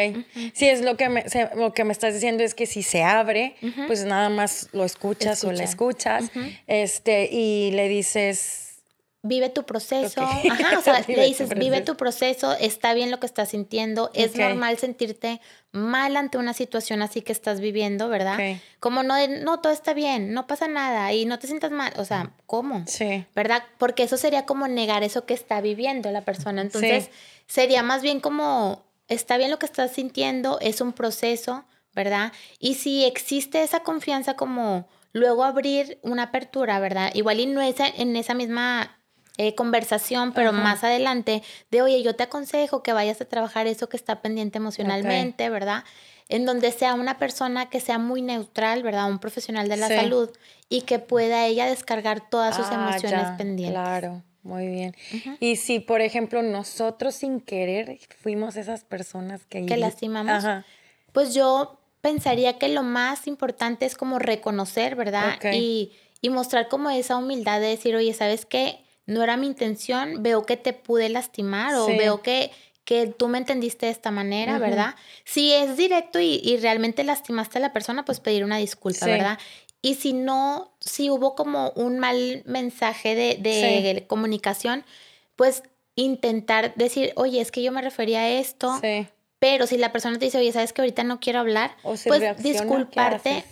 Sí, 0.54 0.68
es 0.68 0.82
lo 0.82 0.96
que, 0.96 1.08
me, 1.08 1.24
lo 1.56 1.72
que 1.74 1.84
me 1.84 1.92
estás 1.92 2.14
diciendo 2.14 2.44
es 2.44 2.54
que 2.54 2.66
si 2.66 2.82
se 2.82 3.02
abre, 3.02 3.56
pues 3.88 4.04
nada 4.04 4.28
más 4.28 4.68
lo 4.72 4.84
escuchas 4.84 5.42
o 5.44 5.52
la 5.52 5.64
escuchas 5.64 6.30
este, 6.66 7.28
y 7.30 7.72
le 7.72 7.88
dices, 7.88 8.71
vive 9.22 9.48
tu 9.48 9.64
proceso. 9.64 10.20
Ajá, 10.20 10.78
o 10.78 10.82
sea, 10.82 11.00
le 11.08 11.24
dices, 11.24 11.50
vive 11.50 11.80
tu 11.80 11.96
proceso, 11.96 12.54
está 12.58 12.92
bien 12.92 13.10
lo 13.10 13.20
que 13.20 13.26
estás 13.26 13.50
sintiendo, 13.50 14.10
es 14.14 14.36
normal 14.36 14.78
sentirte 14.78 15.40
mal 15.70 16.16
ante 16.16 16.38
una 16.38 16.52
situación 16.52 17.02
así 17.02 17.22
que 17.22 17.32
estás 17.32 17.60
viviendo, 17.60 18.08
¿verdad? 18.08 18.58
Como 18.80 19.02
no, 19.02 19.14
no, 19.28 19.60
todo 19.60 19.72
está 19.72 19.94
bien, 19.94 20.34
no 20.34 20.46
pasa 20.46 20.68
nada 20.68 21.12
y 21.12 21.24
no 21.24 21.38
te 21.38 21.46
sientas 21.46 21.70
mal, 21.70 21.92
o 21.96 22.04
sea, 22.04 22.32
¿cómo? 22.46 22.84
Sí. 22.86 23.24
¿Verdad? 23.34 23.62
Porque 23.78 24.02
eso 24.02 24.16
sería 24.16 24.44
como 24.44 24.66
negar 24.68 25.04
eso 25.04 25.24
que 25.24 25.34
está 25.34 25.60
viviendo 25.60 26.10
la 26.10 26.22
persona. 26.22 26.60
Entonces, 26.60 27.10
sería 27.46 27.82
más 27.82 28.02
bien 28.02 28.20
como, 28.20 28.84
está 29.08 29.36
bien 29.36 29.50
lo 29.50 29.58
que 29.58 29.66
estás 29.66 29.92
sintiendo, 29.92 30.58
es 30.60 30.80
un 30.80 30.92
proceso, 30.92 31.64
¿verdad? 31.94 32.32
Y 32.58 32.74
si 32.74 33.04
existe 33.04 33.62
esa 33.62 33.80
confianza 33.80 34.34
como 34.34 34.88
luego 35.12 35.44
abrir 35.44 35.98
una 36.02 36.24
apertura, 36.24 36.80
¿verdad? 36.80 37.12
Igual 37.14 37.38
y 37.38 37.46
no 37.46 37.60
es 37.60 37.76
en 37.78 38.16
esa 38.16 38.34
misma 38.34 38.98
eh, 39.38 39.54
conversación, 39.54 40.32
pero 40.32 40.52
más 40.52 40.84
adelante, 40.84 41.42
de 41.70 41.82
oye, 41.82 42.02
yo 42.02 42.14
te 42.14 42.24
aconsejo 42.24 42.82
que 42.82 42.92
vayas 42.92 43.20
a 43.20 43.24
trabajar 43.24 43.66
eso 43.66 43.88
que 43.88 43.96
está 43.96 44.20
pendiente 44.20 44.58
emocionalmente, 44.58 45.48
¿verdad? 45.48 45.84
En 46.28 46.44
donde 46.44 46.70
sea 46.70 46.94
una 46.94 47.18
persona 47.18 47.68
que 47.70 47.80
sea 47.80 47.98
muy 47.98 48.22
neutral, 48.22 48.82
¿verdad? 48.82 49.08
Un 49.08 49.18
profesional 49.18 49.68
de 49.68 49.76
la 49.76 49.88
salud 49.88 50.30
y 50.68 50.82
que 50.82 50.98
pueda 50.98 51.46
ella 51.46 51.66
descargar 51.66 52.28
todas 52.28 52.56
sus 52.56 52.66
ah, 52.70 52.74
emociones 52.74 53.26
pendientes. 53.38 53.80
Claro. 53.80 54.22
Muy 54.42 54.66
bien. 54.66 54.96
Y 55.38 55.56
si, 55.56 55.78
por 55.78 56.00
ejemplo, 56.00 56.42
nosotros 56.42 57.14
sin 57.14 57.40
querer 57.40 58.00
fuimos 58.18 58.56
esas 58.56 58.82
personas 58.84 59.46
que... 59.46 59.66
Que 59.66 59.76
lastimamos. 59.76 60.44
Pues 61.12 61.32
yo 61.32 61.78
pensaría 62.00 62.58
que 62.58 62.68
lo 62.68 62.82
más 62.82 63.28
importante 63.28 63.86
es 63.86 63.94
como 63.94 64.18
reconocer, 64.18 64.96
¿verdad? 64.96 65.38
Y, 65.52 65.92
y 66.20 66.30
mostrar 66.30 66.68
como 66.68 66.90
esa 66.90 67.16
humildad 67.16 67.60
de 67.60 67.68
decir, 67.68 67.94
oye, 67.94 68.12
¿sabes 68.14 68.44
qué? 68.44 68.81
No 69.06 69.22
era 69.22 69.36
mi 69.36 69.46
intención, 69.46 70.22
veo 70.22 70.44
que 70.46 70.56
te 70.56 70.72
pude 70.72 71.08
lastimar 71.08 71.74
o 71.74 71.86
veo 71.86 72.22
que, 72.22 72.50
que 72.84 73.06
tú 73.06 73.28
me 73.28 73.38
entendiste 73.38 73.86
de 73.86 73.92
esta 73.92 74.10
manera, 74.10 74.58
¿verdad? 74.58 74.94
Si 75.24 75.52
es 75.52 75.76
directo 75.76 76.20
y, 76.20 76.56
realmente 76.60 77.04
lastimaste 77.04 77.58
a 77.58 77.60
la 77.60 77.72
persona, 77.72 78.04
pues 78.04 78.20
pedir 78.20 78.44
una 78.44 78.58
disculpa, 78.58 79.06
¿verdad? 79.06 79.38
Y 79.80 79.96
si 79.96 80.12
no, 80.12 80.72
si 80.80 81.10
hubo 81.10 81.34
como 81.34 81.70
un 81.70 81.98
mal 81.98 82.42
mensaje 82.46 83.14
de, 83.16 83.36
de 83.36 84.04
comunicación, 84.06 84.84
pues 85.34 85.64
intentar 85.96 86.74
decir, 86.76 87.12
oye, 87.16 87.40
es 87.40 87.50
que 87.50 87.62
yo 87.62 87.72
me 87.72 87.82
refería 87.82 88.20
a 88.20 88.30
esto, 88.30 88.80
pero 89.38 89.66
si 89.66 89.76
la 89.76 89.92
persona 89.92 90.18
te 90.18 90.26
dice, 90.26 90.38
oye, 90.38 90.52
sabes 90.52 90.72
que 90.72 90.82
ahorita 90.82 91.02
no 91.04 91.18
quiero 91.20 91.40
hablar, 91.40 91.76
pues 91.82 92.42
disculparte 92.42 93.44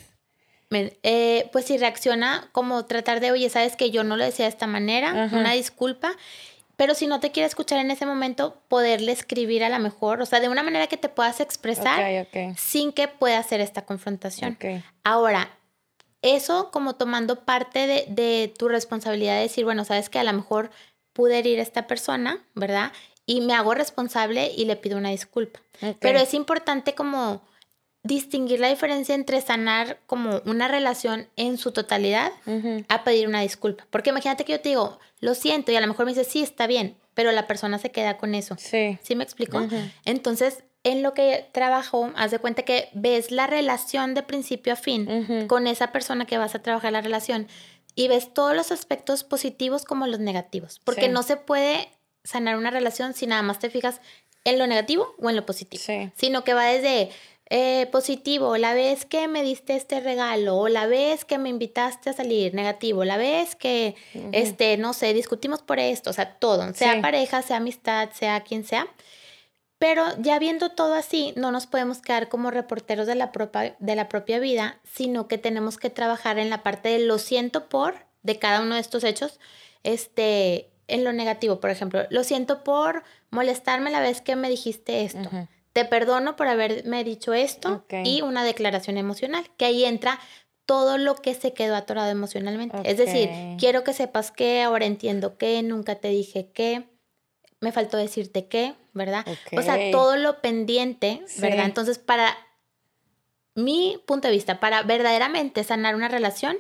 eh, 0.71 1.49
pues 1.53 1.65
si 1.65 1.79
reacciona 1.79 2.49
como 2.53 2.85
tratar 2.85 3.21
de, 3.21 3.33
oye, 3.33 3.51
sabes 3.51 3.77
que 3.77 3.91
yo 3.91 4.05
no 4.05 4.17
lo 4.17 4.25
decía 4.25 4.45
de 4.45 4.51
esta 4.51 4.67
manera, 4.67 5.29
una 5.33 5.53
disculpa, 5.53 6.13
pero 6.77 6.95
si 6.95 7.07
no 7.07 7.21
te 7.21 7.31
quiere 7.31 7.47
escuchar 7.47 7.79
en 7.79 7.91
ese 7.91 8.07
momento, 8.07 8.63
poderle 8.69 9.13
escribir 9.13 9.65
a 9.65 9.69
la 9.69 9.79
mejor, 9.79 10.23
o 10.23 10.27
sea, 10.27 10.41
de 10.41 10.49
una 10.49 10.63
manera 10.63 10.87
que 10.87 10.97
te 10.97 11.09
puedas 11.09 11.41
expresar 11.41 12.27
sin 12.57 12.93
que 12.93 13.09
pueda 13.09 13.39
hacer 13.39 13.61
esta 13.61 13.83
confrontación. 13.83 14.57
Ahora, 15.05 15.51
eso 16.23 16.71
como 16.71 16.95
tomando 16.95 17.45
parte 17.45 17.87
de, 17.87 18.05
de, 18.09 18.53
tu 18.57 18.69
responsabilidad 18.69 19.37
de 19.37 19.43
decir, 19.43 19.65
bueno, 19.65 19.85
sabes 19.85 20.09
que 20.09 20.19
a 20.19 20.25
lo 20.25 20.33
mejor 20.33 20.71
pude 21.13 21.39
herir 21.39 21.59
a 21.59 21.63
esta 21.63 21.87
persona, 21.87 22.39
¿verdad? 22.55 22.93
Y 23.27 23.41
me 23.41 23.55
hago 23.55 23.75
responsable 23.75 24.53
y 24.57 24.65
le 24.65 24.77
pido 24.77 24.99
una 24.99 25.11
disculpa. 25.11 25.61
Pero 25.99 26.19
es 26.19 26.35
importante 26.35 26.95
como 26.95 27.43
distinguir 28.03 28.61
la 28.61 28.69
diferencia 28.69 29.15
entre 29.15 29.41
sanar 29.41 29.99
como 30.07 30.41
una 30.47 30.69
relación 30.69 31.29
en 31.37 31.59
su 31.59 31.73
totalidad 31.73 32.33
a 32.89 33.05
pedir 33.05 33.29
una 33.29 33.43
disculpa. 33.43 33.87
Porque 33.91 34.11
imagínate 34.11 34.45
que 34.45 34.53
yo 34.53 34.61
te 34.61 34.71
digo, 34.71 34.99
lo 35.21 35.35
siento, 35.35 35.71
y 35.73 35.77
a 35.77 35.81
lo 35.81 35.87
mejor 35.87 36.07
me 36.07 36.13
dice, 36.13 36.25
sí, 36.25 36.43
está 36.43 36.67
bien, 36.67 36.97
pero 37.15 37.33
la 37.33 37.47
persona 37.47 37.79
se 37.79 37.91
queda 37.91 38.17
con 38.17 38.35
eso. 38.35 38.57
Sí. 38.59 38.99
¿Sí 39.03 39.15
me 39.17 39.25
explico? 39.25 39.67
Entonces, 40.05 40.65
en 40.83 41.03
lo 41.03 41.13
que 41.13 41.49
trabajo, 41.53 42.11
haz 42.17 42.31
de 42.31 42.39
cuenta 42.39 42.63
que 42.63 42.89
ves 42.95 43.31
la 43.31 43.47
relación 43.47 44.15
de 44.15 44.23
principio 44.23 44.73
a 44.73 44.77
fin 44.77 45.47
con 45.47 45.67
esa 45.67 45.93
persona 45.93 46.25
que 46.25 46.39
vas 46.39 46.55
a 46.55 46.63
trabajar 46.63 46.93
la 46.93 47.03
relación 47.03 47.49
y 47.95 48.09
ves 48.09 48.33
todos 48.33 48.57
los 48.57 48.73
aspectos 48.73 49.25
positivos 49.25 49.85
como 49.85 50.07
los 50.07 50.21
negativos. 50.21 50.81
Porque 50.85 51.09
no 51.09 51.23
se 51.23 51.37
puede 51.37 51.91
sanar 52.25 52.57
una 52.57 52.71
relación 52.71 53.13
si 53.13 53.27
nada 53.27 53.43
más 53.43 53.59
te 53.59 53.69
fijas 53.69 54.01
en 54.45 54.59
lo 54.59 54.67
negativo 54.67 55.15
o 55.19 55.29
en 55.29 55.37
lo 55.37 55.45
positivo. 55.45 55.83
Sino 56.17 56.45
que 56.45 56.55
va 56.55 56.65
desde 56.65 57.11
eh, 57.53 57.89
positivo, 57.91 58.57
la 58.59 58.75
vez 58.75 59.05
que 59.05 59.27
me 59.27 59.43
diste 59.43 59.75
este 59.75 59.99
regalo, 59.99 60.57
o 60.57 60.69
la 60.69 60.87
vez 60.87 61.25
que 61.25 61.37
me 61.37 61.49
invitaste 61.49 62.11
a 62.11 62.13
salir, 62.13 62.55
negativo, 62.55 63.05
la 63.05 63.17
vez 63.17 63.57
que, 63.57 63.97
este, 64.31 64.77
no 64.77 64.93
sé, 64.93 65.13
discutimos 65.15 65.61
por 65.61 65.81
esto, 65.81 66.11
o 66.11 66.13
sea, 66.13 66.37
todo, 66.37 66.73
sea 66.75 67.03
pareja, 67.03 67.43
sea 67.43 67.57
amistad, 67.57 68.11
sea 68.13 68.43
quien 68.43 68.65
sea. 68.65 68.87
Pero 69.79 70.05
ya 70.21 70.39
viendo 70.39 70.71
todo 70.71 70.95
así, 70.95 71.33
no 71.37 71.51
nos 71.51 71.67
podemos 71.67 72.01
quedar 72.01 72.29
como 72.29 72.53
reporteros 72.53 73.09
de 73.09 73.17
la, 73.17 73.33
propia, 73.33 73.75
de 73.81 73.97
la 73.97 74.09
propia 74.09 74.39
vida, 74.39 74.79
sino 74.85 75.27
que 75.27 75.37
tenemos 75.37 75.77
que 75.77 75.91
trabajar 75.91 76.39
en 76.39 76.51
la 76.51 76.63
parte 76.63 76.91
de 76.91 77.01
lo 77.01 77.19
siento 77.19 77.69
por 77.69 77.97
de 78.23 78.39
cada 78.39 78.61
uno 78.61 78.77
de 78.77 78.81
estos 78.81 79.03
hechos, 79.03 79.41
este, 79.83 80.71
en 80.87 81.03
lo 81.03 81.13
negativo, 81.13 81.59
por 81.59 81.71
ejemplo, 81.71 82.05
lo 82.11 82.23
siento 82.23 82.63
por 82.63 83.03
molestarme 83.31 83.91
la 83.91 83.99
vez 83.99 84.21
que 84.21 84.37
me 84.37 84.49
dijiste 84.49 85.03
esto 85.03 85.31
te 85.81 85.89
perdono 85.89 86.37
por 86.37 86.49
haberme 86.49 87.05
dicho 87.05 87.33
esto 87.33 87.85
y 88.05 88.23
una 88.23 88.45
declaración 88.45 88.97
emocional, 88.99 89.45
que 89.57 89.65
ahí 89.65 89.85
entra 89.85 90.21
todo 90.67 90.99
lo 90.99 91.15
que 91.17 91.35
se 91.35 91.53
quedó 91.53 91.75
atorado 91.75 92.11
emocionalmente. 92.11 92.79
Es 92.85 92.99
decir, 92.99 93.31
quiero 93.59 93.83
que 93.83 93.93
sepas 93.93 94.31
que 94.31 94.63
ahora 94.63 94.87
entiendo 94.87 95.37
que 95.37 95.63
nunca 95.63 95.97
te 95.97 96.09
dije 96.09 96.51
que, 96.53 96.89
me 97.61 97.73
faltó 97.73 97.99
decirte 97.99 98.47
qué, 98.47 98.75
¿verdad? 98.95 99.25
O 99.57 99.63
sea, 99.63 99.91
todo 99.91 100.17
lo 100.17 100.41
pendiente, 100.41 101.23
¿verdad? 101.39 101.67
Entonces, 101.67 101.99
para 101.99 102.37
mi 103.55 104.03
punto 104.07 104.29
de 104.29 104.35
vista, 104.35 104.61
para 104.61 104.83
verdaderamente 104.83 105.63
sanar 105.65 105.95
una 105.95 106.09
relación, 106.09 106.57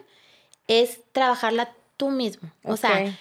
es 0.66 1.00
trabajarla 1.12 1.74
tú 1.96 2.10
mismo. 2.10 2.50
O 2.64 2.76
sea, 2.76 3.16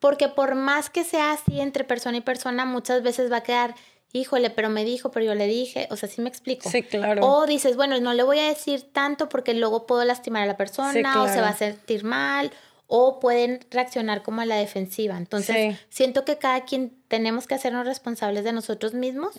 porque 0.00 0.28
por 0.28 0.54
más 0.54 0.90
que 0.90 1.04
sea 1.04 1.32
así 1.32 1.60
entre 1.60 1.84
persona 1.84 2.16
y 2.16 2.22
persona, 2.22 2.64
muchas 2.64 3.02
veces 3.02 3.30
va 3.30 3.38
a 3.38 3.42
quedar, 3.42 3.74
híjole, 4.16 4.50
pero 4.50 4.70
me 4.70 4.84
dijo, 4.84 5.10
pero 5.10 5.26
yo 5.26 5.34
le 5.34 5.46
dije, 5.46 5.86
o 5.90 5.96
sea, 5.96 6.08
sí 6.08 6.20
me 6.20 6.28
explico. 6.28 6.68
Sí, 6.68 6.82
claro. 6.82 7.26
O 7.26 7.46
dices, 7.46 7.76
bueno, 7.76 7.98
no 8.00 8.14
le 8.14 8.22
voy 8.22 8.38
a 8.38 8.48
decir 8.48 8.82
tanto 8.92 9.28
porque 9.28 9.54
luego 9.54 9.86
puedo 9.86 10.04
lastimar 10.04 10.42
a 10.42 10.46
la 10.46 10.56
persona 10.56 11.22
o 11.22 11.28
se 11.28 11.40
va 11.40 11.50
a 11.50 11.56
sentir 11.56 12.04
mal 12.04 12.50
o 12.88 13.18
pueden 13.18 13.60
reaccionar 13.70 14.22
como 14.22 14.40
a 14.40 14.46
la 14.46 14.56
defensiva. 14.56 15.16
Entonces, 15.16 15.76
siento 15.88 16.24
que 16.24 16.38
cada 16.38 16.64
quien 16.64 16.92
tenemos 17.08 17.46
que 17.46 17.54
hacernos 17.54 17.86
responsables 17.86 18.44
de 18.44 18.52
nosotros 18.52 18.94
mismos 18.94 19.34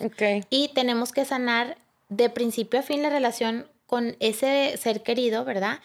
y 0.50 0.68
tenemos 0.68 1.12
que 1.12 1.24
sanar 1.24 1.76
de 2.08 2.30
principio 2.30 2.80
a 2.80 2.82
fin 2.82 3.02
la 3.02 3.10
relación 3.10 3.66
con 3.86 4.16
ese 4.20 4.76
ser 4.76 5.02
querido, 5.02 5.44
¿verdad? 5.44 5.80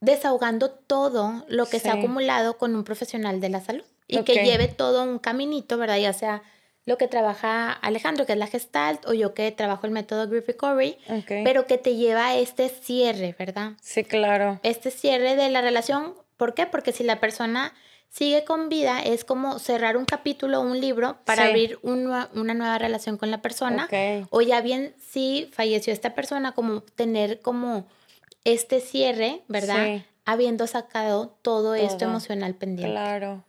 Desahogando 0.00 0.70
todo 0.70 1.44
lo 1.48 1.66
que 1.66 1.78
se 1.78 1.90
ha 1.90 1.94
acumulado 1.94 2.56
con 2.56 2.74
un 2.74 2.84
profesional 2.84 3.40
de 3.40 3.48
la 3.50 3.60
salud 3.60 3.84
y 4.06 4.22
que 4.22 4.44
lleve 4.44 4.68
todo 4.68 5.02
un 5.02 5.18
caminito, 5.18 5.76
¿verdad? 5.76 5.98
Ya 5.98 6.12
sea 6.12 6.42
lo 6.88 6.96
que 6.96 7.06
trabaja 7.06 7.70
Alejandro, 7.70 8.24
que 8.24 8.32
es 8.32 8.38
la 8.38 8.46
Gestalt, 8.46 9.06
o 9.06 9.12
yo 9.12 9.34
que 9.34 9.52
trabajo 9.52 9.86
el 9.86 9.92
método 9.92 10.26
Grief 10.28 10.46
Recovery, 10.46 10.96
pero 11.44 11.66
que 11.66 11.76
te 11.76 11.96
lleva 11.96 12.28
a 12.28 12.36
este 12.36 12.70
cierre, 12.70 13.36
¿verdad? 13.38 13.72
Sí, 13.80 14.04
claro. 14.04 14.58
Este 14.62 14.90
cierre 14.90 15.36
de 15.36 15.50
la 15.50 15.60
relación 15.60 16.14
¿Por 16.38 16.54
qué? 16.54 16.66
Porque 16.66 16.92
si 16.92 17.02
la 17.02 17.20
persona 17.20 17.74
sigue 18.08 18.44
con 18.44 18.70
vida, 18.70 19.02
es 19.02 19.24
como 19.24 19.58
cerrar 19.58 19.96
un 19.96 20.06
capítulo 20.06 20.60
o 20.60 20.62
un 20.62 20.80
libro 20.80 21.18
para 21.24 21.46
abrir 21.46 21.78
una 21.82 22.54
nueva 22.54 22.78
relación 22.78 23.18
con 23.18 23.30
la 23.30 23.42
persona. 23.42 23.88
O 24.30 24.40
ya 24.40 24.62
bien, 24.62 24.94
si 24.98 25.50
falleció 25.52 25.92
esta 25.92 26.14
persona, 26.14 26.52
como 26.52 26.80
tener 26.80 27.40
como 27.40 27.86
este 28.44 28.80
cierre, 28.80 29.42
¿verdad? 29.48 30.04
Habiendo 30.24 30.66
sacado 30.66 31.36
todo, 31.42 31.74
esto 31.74 32.06
emocional 32.06 32.54
pendiente. 32.54 32.92
Claro. 32.94 33.44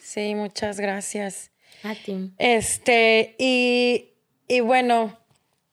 Sí, 0.00 0.34
muchas 0.34 0.80
gracias. 0.80 1.50
A 1.82 1.94
ti. 1.94 2.32
Este, 2.38 3.34
y, 3.38 4.14
y 4.48 4.60
bueno, 4.60 5.18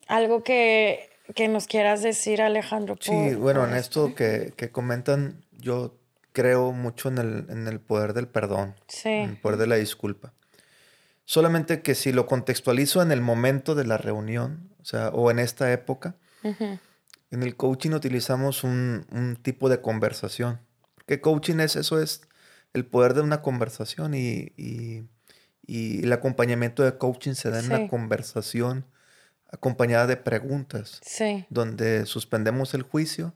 algo 0.07 0.43
que, 0.43 1.09
que, 1.35 1.47
nos 1.47 1.67
quieras 1.67 2.01
decir, 2.01 2.41
Alejandro. 2.41 2.97
sí, 2.99 3.35
bueno, 3.35 3.65
en 3.65 3.75
esto 3.75 4.13
que, 4.15 4.53
que 4.57 4.71
comentan, 4.71 5.45
yo 5.51 5.97
creo 6.33 6.71
mucho 6.71 7.09
en 7.09 7.17
el, 7.17 7.45
en 7.49 7.67
el 7.67 7.79
poder 7.79 8.13
del 8.13 8.27
perdón, 8.27 8.75
en 9.03 9.31
el 9.31 9.37
poder 9.37 9.57
de 9.57 9.67
la 9.67 9.75
disculpa. 9.75 10.33
Solamente 11.25 11.81
que 11.81 11.95
si 11.95 12.11
lo 12.11 12.25
contextualizo 12.25 13.01
en 13.01 13.11
el 13.11 13.21
momento 13.21 13.75
de 13.75 13.85
la 13.85 13.97
reunión, 13.97 14.69
o 14.81 14.85
sea, 14.85 15.09
o 15.09 15.31
en 15.31 15.39
esta 15.39 15.71
época, 15.71 16.15
en 16.43 17.43
el 17.43 17.55
coaching 17.55 17.91
utilizamos 17.91 18.63
un, 18.63 19.05
un, 19.11 19.37
tipo 19.37 19.69
de 19.69 19.79
conversación. 19.79 20.59
¿Qué 21.05 21.21
coaching 21.21 21.59
es? 21.59 21.75
Eso 21.75 22.01
es 22.01 22.21
el 22.73 22.85
poder 22.85 23.13
de 23.13 23.21
una 23.21 23.41
conversación 23.41 24.13
y, 24.13 24.51
y, 24.57 25.03
y 25.65 26.03
el 26.03 26.13
acompañamiento 26.13 26.83
de 26.83 26.97
coaching 26.97 27.33
se 27.33 27.49
da 27.49 27.59
en 27.59 27.65
una 27.65 27.87
conversación 27.87 28.85
acompañada 29.51 30.07
de 30.07 30.17
preguntas, 30.17 31.01
donde 31.49 32.05
suspendemos 32.05 32.73
el 32.73 32.83
juicio 32.83 33.33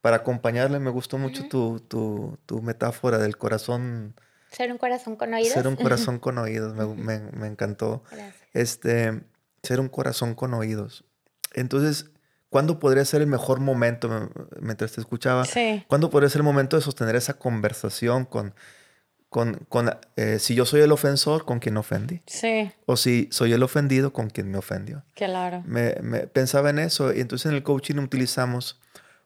para 0.00 0.16
acompañarle, 0.16 0.78
me 0.78 0.90
gustó 0.90 1.18
mucho 1.18 1.48
tu, 1.48 1.80
tu, 1.80 2.38
tu, 2.46 2.62
metáfora 2.62 3.18
del 3.18 3.36
corazón. 3.36 4.14
Ser 4.50 4.70
un 4.70 4.78
corazón 4.78 5.16
con 5.16 5.34
oídos. 5.34 5.52
Ser 5.52 5.66
un 5.66 5.76
corazón 5.76 6.18
con 6.18 6.38
oídos, 6.38 6.74
me, 6.74 6.86
me, 6.86 7.18
me 7.32 7.46
encantó. 7.48 8.04
Gracias. 8.10 8.34
Este, 8.54 9.22
ser 9.62 9.80
un 9.80 9.88
corazón 9.88 10.34
con 10.34 10.54
oídos. 10.54 11.04
Entonces, 11.52 12.10
¿cuándo 12.48 12.78
podría 12.78 13.04
ser 13.04 13.22
el 13.22 13.26
mejor 13.26 13.58
momento, 13.58 14.30
mientras 14.60 14.92
te 14.92 15.00
escuchaba? 15.00 15.44
Sí. 15.44 15.84
¿Cuándo 15.88 16.10
podría 16.10 16.30
ser 16.30 16.40
el 16.40 16.44
momento 16.44 16.76
de 16.76 16.82
sostener 16.82 17.16
esa 17.16 17.34
conversación 17.34 18.24
con, 18.24 18.54
con, 19.28 19.66
con 19.68 19.90
eh, 20.16 20.38
si 20.38 20.54
yo 20.54 20.64
soy 20.64 20.80
el 20.80 20.92
ofensor, 20.92 21.44
con 21.44 21.58
quien 21.58 21.76
ofendí? 21.76 22.22
Sí. 22.26 22.70
O 22.86 22.96
si 22.96 23.28
soy 23.30 23.52
el 23.52 23.62
ofendido, 23.62 24.12
con 24.12 24.30
quien 24.30 24.50
me 24.50 24.58
ofendió. 24.58 25.04
Claro. 25.14 25.62
Me, 25.66 25.96
me 26.02 26.26
pensaba 26.26 26.70
en 26.70 26.78
eso 26.78 27.12
y 27.12 27.20
entonces 27.20 27.46
en 27.46 27.54
el 27.54 27.62
coaching 27.62 27.96
utilizamos 27.96 28.80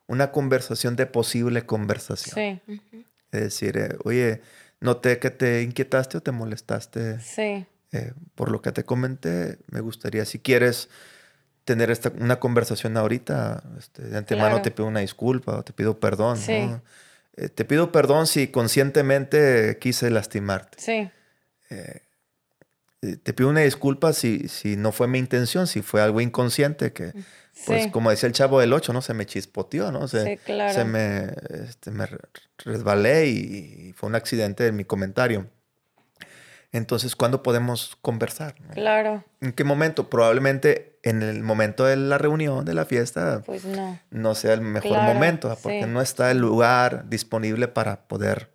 una 0.06 0.32
conversación 0.32 0.96
de 0.96 1.06
posible 1.06 1.64
conversación. 1.64 2.60
Sí. 2.66 2.80
Es 3.30 3.40
decir, 3.40 3.78
eh, 3.78 3.96
oye, 4.04 4.42
noté 4.80 5.18
que 5.18 5.30
te 5.30 5.62
inquietaste 5.62 6.18
o 6.18 6.20
te 6.20 6.32
molestaste 6.32 7.20
sí. 7.20 7.66
Eh, 7.92 8.12
por 8.34 8.50
lo 8.50 8.62
que 8.62 8.72
te 8.72 8.84
comenté. 8.84 9.58
Me 9.70 9.80
gustaría, 9.80 10.24
si 10.24 10.38
quieres 10.38 10.88
tener 11.64 11.90
esta, 11.90 12.10
una 12.18 12.40
conversación 12.40 12.96
ahorita, 12.96 13.62
este, 13.78 14.02
de 14.02 14.18
antemano 14.18 14.62
te 14.62 14.70
pido 14.70 14.88
una 14.88 15.00
disculpa 15.00 15.58
o 15.58 15.62
te 15.62 15.72
pido 15.72 16.00
perdón. 16.00 16.38
¿no? 16.48 16.82
Eh, 17.36 17.48
te 17.48 17.64
pido 17.64 17.92
perdón 17.92 18.26
si 18.26 18.48
conscientemente 18.48 19.78
quise 19.80 20.10
lastimarte. 20.10 20.78
Sí. 20.80 21.10
te 23.00 23.32
pido 23.32 23.48
una 23.48 23.60
disculpa 23.60 24.12
si, 24.12 24.48
si 24.48 24.76
no 24.76 24.92
fue 24.92 25.08
mi 25.08 25.18
intención, 25.18 25.66
si 25.66 25.82
fue 25.82 26.02
algo 26.02 26.20
inconsciente 26.20 26.92
que 26.92 27.12
pues 27.66 27.88
como 27.88 28.10
decía 28.10 28.26
el 28.26 28.32
chavo 28.32 28.60
del 28.60 28.72
8, 28.72 28.92
¿no? 28.92 29.02
Se 29.02 29.14
me 29.14 29.26
chispoteó, 29.26 29.92
¿no? 29.92 30.08
Se, 30.08 30.24
sí, 30.24 30.36
claro. 30.38 30.72
Se 30.72 30.84
me, 30.84 31.32
este, 31.68 31.90
me 31.90 32.08
resbalé 32.58 33.26
y, 33.28 33.92
fue 33.94 34.08
un 34.08 34.14
accidente 34.14 34.66
en 34.66 34.76
mi 34.76 34.84
comentario. 34.84 35.48
Entonces, 36.72 37.14
¿cuándo 37.16 37.42
podemos 37.42 37.96
conversar? 38.00 38.54
Claro. 38.72 39.24
¿En 39.40 39.52
qué 39.52 39.62
momento? 39.62 40.08
Probablemente 40.08 40.98
en 41.02 41.22
el 41.22 41.42
momento 41.42 41.84
de 41.84 41.96
la 41.96 42.16
reunión, 42.16 42.64
de 42.64 42.74
la 42.74 42.86
fiesta, 42.86 43.42
pues 43.44 43.64
no, 43.64 44.00
no 44.10 44.34
sea 44.34 44.54
el 44.54 44.62
mejor 44.62 45.02
momento, 45.02 45.56
porque 45.62 45.86
no 45.86 46.00
está 46.00 46.30
el 46.30 46.38
lugar 46.38 47.08
disponible 47.08 47.68
para 47.68 48.02
poder 48.08 48.50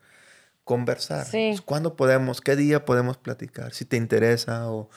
conversar. 0.64 1.26
Sí. 1.26 1.60
¿Cuándo 1.64 1.96
podemos? 1.96 2.42
¿Qué 2.42 2.56
día 2.56 2.86
podemos 2.86 3.18
platicar? 3.18 3.74
Si 3.74 3.86
te 3.86 3.98
interesa 3.98 4.72
o 4.72 4.90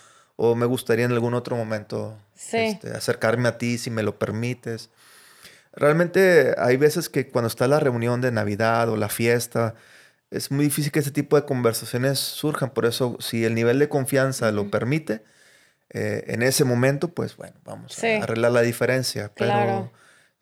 o 0.42 0.54
me 0.54 0.64
gustaría 0.64 1.04
en 1.04 1.12
algún 1.12 1.34
otro 1.34 1.54
momento 1.54 2.16
este, 2.50 2.92
acercarme 2.96 3.46
a 3.46 3.58
ti 3.58 3.76
si 3.76 3.90
me 3.90 4.02
lo 4.02 4.18
permites. 4.18 4.88
Realmente 5.74 6.54
hay 6.56 6.78
veces 6.78 7.10
que 7.10 7.28
cuando 7.28 7.48
está 7.48 7.68
la 7.68 7.78
reunión 7.78 8.22
de 8.22 8.32
Navidad 8.32 8.88
o 8.88 8.96
la 8.96 9.10
fiesta, 9.10 9.74
es 10.30 10.50
muy 10.50 10.64
difícil 10.64 10.92
que 10.92 11.00
ese 11.00 11.10
tipo 11.10 11.36
de 11.36 11.44
conversaciones 11.44 12.18
surjan. 12.18 12.70
Por 12.70 12.86
eso, 12.86 13.16
si 13.20 13.44
el 13.44 13.54
nivel 13.54 13.78
de 13.78 13.88
confianza 13.88 14.50
lo 14.52 14.70
permite, 14.70 15.22
eh, 15.90 16.24
en 16.28 16.42
ese 16.42 16.64
momento, 16.64 17.08
pues 17.08 17.36
bueno, 17.36 17.56
vamos 17.64 18.02
a 18.02 18.22
arreglar 18.22 18.52
la 18.52 18.62
diferencia. 18.62 19.32
Pero 19.34 19.90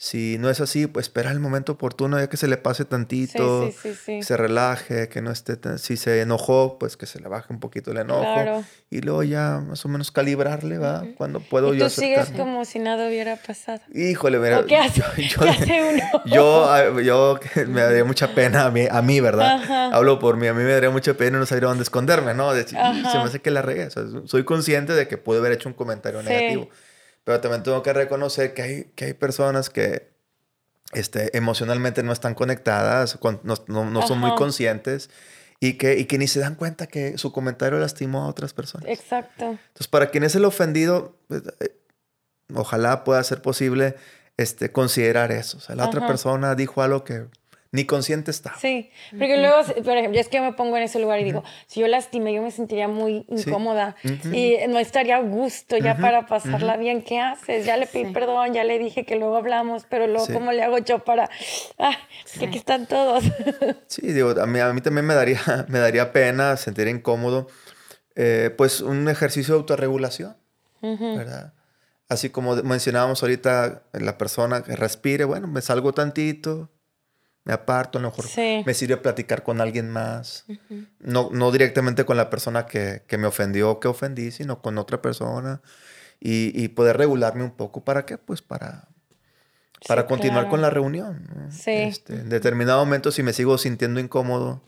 si 0.01 0.39
no 0.39 0.49
es 0.49 0.61
así, 0.61 0.87
pues 0.87 1.07
espera 1.07 1.33
el 1.33 1.41
momento 1.41 1.73
oportuno, 1.73 2.21
ya 2.21 2.29
que 2.29 2.37
se 2.37 2.47
le 2.47 2.57
pase 2.57 2.85
tantito, 2.85 3.69
se 3.73 4.37
relaje, 4.37 5.09
que 5.09 5.21
no 5.23 5.33
esté 5.33 5.57
tan... 5.57 5.81
Si 5.81 5.97
se 5.97 6.21
enojó, 6.21 6.79
pues 6.79 6.97
que 6.97 7.05
se 7.05 7.19
le 7.19 7.27
baje 7.27 7.53
un 7.53 7.59
poquito 7.59 7.91
el 7.91 7.97
enojo. 7.97 8.65
Y 8.91 9.01
luego 9.01 9.25
ya 9.25 9.59
más 9.59 9.85
o 9.85 9.89
menos 9.89 10.13
calibrarle, 10.13 10.79
¿va? 10.79 11.05
Cuando 11.17 11.41
puedo 11.41 11.75
¿Y 11.75 11.79
yo 11.79 11.87
tú 11.87 12.01
sigues 12.01 12.31
como 12.31 12.65
si 12.65 12.79
nada 12.79 13.09
hubiera 13.09 13.35
pasado. 13.35 13.81
Híjole, 13.93 14.39
mira. 14.39 14.65
qué 14.67 14.77
hace, 14.77 15.03
yo, 15.17 15.41
¿qué 15.41 15.49
hace 15.49 15.93
uno? 15.93 16.23
Yo, 16.27 17.01
yo, 17.01 17.41
me 17.67 17.81
daría 17.81 18.05
mucha 18.05 18.33
pena 18.37 18.67
a 18.67 18.71
mí, 18.71 18.87
a 18.89 19.03
mí 19.03 19.19
¿verdad? 19.19 19.93
Hablo 19.93 20.21
por 20.21 20.37
mí. 20.37 20.47
A 20.47 20.55
mí 20.55 20.63
me 20.63 20.71
daría 20.71 20.91
mucha 20.91 21.15
pena 21.15 21.41
no 21.41 21.47
saber 21.47 21.65
dónde 21.65 21.83
esconderme, 21.83 22.35
¿no? 22.35 22.55
Se 22.55 22.77
me 22.77 23.25
hace 23.25 23.41
que 23.41 23.51
la 23.51 23.63
regué. 23.63 23.89
soy 23.91 24.45
consciente 24.45 24.93
de 24.93 25.09
que 25.09 25.19
pude 25.19 25.39
haber 25.39 25.51
hecho 25.51 25.69
un 25.69 25.75
comentario 25.75 26.23
negativo 26.23 26.69
pero 27.29 27.43
también 27.43 27.63
tengo 27.63 27.83
que 27.83 27.93
reconocer 27.93 28.55
que 28.55 28.63
hay, 28.63 28.85
que 28.95 29.05
hay 29.05 29.13
personas 29.13 29.69
que 29.69 30.09
este, 30.95 31.37
emocionalmente 31.37 32.03
no 32.03 32.11
están 32.11 32.35
conectadas, 32.35 33.19
no, 33.43 33.61
no, 33.67 34.07
son 34.07 34.19
muy 34.19 34.35
conscientes 34.35 35.11
y 35.61 35.75
que, 35.75 35.99
y 35.99 36.07
que 36.07 36.17
ni 36.17 36.27
se 36.27 36.41
dan 36.41 36.55
cuenta 36.55 36.87
que 36.87 37.19
su 37.19 37.31
comentario 37.31 37.79
lastimó 37.79 38.23
a 38.23 38.29
otras 38.29 38.55
personas. 38.55 38.89
Exacto. 38.89 39.45
Entonces, 39.45 39.89
para 39.89 40.09
quien 40.09 40.25
es 40.25 40.37
el 40.37 40.47
ofendido, 40.47 41.17
pues, 41.29 41.43
eh, 41.61 41.77
ojalá 42.55 43.05
pueda 43.05 43.23
ser 43.25 43.43
posible 43.43 43.97
este, 44.39 44.73
considerar 44.73 45.31
eso. 45.31 45.59
O 45.59 45.61
sea, 45.61 45.77
la 45.77 45.87
otra 45.87 46.07
persona 46.07 46.55
dijo 46.55 46.81
algo 46.81 47.05
que 47.05 47.27
ni 47.71 47.85
consciente 47.85 48.31
está. 48.31 48.55
Sí, 48.59 48.91
porque 49.11 49.37
luego, 49.37 49.63
por 49.85 49.97
ejemplo, 49.97 50.19
es 50.19 50.29
que 50.29 50.39
yo 50.39 50.43
me 50.43 50.55
pongo 50.55 50.77
en 50.77 50.85
ese 50.85 50.99
lugar 50.99 51.21
y 51.21 51.25
digo, 51.25 51.45
si 51.67 51.81
yo 51.81 51.89
lastimé, 51.89 52.33
yo 52.33 52.43
me 52.43 52.51
sentiría 52.51 52.89
muy 52.89 53.27
incómoda 53.29 53.97
y 54.33 54.57
no 54.69 54.79
estaría 54.79 55.17
a 55.17 55.21
gusto 55.21 55.77
ya 55.77 55.97
para 55.97 56.27
pasarla 56.27 56.77
bien. 56.77 57.03
¿Qué 57.03 57.21
haces? 57.21 57.67
Ya 57.67 57.77
le 57.77 57.87
pedí 57.87 58.13
perdón, 58.13 58.55
ya 58.55 58.65
le 58.65 58.79
dije 58.79 59.05
que 59.05 59.17
luego 59.17 59.37
hablamos, 59.37 59.85
pero 59.89 60.07
luego, 60.07 60.27
¿cómo 60.33 60.53
le 60.53 60.63
hago 60.63 60.79
yo 60.79 61.01
para...? 61.01 61.29
Ah, 61.79 61.97
que 62.39 62.47
aquí 62.47 62.59
están 62.59 62.87
todos. 62.87 63.25
sí, 63.87 64.13
digo, 64.13 64.31
a 64.41 64.47
mí, 64.47 64.61
a 64.61 64.73
mí 64.73 64.81
también 64.81 65.07
me 65.07 65.15
daría, 65.15 65.41
me 65.69 65.79
daría 65.79 66.13
pena, 66.13 66.57
sentir 66.57 66.89
incómodo. 66.89 67.49
Eh, 68.17 68.53
pues 68.57 68.81
un 68.81 69.09
ejercicio 69.09 69.55
de 69.55 69.61
autorregulación, 69.61 70.37
¿verdad? 70.83 71.53
Así 72.09 72.31
como 72.31 72.57
mencionábamos 72.57 73.23
ahorita, 73.23 73.85
la 73.93 74.19
persona 74.19 74.63
que 74.63 74.75
respire, 74.75 75.25
bueno, 75.25 75.47
me 75.47 75.61
salgo 75.61 75.93
tantito, 75.93 76.71
me 77.49 77.55
aparto, 77.55 77.99
a 77.99 78.03
lo 78.03 78.11
mejor 78.11 78.27
me 78.37 78.75
sirve 78.75 78.99
platicar 78.99 79.43
con 79.43 79.63
alguien 79.63 79.89
más. 79.89 80.45
no, 81.01 81.31
no 81.33 81.51
directamente 81.51 82.05
con 82.05 82.19
la 82.19 82.29
persona 82.29 82.67
que, 82.67 83.03
que, 83.07 83.17
me 83.17 83.27
ofendió 83.27 83.71
o 83.71 83.81
que 83.81 83.89
ofendí, 83.89 84.31
sino 84.31 84.61
con 84.61 84.77
otra 84.77 85.01
persona. 85.01 85.63
Y, 86.21 86.53
y 86.63 86.69
poder 86.69 86.99
regularme 86.99 87.45
un 87.45 87.53
poco. 87.53 87.85
¿Para 87.85 88.05
qué? 88.05 88.19
Pues 88.19 88.43
para, 88.43 88.89
para 89.87 90.07
continuar 90.07 90.51
con 90.51 90.61
la 90.61 90.69
reunión. 90.69 91.27
Sí. 91.51 91.71
Este, 91.71 92.17
en 92.17 92.29
determinado 92.29 92.85
momento, 92.85 93.13
si 93.13 93.23
me 93.23 93.33
sigo 93.33 93.57
sintiendo 93.57 93.99
incómodo, 93.99 94.61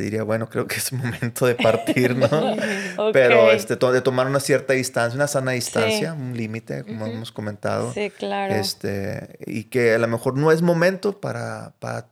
diría, 0.00 0.24
bueno, 0.24 0.48
creo 0.48 0.66
que 0.66 0.76
es 0.76 0.92
momento 0.92 1.46
de 1.46 1.54
partir, 1.54 2.16
¿no? 2.16 2.28
Pero 3.12 3.52
este, 3.52 3.76
de 3.76 4.00
tomar 4.00 4.26
una 4.26 4.40
cierta 4.40 4.72
distancia, 4.72 5.16
una 5.16 5.28
sana 5.28 5.52
distancia, 5.52 6.12
un 6.12 6.36
límite, 6.36 6.84
como 6.84 7.06
hemos 7.06 7.32
comentado. 7.32 7.92
Sí, 7.92 8.10
claro. 8.10 8.54
Este, 8.54 9.38
y 9.46 9.64
que 9.64 9.94
a 9.94 9.98
lo 9.98 10.08
mejor 10.08 10.36
no 10.36 10.50
es 10.50 10.62
momento 10.62 11.20
para, 11.20 11.74
para, 11.78 12.08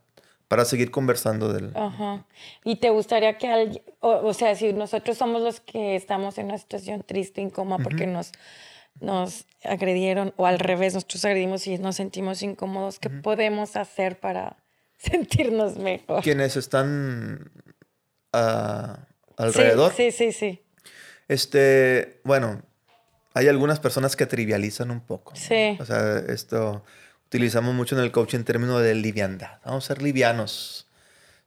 para 0.48 0.64
seguir 0.64 0.90
conversando 0.90 1.52
del... 1.52 1.76
Ajá. 1.76 2.24
Y 2.64 2.76
te 2.76 2.90
gustaría 2.90 3.36
que 3.36 3.48
alguien, 3.48 3.82
o, 4.00 4.32
sea, 4.32 4.54
si 4.54 4.72
nosotros 4.72 5.18
somos 5.18 5.42
los 5.42 5.60
que 5.60 5.96
estamos 5.96 6.38
en 6.38 6.46
una 6.46 6.58
situación 6.58 7.02
triste, 7.02 7.40
incómoda, 7.40 7.82
porque 7.82 8.06
nos, 8.06 8.32
nos 9.00 9.46
agredieron, 9.64 10.32
o 10.36 10.46
al 10.46 10.58
revés, 10.58 10.94
nosotros 10.94 11.24
agredimos 11.24 11.66
y 11.66 11.78
nos 11.78 11.96
sentimos 11.96 12.42
incómodos, 12.42 12.98
¿qué 12.98 13.10
podemos 13.10 13.76
hacer 13.76 14.20
para 14.20 14.56
sentirnos 14.98 15.78
mejor? 15.78 16.22
Quienes 16.22 16.56
están 16.56 17.50
alrededor. 18.32 19.92
Sí, 19.94 20.10
sí, 20.10 20.32
sí, 20.32 20.62
Este, 21.28 22.20
bueno, 22.24 22.62
hay 23.34 23.48
algunas 23.48 23.80
personas 23.80 24.16
que 24.16 24.26
trivializan 24.26 24.90
un 24.90 25.00
poco. 25.00 25.34
Sí. 25.36 25.76
O 25.80 25.84
sea, 25.84 26.18
esto 26.18 26.84
utilizamos 27.26 27.74
mucho 27.74 27.96
en 27.96 28.02
el 28.02 28.12
coaching 28.12 28.38
en 28.38 28.44
términos 28.44 28.82
de 28.82 28.94
liviandad. 28.94 29.58
Vamos 29.64 29.84
a 29.84 29.88
ser 29.88 30.02
livianos. 30.02 30.86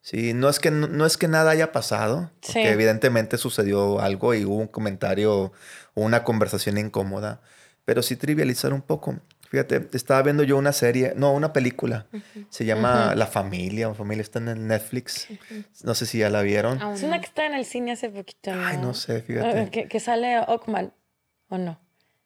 Sí, 0.02 0.34
no 0.34 0.50
es 0.50 0.60
que, 0.60 0.70
no, 0.70 1.06
es 1.06 1.18
que 1.18 1.28
nada 1.28 1.50
haya 1.50 1.72
pasado, 1.72 2.32
porque 2.42 2.70
evidentemente 2.70 3.40
sucedió 3.40 4.00
algo 4.00 4.36
y 4.36 4.46
hubo 4.46 4.58
un 4.58 4.68
comentario 4.68 5.34
o 5.36 5.52
una 5.96 6.24
conversación 6.24 6.78
incómoda, 6.78 7.42
pero 7.86 8.04
sí 8.04 8.16
trivializar 8.16 8.72
un 8.72 8.84
poco. 8.84 9.20
Fíjate, 9.50 9.88
estaba 9.94 10.22
viendo 10.24 10.44
yo 10.44 10.58
una 10.58 10.74
serie, 10.74 11.14
no, 11.16 11.34
una 11.34 11.54
película. 11.54 12.08
Se 12.50 12.66
llama 12.66 13.16
La 13.16 13.28
Familia. 13.28 13.88
La 13.88 13.94
Familia 13.94 14.22
está 14.22 14.40
en 14.40 14.68
Netflix. 14.68 15.28
No 15.84 15.94
sé 15.96 16.06
si 16.06 16.20
ya 16.20 16.30
la 16.30 16.42
vieron. 16.42 16.82
es 16.94 17.04
una 17.04 17.20
que 17.20 17.28
está 17.28 17.46
en 17.46 17.54
el 17.54 17.66
cine 17.66 17.94
hace 17.94 18.10
poquito. 18.10 18.54
¿no? 18.54 18.66
Ay, 18.66 18.78
no 18.78 18.94
sé, 18.94 19.22
fíjate. 19.22 19.60
Ah, 19.60 19.88
que, 19.88 20.00
sale 20.00 20.40
Ockman, 20.40 20.94
¿o 21.50 21.58
no? 21.58 21.80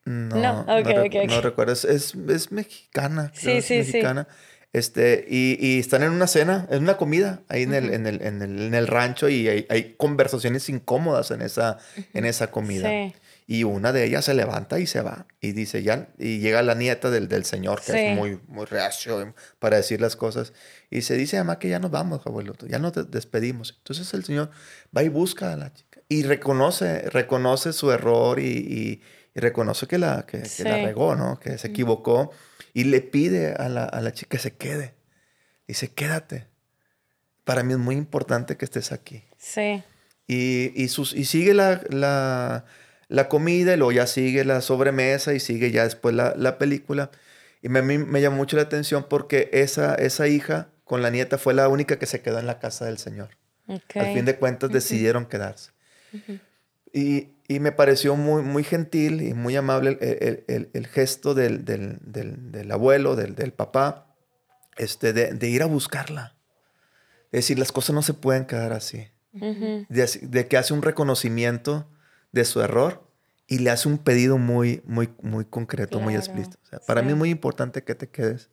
No, 0.05 0.35
no, 0.35 0.65
no, 0.65 1.41
recuerdo. 1.41 1.73
Es, 1.73 1.85
es, 1.85 2.51
mexicana. 2.51 3.31
Sí, 3.35 3.61
sí, 3.61 3.77
mexicana. 3.77 4.27
Este, 4.71 5.25
y, 5.27 5.57
y, 5.59 5.79
están 5.79 6.03
en 6.03 6.11
una 6.11 6.27
cena, 6.27 6.67
en 6.69 6.83
una 6.83 6.95
comida, 6.95 7.41
ahí 7.49 7.63
en, 7.63 7.73
el, 7.73 7.91
en, 7.91 8.05
el, 8.05 8.21
en, 8.21 8.41
el, 8.41 8.61
en, 8.61 8.73
el, 8.75 8.87
rancho 8.87 9.27
y 9.27 9.47
hay, 9.47 9.65
hay, 9.67 9.95
conversaciones 9.95 10.69
incómodas 10.69 11.31
en 11.31 11.41
esa, 11.41 11.79
en 12.13 12.25
esa 12.25 12.51
comida. 12.51 12.87
Sí. 12.87 13.15
Y 13.51 13.63
una 13.63 13.91
de 13.91 14.05
ellas 14.05 14.25
se 14.25 14.35
levanta 14.35 14.77
y 14.77 14.85
se 14.85 15.01
va. 15.01 15.25
Y 15.41 15.53
dice, 15.53 15.81
ya, 15.81 16.09
y 16.19 16.37
llega 16.37 16.61
la 16.61 16.75
nieta 16.75 17.09
del, 17.09 17.27
del 17.27 17.45
señor, 17.45 17.81
que 17.81 18.11
es 18.11 18.15
muy, 18.15 18.39
muy 18.47 18.67
reacio 18.67 19.33
para 19.57 19.77
decir 19.77 19.99
las 19.99 20.15
cosas. 20.15 20.53
Y 20.91 21.01
se 21.01 21.15
dice, 21.15 21.37
además 21.37 21.57
que 21.57 21.67
ya 21.67 21.79
nos 21.79 21.89
vamos, 21.89 22.21
abuelo, 22.27 22.53
ya 22.67 22.77
nos 22.77 23.09
despedimos. 23.09 23.73
Entonces 23.79 24.13
el 24.13 24.23
señor 24.23 24.51
va 24.95 25.01
y 25.01 25.07
busca 25.07 25.51
a 25.51 25.57
la 25.57 25.73
chica. 25.73 25.99
Y 26.07 26.21
reconoce, 26.21 27.09
reconoce 27.09 27.73
su 27.73 27.89
error 27.91 28.39
y, 28.39 29.01
y, 29.33 29.39
reconoce 29.39 29.87
que 29.87 29.97
la, 29.97 30.27
que, 30.27 30.43
la 30.59 30.75
regó, 30.85 31.15
¿no? 31.15 31.39
Que 31.39 31.57
se 31.57 31.69
equivocó. 31.69 32.29
Y 32.75 32.83
le 32.83 33.01
pide 33.01 33.53
a 33.53 33.67
la, 33.67 33.85
a 33.85 33.99
la 34.01 34.13
chica 34.13 34.37
que 34.37 34.43
se 34.43 34.57
quede. 34.57 34.93
Dice, 35.67 35.91
quédate. 35.91 36.45
Para 37.45 37.63
mí 37.63 37.73
es 37.73 37.79
muy 37.79 37.95
importante 37.95 38.57
que 38.57 38.65
estés 38.65 38.91
aquí. 38.91 39.23
Sí. 39.39 39.81
Y, 40.27 40.71
y, 40.75 40.89
sus, 40.89 41.15
y 41.15 41.25
sigue 41.25 41.55
la, 41.55 41.81
la 41.89 42.65
la 43.09 43.27
comida 43.27 43.73
y 43.73 43.77
luego 43.77 43.91
ya 43.91 44.07
sigue 44.07 44.45
la 44.45 44.61
sobremesa 44.61 45.33
y 45.33 45.39
sigue 45.39 45.71
ya 45.71 45.83
después 45.83 46.15
la, 46.15 46.35
la 46.37 46.57
película. 46.57 47.11
Y 47.61 47.67
me, 47.67 47.81
me, 47.81 48.21
llamó 48.21 48.37
mucho 48.37 48.55
la 48.55 48.61
atención 48.61 49.05
porque 49.09 49.49
esa, 49.51 49.95
esa 49.95 50.27
hija 50.27 50.69
con 50.85 51.01
la 51.01 51.09
nieta 51.09 51.37
fue 51.37 51.53
la 51.53 51.67
única 51.67 51.99
que 51.99 52.05
se 52.05 52.21
quedó 52.21 52.39
en 52.39 52.47
la 52.47 52.59
casa 52.59 52.85
del 52.85 52.97
Señor. 52.97 53.31
Al 53.67 54.13
fin 54.13 54.25
de 54.25 54.37
cuentas 54.37 54.71
decidieron 54.71 55.25
quedarse. 55.25 55.71
y, 56.93 57.29
y, 57.47 57.59
me 57.59 57.71
pareció 57.71 58.15
muy, 58.15 58.41
muy 58.41 58.63
gentil 58.63 59.21
y 59.21 59.33
muy 59.33 59.55
amable 59.55 59.97
el, 60.01 60.43
el, 60.47 60.69
el, 60.73 60.87
gesto 60.87 61.33
del, 61.35 61.65
del, 61.65 61.97
del, 62.01 62.51
del 62.51 62.71
abuelo, 62.71 63.15
del, 63.15 63.53
papá, 63.53 64.15
este, 64.77 65.13
de, 65.13 65.33
de, 65.33 65.49
ir 65.49 65.61
a 65.61 65.67
buscarla. 65.67 66.35
Es 67.25 67.39
decir, 67.39 67.59
las 67.59 67.71
cosas 67.71 67.93
no 67.93 68.01
se 68.01 68.13
pueden 68.13 68.45
quedar 68.45 68.73
así. 68.73 69.07
de, 69.33 70.19
de, 70.21 70.47
que 70.47 70.57
hace 70.57 70.73
un 70.73 70.81
reconocimiento 70.81 71.87
de 72.31 72.45
su 72.45 72.61
error 72.61 73.07
y 73.47 73.59
le 73.59 73.71
hace 73.71 73.87
un 73.87 73.97
pedido 73.97 74.37
muy, 74.37 74.81
muy, 74.85 75.09
muy 75.21 75.45
concreto, 75.45 75.99
muy 75.99 76.15
explícito. 76.15 76.57
para 76.85 77.01
mí 77.01 77.11
es 77.11 77.17
muy 77.17 77.29
importante 77.29 77.83
que 77.83 77.95
te 77.95 78.09
quedes. 78.09 78.49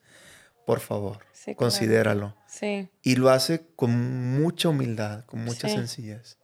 Por 0.65 0.81
favor, 0.81 1.19
considéralo. 1.55 2.35
Sí. 2.49 2.89
Y 3.03 3.17
lo 3.17 3.31
hace 3.31 3.67
con 3.77 4.41
mucha 4.41 4.71
humildad, 4.71 5.25
con 5.27 5.45
mucha 5.45 5.69
sencillez. 5.69 6.39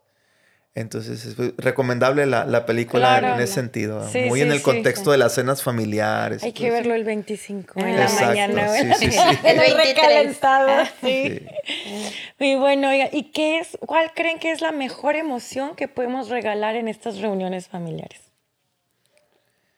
Entonces 0.75 1.27
es 1.27 1.37
recomendable 1.59 2.25
la, 2.25 2.47
la 2.47 2.65
película 2.65 3.19
en, 3.19 3.41
ese 3.43 3.53
sentido, 3.53 4.09
muy 4.27 4.41
en 4.41 4.53
el 4.53 4.63
contexto 4.63 5.11
de 5.11 5.19
las 5.19 5.35
cenas 5.35 5.63
familiares. 5.63 6.43
Hay 6.43 6.53
que 6.53 6.71
verlo 6.71 6.95
el 6.95 7.05
25 7.05 7.79
en 7.79 7.97
la 7.97 8.09
mañana, 8.09 8.79
en 8.81 9.61
el 9.61 9.77
recalentado. 9.77 10.87
Sí. 11.03 11.47
Y 12.39 12.57
bueno, 12.57 12.89
¿y 12.95 13.25
qué 13.35 13.59
es, 13.59 13.77
cuál 13.85 14.13
creen 14.15 14.39
que 14.39 14.51
es 14.51 14.63
la 14.63 14.73
mejor 14.73 15.15
emoción 15.17 15.77
que 15.77 15.89
podemos 15.89 16.31
regalar 16.31 16.75
en 16.75 16.89
estas 16.89 17.19
reuniones 17.19 17.69
familiares? 17.69 18.23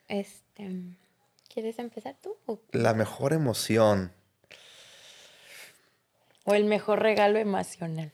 Este, 0.06 0.70
¿quieres 1.52 1.80
empezar 1.80 2.14
tú? 2.22 2.36
La 2.70 2.94
mejor 2.94 3.32
emoción. 3.32 4.12
O 6.44 6.54
el 6.54 6.66
mejor 6.66 7.02
regalo 7.02 7.40
emocional. 7.40 8.12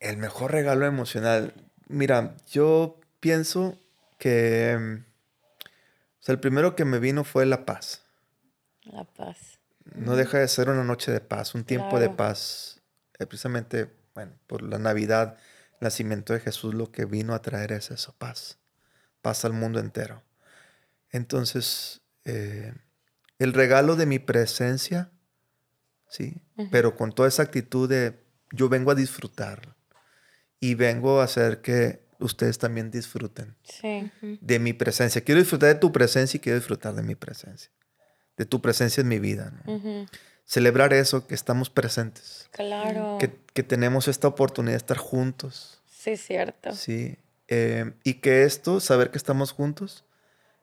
El 0.00 0.16
mejor 0.16 0.52
regalo 0.52 0.86
emocional. 0.86 1.54
Mira, 1.88 2.36
yo 2.50 2.98
pienso 3.20 3.78
que. 4.18 5.02
O 6.20 6.24
sea, 6.24 6.32
el 6.32 6.40
primero 6.40 6.76
que 6.76 6.84
me 6.84 6.98
vino 6.98 7.24
fue 7.24 7.46
la 7.46 7.64
paz. 7.64 8.02
La 8.84 9.04
paz. 9.04 9.58
No 9.94 10.16
deja 10.16 10.38
de 10.38 10.48
ser 10.48 10.70
una 10.70 10.84
noche 10.84 11.12
de 11.12 11.20
paz, 11.20 11.54
un 11.54 11.64
tiempo 11.64 11.98
de 11.98 12.10
paz. 12.10 12.80
Eh, 13.18 13.26
precisamente, 13.26 13.90
bueno, 14.14 14.32
por 14.46 14.62
la 14.62 14.78
Navidad, 14.78 15.36
el 15.72 15.78
nacimiento 15.80 16.32
de 16.32 16.40
Jesús, 16.40 16.74
lo 16.74 16.92
que 16.92 17.04
vino 17.04 17.34
a 17.34 17.42
traer 17.42 17.72
es 17.72 17.90
eso, 17.90 18.14
paz. 18.18 18.58
Paz 19.20 19.44
al 19.44 19.52
mundo 19.52 19.80
entero. 19.80 20.22
Entonces, 21.10 22.00
eh, 22.24 22.72
el 23.38 23.52
regalo 23.52 23.96
de 23.96 24.06
mi 24.06 24.18
presencia, 24.18 25.10
sí, 26.08 26.40
pero 26.70 26.96
con 26.96 27.12
toda 27.12 27.28
esa 27.28 27.42
actitud 27.42 27.88
de 27.88 28.21
yo 28.52 28.68
vengo 28.68 28.90
a 28.90 28.94
disfrutar 28.94 29.74
y 30.60 30.74
vengo 30.74 31.20
a 31.20 31.24
hacer 31.24 31.60
que 31.60 32.02
ustedes 32.20 32.58
también 32.58 32.90
disfruten 32.90 33.56
de 34.40 34.58
mi 34.58 34.72
presencia. 34.72 35.22
Quiero 35.22 35.40
disfrutar 35.40 35.70
de 35.70 35.74
tu 35.80 35.92
presencia 35.92 36.38
y 36.38 36.40
quiero 36.40 36.58
disfrutar 36.58 36.94
de 36.94 37.02
mi 37.02 37.14
presencia, 37.14 37.70
de 38.36 38.46
tu 38.46 38.60
presencia 38.62 39.00
en 39.00 39.08
mi 39.08 39.18
vida. 39.18 39.52
Celebrar 40.44 40.92
eso, 40.92 41.26
que 41.26 41.34
estamos 41.34 41.70
presentes. 41.70 42.48
Claro. 42.52 43.18
Que, 43.18 43.62
tenemos 43.62 44.08
esta 44.08 44.28
oportunidad 44.28 44.74
de 44.74 44.78
estar 44.78 44.98
juntos. 44.98 45.82
Sí, 45.90 46.16
cierto. 46.16 46.72
Sí. 46.72 47.16
Eh, 47.48 47.92
y 48.04 48.14
que 48.14 48.44
esto, 48.44 48.80
saber 48.80 49.10
que 49.10 49.18
estamos 49.18 49.52
juntos, 49.52 50.04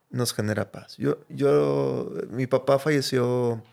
nos 0.10 0.34
genera 0.34 0.72
paz. 0.72 0.98
Yo, 0.98 1.20
yo, 1.30 2.12
mi 2.30 2.48
papá 2.48 2.80
falleció 2.80 3.64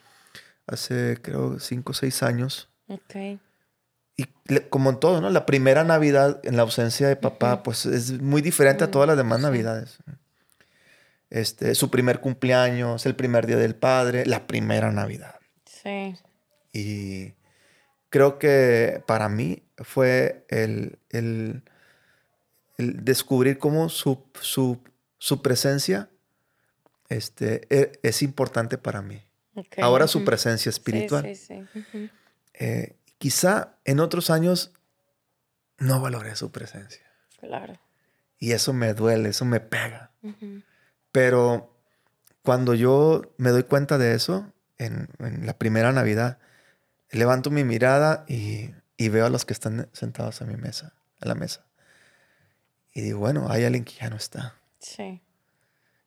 hace, 0.67 1.19
creo, 1.23 1.59
cinco 1.61 1.93
o 1.93 1.95
seis 1.95 2.23
años. 2.23 2.69
Ok 2.89 3.41
y 4.17 4.25
como 4.71 4.91
en 4.91 5.01
todo, 5.01 5.21
¿no? 5.21 5.31
La 5.31 5.45
primera 5.45 5.85
Navidad 5.85 6.41
en 6.45 6.57
la 6.57 6.63
ausencia 6.63 7.09
de 7.09 7.17
papá, 7.17 7.63
pues 7.63 7.85
es 7.85 8.21
muy 8.21 8.41
diferente 8.41 8.85
a 8.85 8.91
todas 8.91 9.07
las 9.07 9.17
demás 9.17 9.41
Navidades. 9.41 9.99
Este, 11.29 11.75
su 11.75 11.91
primer 11.91 12.21
cumpleaños, 12.21 13.05
el 13.05 13.15
primer 13.15 13.47
día 13.47 13.57
del 13.57 13.75
padre, 13.75 14.25
la 14.25 14.47
primera 14.47 14.91
Navidad. 14.91 15.37
Sí. 15.65 16.15
Y 16.73 17.35
creo 18.09 18.39
que 18.39 19.03
para 19.07 19.29
mí 19.29 19.63
fue 19.79 20.47
el, 20.49 20.99
el, 21.11 21.63
descubrir 22.79 23.59
cómo 23.59 23.89
su, 23.91 24.23
su, 24.41 24.79
su, 25.19 25.43
presencia 25.43 26.09
este, 27.09 27.67
e, 27.69 27.99
es 28.03 28.23
importante 28.23 28.79
para 28.79 29.03
mí. 29.03 29.23
Ahora 29.79 30.07
su 30.07 30.25
presencia 30.25 30.71
espiritual. 30.71 31.25
Sí, 31.35 31.65
sí, 31.73 31.85
sí. 31.93 32.11
Quizá 33.19 33.77
en 33.85 34.01
otros 34.01 34.31
años 34.31 34.73
no 35.79 36.01
valoré 36.01 36.37
su 36.37 36.51
presencia. 36.51 37.05
Claro. 37.41 37.79
Y 38.39 38.53
eso 38.53 38.73
me 38.73 38.95
duele, 38.95 39.31
eso 39.31 39.45
me 39.45 39.61
pega. 39.61 40.11
Pero 41.13 41.75
cuando 42.43 42.75
yo 42.75 43.23
me 43.39 43.51
doy 43.51 43.63
cuenta 43.63 43.99
de 43.99 44.15
eso, 44.15 44.53
en, 44.79 45.09
la 45.19 45.57
primera 45.57 45.93
Navidad, 45.93 46.39
levanto 47.11 47.51
mi 47.51 47.65
mirada 47.65 48.25
y, 48.29 48.71
y 48.97 49.09
veo 49.09 49.27
a 49.27 49.31
los 49.31 49.45
que 49.45 49.53
están 49.53 49.89
sentados 49.93 50.43
a 50.43 50.45
mi 50.45 50.57
mesa, 50.57 50.95
a 51.21 51.29
la 51.29 51.35
mesa. 51.35 51.65
Y 52.93 53.03
digo, 53.03 53.19
bueno, 53.21 53.47
hay 53.51 53.65
alguien 53.65 53.85
que 53.85 53.95
ya 53.95 54.11
no 54.11 54.17
está. 54.17 54.55
Sí. 54.79 55.23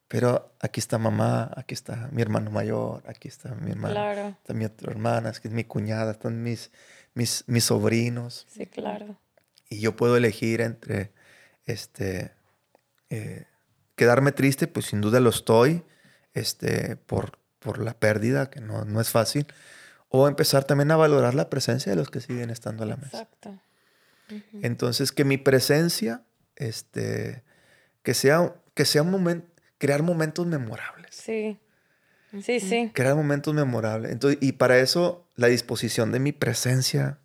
Pero 0.09 0.51
aquí 0.59 0.79
está 0.81 0.97
mamá, 0.97 1.51
aquí 1.55 1.73
está 1.73 2.09
mi 2.11 2.21
hermano 2.21 2.49
mayor, 2.51 3.03
aquí 3.07 3.27
está 3.29 3.55
mi 3.55 3.71
hermana, 3.71 3.93
Claro. 3.93 4.27
está 4.41 4.53
mi 4.53 4.65
otra 4.65 4.91
hermana, 4.91 5.29
es 5.29 5.45
mi 5.45 5.63
cuñada, 5.63 6.11
están 6.11 6.43
mis, 6.43 6.71
mis, 7.13 7.43
mis 7.47 7.63
sobrinos. 7.65 8.45
Sí, 8.49 8.65
claro. 8.65 9.17
Y 9.69 9.79
yo 9.79 9.95
puedo 9.95 10.17
elegir 10.17 10.61
entre 10.61 11.11
este 11.65 12.33
eh, 13.11 13.45
quedarme 13.95 14.31
triste, 14.31 14.65
pues 14.67 14.87
sin 14.87 14.99
duda 14.99 15.19
lo 15.19 15.29
estoy, 15.29 15.83
este, 16.33 16.95
por, 16.95 17.37
por 17.59 17.77
la 17.77 17.93
pérdida, 17.93 18.49
que 18.49 18.61
no, 18.61 18.85
no 18.85 19.01
es 19.01 19.09
fácil, 19.09 19.45
o 20.07 20.27
empezar 20.27 20.63
también 20.63 20.89
a 20.89 20.95
valorar 20.95 21.35
la 21.35 21.51
presencia 21.51 21.91
de 21.91 21.95
los 21.97 22.09
que 22.09 22.19
siguen 22.19 22.49
estando 22.49 22.83
a 22.83 22.87
la 22.87 22.97
mesa. 22.97 23.19
Exacto. 23.21 23.59
Entonces, 24.61 25.11
que 25.11 25.23
mi 25.25 25.37
presencia, 25.37 26.23
este, 26.55 27.43
que 28.03 28.13
sea, 28.13 28.55
que 28.73 28.85
sea 28.85 29.01
un 29.01 29.11
momento, 29.11 29.47
crear 29.79 30.03
momentos 30.03 30.45
memorables. 30.45 31.15
Sí. 31.15 31.57
Sí, 32.43 32.59
sí. 32.59 32.91
Crear 32.93 33.15
momentos 33.15 33.55
memorables. 33.55 34.11
Entonces, 34.11 34.37
y 34.41 34.51
para 34.51 34.77
eso, 34.77 35.27
la 35.35 35.47
disposición 35.47 36.11
de 36.11 36.19
mi 36.19 36.31
presencia 36.31 37.17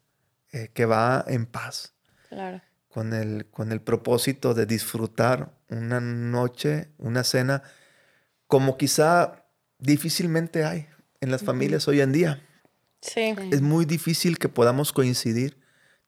eh, 0.52 0.70
que 0.72 0.86
va 0.86 1.22
en 1.28 1.44
paz, 1.44 1.92
Claro. 2.30 2.62
con 2.88 3.12
el, 3.12 3.44
con 3.50 3.70
el 3.70 3.82
propósito 3.82 4.54
de 4.54 4.64
disfrutar 4.64 5.52
una 5.68 6.00
noche, 6.00 6.88
una 6.96 7.22
cena, 7.22 7.62
como 8.46 8.78
quizá 8.78 9.44
difícilmente 9.78 10.64
hay 10.64 10.86
en 11.20 11.30
las 11.30 11.42
familias 11.42 11.86
hoy 11.88 12.00
en 12.00 12.12
día. 12.12 12.42
Sí. 13.02 13.34
Es 13.50 13.60
muy 13.60 13.84
difícil 13.84 14.38
que 14.38 14.48
podamos 14.48 14.92
coincidir 14.92 15.58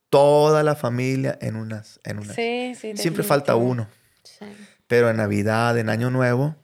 toda 0.09 0.63
la 0.63 0.75
familia 0.75 1.37
en 1.43 1.57
unas. 1.57 2.01
En 2.05 2.19
unas. 2.19 2.35
Sí, 2.35 2.75
sí. 2.81 2.97
Siempre 2.97 3.23
falta 3.25 3.57
uno. 3.57 3.89
Sí. 4.23 4.47
Pero 4.87 5.11
en 5.11 5.17
Navidad, 5.17 5.77
en 5.79 5.89
Año 5.89 6.11
Nuevo, 6.11 6.57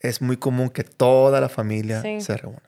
es 0.00 0.20
muy 0.22 0.36
común 0.36 0.70
que 0.70 0.84
toda 0.84 1.40
la 1.40 1.48
familia 1.48 2.02
Sí. 2.02 2.20
se 2.20 2.36
reúna. 2.36 2.62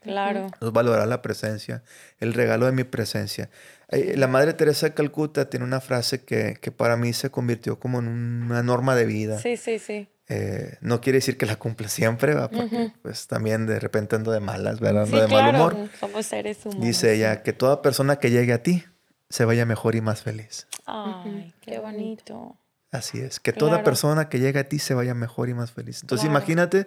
Claro. 0.00 0.40
Entonces, 0.46 0.72
valorar 0.72 1.06
la 1.06 1.22
presencia, 1.22 1.84
el 2.18 2.34
regalo 2.34 2.66
de 2.66 2.72
mi 2.72 2.82
presencia. 2.84 3.50
La 3.88 4.26
Madre 4.26 4.52
Teresa 4.54 4.86
de 4.86 4.94
Calcuta 4.94 5.48
tiene 5.50 5.64
una 5.66 5.80
frase 5.80 6.24
que, 6.24 6.56
que 6.60 6.72
para 6.72 6.96
mí 6.96 7.12
se 7.12 7.30
convirtió 7.30 7.78
como 7.78 7.98
en 8.00 8.08
una 8.08 8.62
norma 8.62 8.96
de 8.96 9.04
vida. 9.04 9.38
Sí, 9.38 9.56
sí, 9.56 9.78
sí. 9.78 10.08
Eh, 10.28 10.78
no 10.80 11.00
quiere 11.02 11.18
decir 11.18 11.36
que 11.36 11.44
la 11.46 11.56
cumpla 11.56 11.88
siempre, 11.88 12.34
¿va? 12.34 12.48
porque 12.50 12.92
pues 13.02 13.26
también 13.26 13.66
de 13.66 13.78
repente 13.78 14.16
ando 14.16 14.32
de 14.32 14.40
malas, 14.40 14.80
¿verdad? 14.80 15.02
Ando 15.04 15.16
Sí, 15.18 15.22
de 15.22 15.28
mal 15.28 15.50
claro. 15.50 15.58
humor. 15.76 15.88
Somos 16.00 16.24
seres 16.26 16.64
humanos. 16.64 16.84
Dice 16.84 17.14
ella 17.14 17.42
que 17.42 17.52
toda 17.52 17.82
persona 17.82 18.16
que 18.16 18.30
llegue 18.30 18.54
a 18.54 18.62
ti 18.62 18.82
se 19.28 19.44
vaya 19.44 19.66
mejor 19.66 19.94
y 19.94 20.00
más 20.00 20.22
feliz. 20.22 20.66
Ay, 20.86 21.52
Qué 21.60 21.78
bonito. 21.78 22.56
Así 22.92 23.18
es, 23.20 23.40
que 23.40 23.52
toda 23.52 23.72
Claro. 23.72 23.84
persona 23.84 24.28
que 24.28 24.38
llegue 24.38 24.60
a 24.60 24.68
ti 24.68 24.78
se 24.78 24.94
vaya 24.94 25.14
mejor 25.14 25.48
y 25.48 25.54
más 25.54 25.72
feliz. 25.72 26.02
Entonces 26.02 26.26
Claro. 26.28 26.38
imagínate 26.38 26.86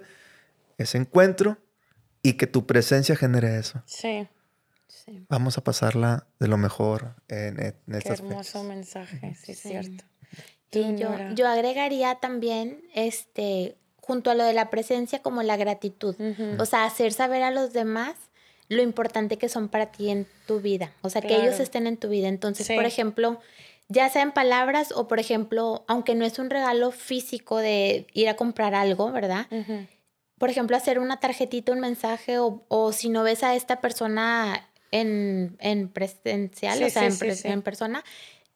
ese 0.78 0.96
encuentro 0.98 1.58
y 2.22 2.34
que 2.34 2.46
tu 2.46 2.64
presencia 2.66 3.16
genere 3.16 3.58
eso. 3.58 3.82
Sí. 3.86 4.26
Sí. 4.86 5.26
Vamos 5.28 5.58
a 5.58 5.64
pasarla 5.64 6.26
de 6.40 6.48
lo 6.48 6.56
mejor 6.56 7.14
en, 7.28 7.60
en 7.60 7.74
Qué 7.90 7.98
estas 7.98 8.20
hermoso 8.20 8.42
fechas. 8.60 8.64
mensaje, 8.64 9.34
sí, 9.34 9.52
es 9.52 9.58
Sí. 9.58 9.68
cierto. 9.68 10.04
Y 10.72 10.96
yo, 10.96 11.08
yo 11.34 11.48
agregaría 11.48 12.16
también, 12.16 12.82
este, 12.94 13.76
junto 14.00 14.30
a 14.30 14.34
lo 14.34 14.44
de 14.44 14.52
la 14.52 14.68
presencia, 14.70 15.22
como 15.22 15.42
la 15.42 15.56
gratitud. 15.56 16.14
O 16.58 16.66
sea, 16.66 16.84
hacer 16.84 17.12
saber 17.12 17.42
a 17.42 17.50
los 17.50 17.72
demás 17.72 18.14
lo 18.68 18.82
importante 18.82 19.38
que 19.38 19.48
son 19.48 19.68
para 19.68 19.86
ti 19.92 20.10
en 20.10 20.26
tu 20.46 20.60
vida. 20.60 20.92
O 21.02 21.08
sea, 21.10 21.22
que 21.22 21.36
ellos 21.36 21.60
estén 21.60 21.86
en 21.86 21.96
tu 21.96 22.08
vida. 22.08 22.28
Entonces, 22.28 22.66
Sí. 22.66 22.74
por 22.74 22.84
ejemplo, 22.84 23.40
ya 23.88 24.08
sea 24.08 24.22
en 24.22 24.32
palabras 24.32 24.92
o, 24.92 25.06
por 25.08 25.20
ejemplo, 25.20 25.84
aunque 25.88 26.14
no 26.14 26.24
es 26.24 26.38
un 26.38 26.50
regalo 26.50 26.90
físico 26.90 27.58
de 27.58 28.06
ir 28.12 28.28
a 28.28 28.34
comprar 28.36 28.74
algo, 28.74 29.12
¿verdad? 29.12 29.46
Por 30.38 30.50
ejemplo, 30.50 30.76
hacer 30.76 30.98
una 30.98 31.18
tarjetita, 31.20 31.72
un 31.72 31.80
mensaje, 31.80 32.38
o, 32.38 32.64
o 32.68 32.92
si 32.92 33.08
no 33.08 33.22
ves 33.22 33.42
a 33.42 33.54
esta 33.54 33.80
persona 33.80 34.68
en, 34.90 35.56
en 35.60 35.88
presencial, 35.88 36.78
Sí, 36.78 36.84
o 36.84 36.90
sea, 36.90 37.02
sí, 37.02 37.06
en, 37.06 37.12
sí, 37.12 37.18
pre- 37.18 37.34
sí. 37.36 37.48
en 37.48 37.62
persona, 37.62 38.04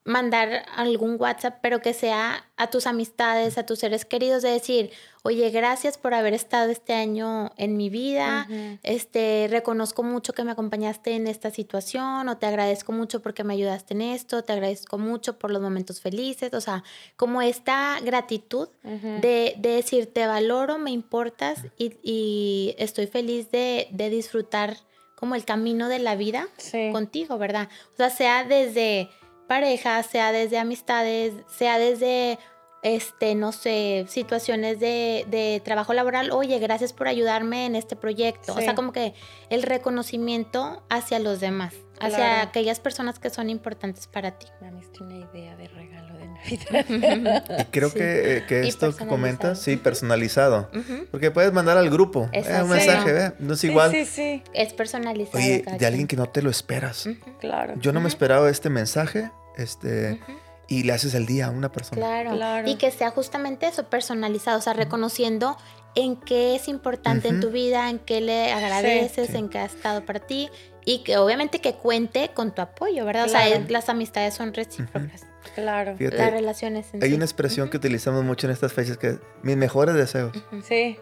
mandar 0.04 0.64
algún 0.76 1.16
WhatsApp, 1.20 1.58
pero 1.60 1.82
que 1.82 1.92
sea 1.92 2.44
a 2.56 2.70
tus 2.70 2.86
amistades, 2.86 3.58
a 3.58 3.66
tus 3.66 3.78
seres 3.80 4.04
queridos, 4.06 4.42
de 4.42 4.50
decir, 4.50 4.90
oye, 5.22 5.50
gracias 5.50 5.98
por 5.98 6.14
haber 6.14 6.32
estado 6.32 6.70
este 6.70 6.94
año 6.94 7.52
en 7.58 7.76
mi 7.76 7.90
vida, 7.90 8.48
este, 8.82 9.46
reconozco 9.50 10.02
mucho 10.02 10.32
que 10.32 10.42
me 10.42 10.52
acompañaste 10.52 11.12
en 11.14 11.26
esta 11.26 11.50
situación, 11.50 12.28
o 12.28 12.38
te 12.38 12.46
agradezco 12.46 12.92
mucho 12.92 13.20
porque 13.20 13.44
me 13.44 13.52
ayudaste 13.54 13.92
en 13.94 14.00
esto, 14.00 14.42
te 14.42 14.54
agradezco 14.54 14.96
mucho 14.96 15.38
por 15.38 15.50
los 15.50 15.60
momentos 15.60 16.00
felices, 16.00 16.54
o 16.54 16.60
sea, 16.62 16.82
como 17.16 17.42
esta 17.42 17.98
gratitud 18.02 18.68
de, 18.82 19.54
de 19.58 19.68
decir, 19.70 20.12
te 20.12 20.26
valoro, 20.26 20.78
me 20.78 20.90
importas 20.92 21.58
y, 21.76 21.94
y 22.02 22.74
estoy 22.78 23.06
feliz 23.06 23.50
de, 23.50 23.88
de 23.90 24.08
disfrutar 24.08 24.78
como 25.14 25.34
el 25.34 25.44
camino 25.44 25.90
de 25.90 25.98
la 25.98 26.14
vida 26.16 26.48
Sí. 26.56 26.88
contigo, 26.92 27.36
¿verdad? 27.36 27.68
O 27.92 27.96
sea, 27.98 28.08
sea 28.08 28.44
desde 28.44 29.10
pareja, 29.50 30.00
sea 30.04 30.30
desde 30.30 30.58
amistades, 30.58 31.32
sea 31.48 31.76
desde, 31.80 32.38
este, 32.82 33.34
no 33.34 33.50
sé, 33.50 34.06
situaciones 34.08 34.78
de, 34.78 35.26
de 35.28 35.60
trabajo 35.64 35.92
laboral. 35.92 36.30
Oye, 36.30 36.60
gracias 36.60 36.92
por 36.92 37.08
ayudarme 37.08 37.66
en 37.66 37.74
este 37.74 37.96
proyecto. 37.96 38.54
O 38.54 38.60
sea, 38.60 38.76
como 38.76 38.92
que 38.92 39.12
el 39.50 39.64
reconocimiento 39.64 40.82
hacia 40.88 41.18
los 41.18 41.40
demás, 41.40 41.74
hacia 41.98 42.16
Claro. 42.16 42.48
aquellas 42.48 42.78
personas 42.78 43.18
que 43.18 43.28
son 43.28 43.50
importantes 43.50 44.06
para 44.06 44.38
ti. 44.38 44.46
Me 44.60 44.70
diste 44.72 45.02
una 45.02 45.16
idea 45.16 45.56
de 45.56 45.66
regalo 45.68 46.14
de 46.16 46.26
Navidad. 46.28 47.44
Y 47.60 47.64
creo 47.66 47.90
Sí. 47.90 47.98
que, 47.98 48.36
eh, 48.38 48.44
que 48.48 48.60
esto 48.66 48.96
que 48.96 49.06
comentas, 49.06 49.60
sí, 49.60 49.76
personalizado. 49.76 50.70
Porque 51.10 51.30
puedes 51.30 51.52
mandar 51.52 51.76
al 51.76 51.90
grupo 51.90 52.30
eh, 52.32 52.38
Exacto. 52.38 52.64
un 52.64 52.70
mensaje. 52.70 53.12
¿ve? 53.12 53.32
No 53.40 53.54
es 53.54 53.64
igual. 53.64 53.90
Sí, 53.90 54.04
sí, 54.06 54.42
Es 54.54 54.72
personalizado. 54.72 55.36
Oye, 55.38 55.64
de 55.78 55.86
alguien 55.86 56.06
que 56.06 56.16
no 56.16 56.26
te 56.30 56.40
lo 56.40 56.48
esperas. 56.50 57.06
Claro. 57.40 57.74
Yo 57.76 57.92
no 57.92 58.00
me 58.00 58.06
Ujú. 58.06 58.14
esperaba 58.14 58.48
este 58.48 58.70
mensaje, 58.70 59.30
este, 59.56 60.20
y 60.68 60.84
le 60.84 60.92
haces 60.92 61.14
el 61.14 61.26
día 61.26 61.46
a 61.46 61.50
una 61.50 61.70
persona. 61.72 62.00
Claro. 62.00 62.30
Claro. 62.36 62.68
Y 62.68 62.76
que 62.76 62.90
sea 62.90 63.10
justamente 63.10 63.66
eso, 63.66 63.84
personalizado, 63.88 64.58
o 64.58 64.62
sea, 64.62 64.72
reconociendo 64.72 65.56
en 65.96 66.16
qué 66.16 66.54
es 66.54 66.68
importante 66.68 67.28
en 67.28 67.40
tu 67.40 67.50
vida, 67.50 67.90
en 67.90 67.98
qué 67.98 68.20
le 68.20 68.52
agradeces, 68.52 69.28
Sí. 69.30 69.36
en 69.36 69.48
qué 69.48 69.58
ha 69.58 69.64
estado 69.64 70.04
para 70.06 70.20
ti 70.20 70.48
y 70.84 71.02
que 71.02 71.18
obviamente 71.18 71.60
que 71.60 71.74
cuente 71.74 72.30
con 72.32 72.54
tu 72.54 72.62
apoyo, 72.62 73.04
¿verdad? 73.04 73.24
O 73.24 73.28
sea, 73.28 73.48
es- 73.48 73.68
las 73.70 73.88
amistades 73.88 74.34
son 74.34 74.54
recíprocas, 74.54 75.26
Claro. 75.56 75.96
Fíjate, 75.96 76.16
las 76.18 76.30
relaciones 76.30 76.86
en 76.94 77.02
hay 77.02 77.08
sí. 77.10 77.14
una 77.16 77.24
expresión 77.24 77.68
que 77.70 77.78
utilizamos 77.78 78.22
mucho 78.24 78.46
en 78.46 78.52
estas 78.52 78.72
fechas 78.72 78.98
que 78.98 79.08
es 79.08 79.18
mis 79.42 79.56
mejores 79.56 79.96
deseos. 79.96 80.32
Sí. 80.62 80.96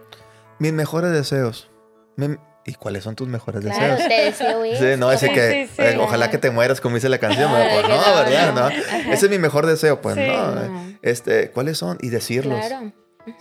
Mis 0.58 0.72
mejores 0.72 1.12
deseos. 1.12 1.68
Mi- 2.16 2.36
¿Y 2.68 2.74
cuáles 2.74 3.02
son 3.04 3.16
tus 3.16 3.26
mejores 3.28 3.62
Claro, 3.64 3.94
deseos? 3.94 4.08
te 4.08 4.24
deseo 4.24 4.64
eso. 4.64 4.84
Sí, 4.84 4.90
no, 4.98 5.10
ese 5.10 5.30
que 5.30 5.66
sí, 5.66 5.72
sí. 5.76 5.82
eh, 5.82 5.96
ojalá 5.98 6.30
que 6.30 6.36
te 6.38 6.50
mueras, 6.50 6.80
como 6.80 6.96
dice 6.96 7.08
la 7.08 7.18
canción. 7.18 7.50
Ah, 7.50 7.64
pero 7.68 7.88
pues 7.88 7.88
no, 7.88 7.96
no, 7.96 8.16
¿verdad? 8.18 8.52
no. 8.54 8.60
No. 8.60 8.66
Ajá. 8.66 9.12
Ese 9.12 9.26
es 9.26 9.30
mi 9.30 9.38
mejor 9.38 9.64
deseo, 9.66 10.00
pues 10.02 10.16
no. 10.16 10.54
No. 10.54 10.92
Este, 11.02 11.50
¿cuáles 11.50 11.78
son? 11.78 11.96
Y 12.02 12.10
decirlos. 12.10 12.64
Claro. 12.66 12.92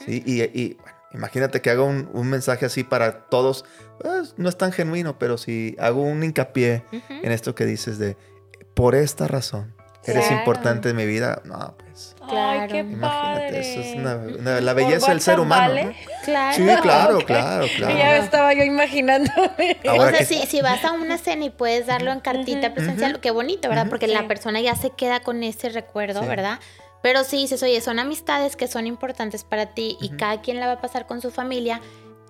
Sí, 0.05 0.23
y, 0.25 0.41
y, 0.43 0.73
bueno, 0.81 0.97
imagínate 1.13 1.61
que 1.61 1.69
hago 1.69 1.85
un, 1.85 2.09
un 2.13 2.29
mensaje 2.29 2.65
así 2.65 2.83
para 2.83 3.25
todos. 3.27 3.65
pues, 3.99 4.33
no 4.37 4.47
es 4.49 4.57
tan 4.57 4.71
genuino, 4.71 5.19
pero 5.19 5.37
si 5.37 5.75
hago 5.79 6.01
un 6.03 6.23
hincapié 6.23 6.83
en 7.09 7.31
esto 7.31 7.53
que 7.55 7.65
dices 7.65 7.97
de 7.99 8.15
por 8.73 8.95
esta 8.95 9.27
razón 9.27 9.73
eres 10.05 10.25
Claro. 10.27 10.39
importante 10.39 10.89
en 10.89 10.95
mi 10.95 11.05
vida, 11.05 11.41
no, 11.43 11.75
pues. 11.77 11.86
Ay, 12.21 12.27
Claro. 12.29 12.71
qué 12.73 12.77
Imagínate, 12.79 13.41
padre. 13.43 13.59
eso 13.59 13.79
es 13.81 13.95
una, 13.95 14.15
una- 14.15 14.61
la 14.61 14.73
¿Por 14.73 14.83
belleza 14.83 15.09
del 15.11 15.21
ser 15.21 15.39
humano. 15.39 15.73
vale? 15.73 15.85
¿no? 15.85 15.93
Claro. 16.27 16.55
Sí, 16.57 16.63
claro, 16.81 17.17
claro, 17.19 17.65
Y 17.65 17.69
ya 17.79 17.87
claro. 17.87 18.23
estaba 18.23 18.53
yo 18.53 18.63
imaginándome. 18.63 19.77
Ahora 19.87 20.03
o 20.03 20.09
sea, 20.09 20.19
que- 20.19 20.25
si, 20.25 20.45
si 20.45 20.61
vas 20.61 20.83
a 20.83 20.91
una 20.91 21.17
cena 21.17 21.45
y 21.45 21.49
puedes 21.49 21.87
darlo 21.87 22.11
en 22.11 22.19
cartita 22.19 22.73
presencial, 22.73 23.19
qué 23.21 23.31
bonito, 23.31 23.69
¿verdad? 23.69 23.87
Porque 23.89 24.07
Sí. 24.07 24.13
la 24.13 24.27
persona 24.27 24.59
ya 24.59 24.75
se 24.75 24.89
queda 24.89 25.21
con 25.21 25.41
ese 25.43 25.69
recuerdo, 25.69 26.21
Sí. 26.21 26.27
¿verdad? 26.27 26.59
Pero 27.01 27.23
si 27.23 27.37
dices, 27.37 27.63
oye, 27.63 27.79
son 27.79 27.99
amistades 27.99 28.55
que 28.55 28.67
son 28.67 28.87
importantes 28.87 29.43
para 29.45 29.67
ti 29.67 29.97
y 30.01 30.09
cada 30.09 30.41
quien 30.41 30.59
la 30.59 30.65
va 30.67 30.73
a 30.73 30.81
pasar 30.81 31.05
con 31.07 31.21
su 31.21 31.31
familia, 31.31 31.79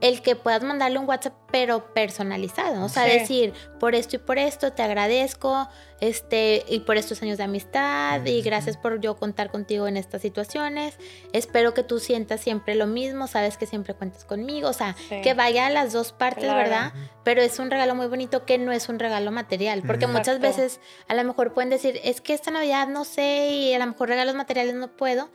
el 0.02 0.22
que 0.22 0.36
puedas 0.36 0.62
mandarle 0.64 1.00
un 1.00 1.08
WhatsApp, 1.08 1.34
pero 1.52 1.94
personalizado. 1.94 2.84
O 2.86 2.90
sea, 2.90 3.06
Sí. 3.06 3.20
decir, 3.20 3.54
por 3.80 3.96
esto 3.96 4.18
y 4.18 4.20
por 4.20 4.38
esto, 4.38 4.72
te 4.74 4.84
agradezco, 4.84 5.68
este, 6.00 6.64
y 6.70 6.82
por 6.82 6.98
estos 6.98 7.22
años 7.24 7.38
de 7.40 7.46
amistad, 7.46 8.24
y 8.26 8.42
gracias 8.44 8.78
por 8.78 9.00
yo 9.02 9.16
contar 9.16 9.50
contigo 9.50 9.88
en 9.88 9.98
estas 9.98 10.22
situaciones. 10.22 10.96
Espero 11.34 11.74
que 11.74 11.82
tú 11.84 12.00
sientas 12.00 12.42
siempre 12.42 12.76
lo 12.76 12.86
mismo, 12.86 13.26
sabes 13.28 13.58
que 13.58 13.66
siempre 13.66 13.96
cuentas 13.96 14.24
conmigo. 14.26 14.70
O 14.70 14.74
sea, 14.74 14.96
Sí. 15.10 15.22
que 15.24 15.34
vaya 15.34 15.66
a 15.66 15.70
las 15.72 15.94
dos 15.94 16.12
partes, 16.12 16.44
Claro. 16.44 16.60
¿verdad? 16.60 16.94
Pero 17.24 17.42
es 17.42 17.58
un 17.58 17.72
regalo 17.72 17.96
muy 17.96 18.08
bonito 18.08 18.46
que 18.46 18.58
no 18.60 18.72
es 18.72 18.90
un 18.90 19.00
regalo 19.00 19.32
material, 19.32 19.82
porque 19.88 20.06
muchas 20.08 20.40
veces 20.40 20.80
a 21.08 21.16
lo 21.16 21.24
mejor 21.24 21.54
pueden 21.54 21.70
decir, 21.72 22.00
es 22.04 22.22
que 22.22 22.34
esta 22.34 22.52
Navidad 22.52 22.88
no 22.88 23.04
sé 23.04 23.48
y 23.50 23.74
a 23.74 23.80
lo 23.80 23.88
mejor 23.88 24.10
regalos 24.10 24.36
materiales 24.36 24.76
no 24.76 24.90
puedo, 24.96 25.30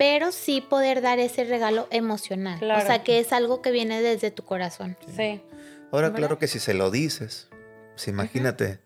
pero 0.00 0.32
sí 0.32 0.62
poder 0.62 1.02
dar 1.02 1.18
ese 1.18 1.44
regalo 1.44 1.86
emocional. 1.90 2.58
Claro. 2.58 2.82
O 2.82 2.86
sea, 2.86 3.04
que 3.04 3.18
es 3.18 3.34
algo 3.34 3.60
que 3.60 3.70
viene 3.70 4.00
desde 4.00 4.30
tu 4.30 4.42
corazón. 4.42 4.96
Sí. 5.14 5.42
Ahora, 5.92 6.08
¿verdad? 6.08 6.16
claro 6.16 6.38
que 6.38 6.48
si 6.48 6.58
se 6.58 6.72
lo 6.72 6.90
dices, 6.90 7.50
pues 7.92 8.08
imagínate, 8.08 8.78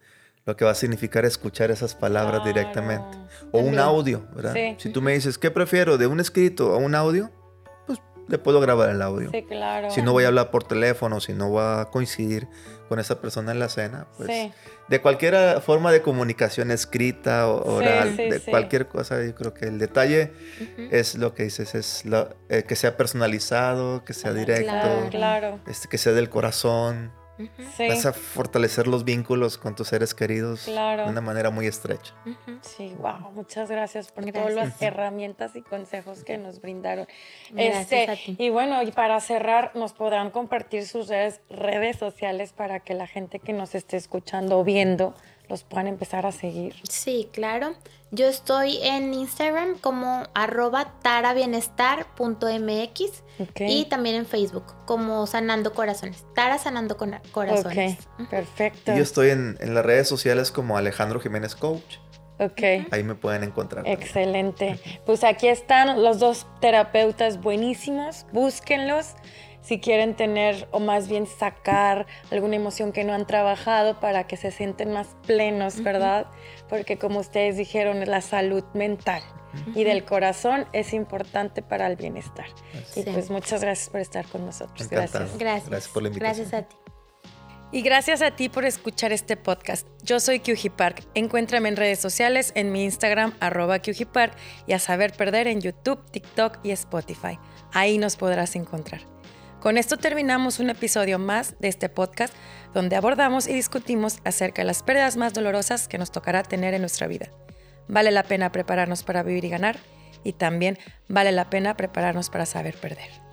lo 0.44 0.56
que 0.56 0.64
va 0.64 0.72
a 0.72 0.74
significar 0.74 1.24
escuchar 1.24 1.70
esas 1.70 1.94
palabras 1.94 2.44
directamente. 2.44 3.16
O 3.52 3.60
un 3.60 3.78
audio, 3.78 4.26
¿verdad? 4.34 4.56
Si 4.78 4.88
tú 4.88 5.02
me 5.02 5.14
dices, 5.14 5.38
¿qué 5.38 5.52
prefiero? 5.52 5.98
¿De 5.98 6.08
un 6.08 6.18
escrito 6.18 6.74
o 6.74 6.78
un 6.78 6.96
audio? 6.96 7.30
Le 8.28 8.38
puedo 8.38 8.60
grabar 8.60 8.90
el 8.90 9.02
audio. 9.02 9.30
Sí, 9.30 9.42
claro. 9.42 9.90
Si 9.90 10.02
no 10.02 10.12
voy 10.12 10.24
a 10.24 10.28
hablar 10.28 10.50
por 10.50 10.64
teléfono, 10.64 11.20
si 11.20 11.32
no 11.32 11.50
voy 11.50 11.62
a 11.62 11.88
coincidir 11.90 12.48
con 12.88 12.98
esa 12.98 13.20
persona 13.20 13.52
en 13.52 13.58
la 13.58 13.68
cena, 13.68 14.06
pues 14.16 14.52
de 14.88 15.00
cualquier 15.00 15.60
forma 15.62 15.90
de 15.90 16.02
comunicación 16.02 16.70
escrita 16.70 17.48
o 17.48 17.76
oral, 17.76 18.16
de 18.16 18.40
cualquier 18.40 18.86
cosa, 18.88 19.22
yo 19.24 19.34
creo 19.34 19.54
que 19.54 19.66
el 19.66 19.78
detalle 19.78 20.32
es 20.90 21.14
lo 21.14 21.34
que 21.34 21.44
dices, 21.44 21.74
es 21.74 22.04
eh, 22.48 22.64
que 22.66 22.76
sea 22.76 22.96
personalizado, 22.96 24.04
que 24.04 24.12
sea 24.12 24.32
directo, 24.32 25.08
claro. 25.10 25.60
Este, 25.66 25.88
que 25.88 25.98
sea 25.98 26.12
del 26.12 26.28
corazón. 26.28 27.12
Vas 27.78 28.06
a 28.06 28.12
fortalecer 28.12 28.86
los 28.86 29.04
vínculos 29.04 29.58
con 29.58 29.74
tus 29.74 29.88
seres 29.88 30.14
queridos 30.14 30.66
de 30.66 31.04
una 31.06 31.20
manera 31.20 31.50
muy 31.50 31.66
estrecha. 31.66 32.14
Sí, 32.60 32.94
wow, 32.98 33.32
muchas 33.32 33.70
gracias 33.70 34.12
por 34.12 34.24
todas 34.30 34.54
las 34.54 34.80
herramientas 34.80 35.56
y 35.56 35.62
consejos 35.62 36.22
que 36.24 36.38
nos 36.38 36.60
brindaron. 36.60 37.06
Este, 37.56 38.18
y 38.26 38.50
bueno, 38.50 38.82
y 38.82 38.92
para 38.92 39.20
cerrar, 39.20 39.72
nos 39.74 39.92
podrán 39.92 40.30
compartir 40.30 40.86
sus 40.86 41.08
redes, 41.08 41.40
redes 41.50 41.96
sociales 41.96 42.52
para 42.52 42.80
que 42.80 42.94
la 42.94 43.06
gente 43.06 43.40
que 43.40 43.52
nos 43.52 43.74
esté 43.74 43.96
escuchando 43.96 44.58
o 44.58 44.64
viendo 44.64 45.14
los 45.48 45.64
puedan 45.64 45.86
empezar 45.86 46.26
a 46.26 46.32
seguir. 46.32 46.74
Sí, 46.88 47.28
claro. 47.32 47.74
Yo 48.10 48.28
estoy 48.28 48.78
en 48.82 49.12
Instagram 49.12 49.78
como 49.78 50.24
arroba 50.34 50.94
tarabienestar.mx 51.02 53.22
y 53.58 53.86
también 53.86 54.14
en 54.14 54.26
Facebook 54.26 54.66
como 54.86 55.26
Sanando 55.26 55.72
Corazones. 55.72 56.24
Tara 56.34 56.58
Sanando 56.58 56.96
Corazones. 57.32 57.98
Ok, 58.20 58.28
perfecto. 58.28 58.94
yo 58.94 59.02
estoy 59.02 59.30
en, 59.30 59.56
las 59.60 59.84
redes 59.84 60.06
sociales 60.06 60.52
como 60.52 60.76
Alejandro 60.76 61.18
Jiménez 61.18 61.56
Coach. 61.56 61.96
Ok. 62.38 62.62
Ahí 62.90 63.02
me 63.02 63.16
pueden 63.16 63.42
encontrar. 63.42 63.86
Excelente. 63.86 64.78
Pues 65.06 65.24
aquí 65.24 65.48
están 65.48 66.02
los 66.02 66.20
dos 66.20 66.46
terapeutas 66.60 67.40
buenísimos. 67.40 68.26
Búsquenlos 68.32 69.14
si 69.64 69.80
quieren 69.80 70.14
tener 70.14 70.68
o 70.72 70.78
más 70.78 71.08
bien 71.08 71.26
sacar 71.26 72.06
alguna 72.30 72.56
emoción 72.56 72.92
que 72.92 73.02
no 73.04 73.14
han 73.14 73.26
trabajado 73.26 73.98
para 73.98 74.26
que 74.26 74.36
se 74.36 74.50
sienten 74.50 74.92
más 74.92 75.16
plenos, 75.26 75.82
¿verdad? 75.82 76.26
Porque 76.68 76.98
como 76.98 77.20
ustedes 77.20 77.56
dijeron, 77.56 78.04
la 78.06 78.20
salud 78.20 78.64
mental 78.74 79.22
y 79.74 79.84
del 79.84 80.04
corazón 80.04 80.66
es 80.72 80.92
importante 80.92 81.62
para 81.62 81.86
el 81.86 81.96
bienestar. 81.96 82.46
Y 82.94 83.02
pues 83.04 83.30
muchas 83.30 83.62
gracias 83.62 83.88
por 83.88 84.00
estar 84.00 84.26
con 84.26 84.44
nosotros. 84.44 84.88
Gracias. 84.88 85.38
Gracias. 85.38 85.70
Gracias 85.70 85.92
por 85.92 86.02
la 86.02 86.08
invitación. 86.08 86.48
Gracias 86.50 86.64
a 86.64 86.68
ti. 86.68 86.76
Y 87.72 87.82
gracias 87.82 88.22
a 88.22 88.30
ti 88.30 88.48
por 88.48 88.64
escuchar 88.64 89.12
este 89.12 89.36
podcast. 89.36 89.88
Yo 90.04 90.20
soy 90.20 90.38
QG 90.38 90.70
Park. 90.76 91.02
Encuéntrame 91.14 91.68
en 91.68 91.76
redes 91.76 91.98
sociales, 91.98 92.52
en 92.54 92.70
mi 92.70 92.84
Instagram, 92.84 93.34
arroba 93.40 93.80
QG 93.80 94.06
Park, 94.06 94.36
y 94.66 94.74
a 94.74 94.78
saber 94.78 95.12
perder 95.12 95.48
en 95.48 95.60
YouTube, 95.60 96.04
TikTok 96.10 96.58
y 96.62 96.70
Spotify. 96.70 97.38
Ahí 97.72 97.98
nos 97.98 98.16
podrás 98.16 98.54
encontrar. 98.54 99.13
Con 99.64 99.78
esto 99.78 99.96
terminamos 99.96 100.60
un 100.60 100.68
episodio 100.68 101.18
más 101.18 101.58
de 101.58 101.68
este 101.68 101.88
podcast 101.88 102.34
donde 102.74 102.96
abordamos 102.96 103.48
y 103.48 103.54
discutimos 103.54 104.18
acerca 104.22 104.60
de 104.60 104.66
las 104.66 104.82
pérdidas 104.82 105.16
más 105.16 105.32
dolorosas 105.32 105.88
que 105.88 105.96
nos 105.96 106.12
tocará 106.12 106.42
tener 106.42 106.74
en 106.74 106.82
nuestra 106.82 107.06
vida. 107.06 107.30
Vale 107.88 108.10
la 108.10 108.24
pena 108.24 108.52
prepararnos 108.52 109.04
para 109.04 109.22
vivir 109.22 109.46
y 109.46 109.48
ganar 109.48 109.78
y 110.22 110.34
también 110.34 110.78
vale 111.08 111.32
la 111.32 111.48
pena 111.48 111.78
prepararnos 111.78 112.28
para 112.28 112.44
saber 112.44 112.76
perder. 112.76 113.23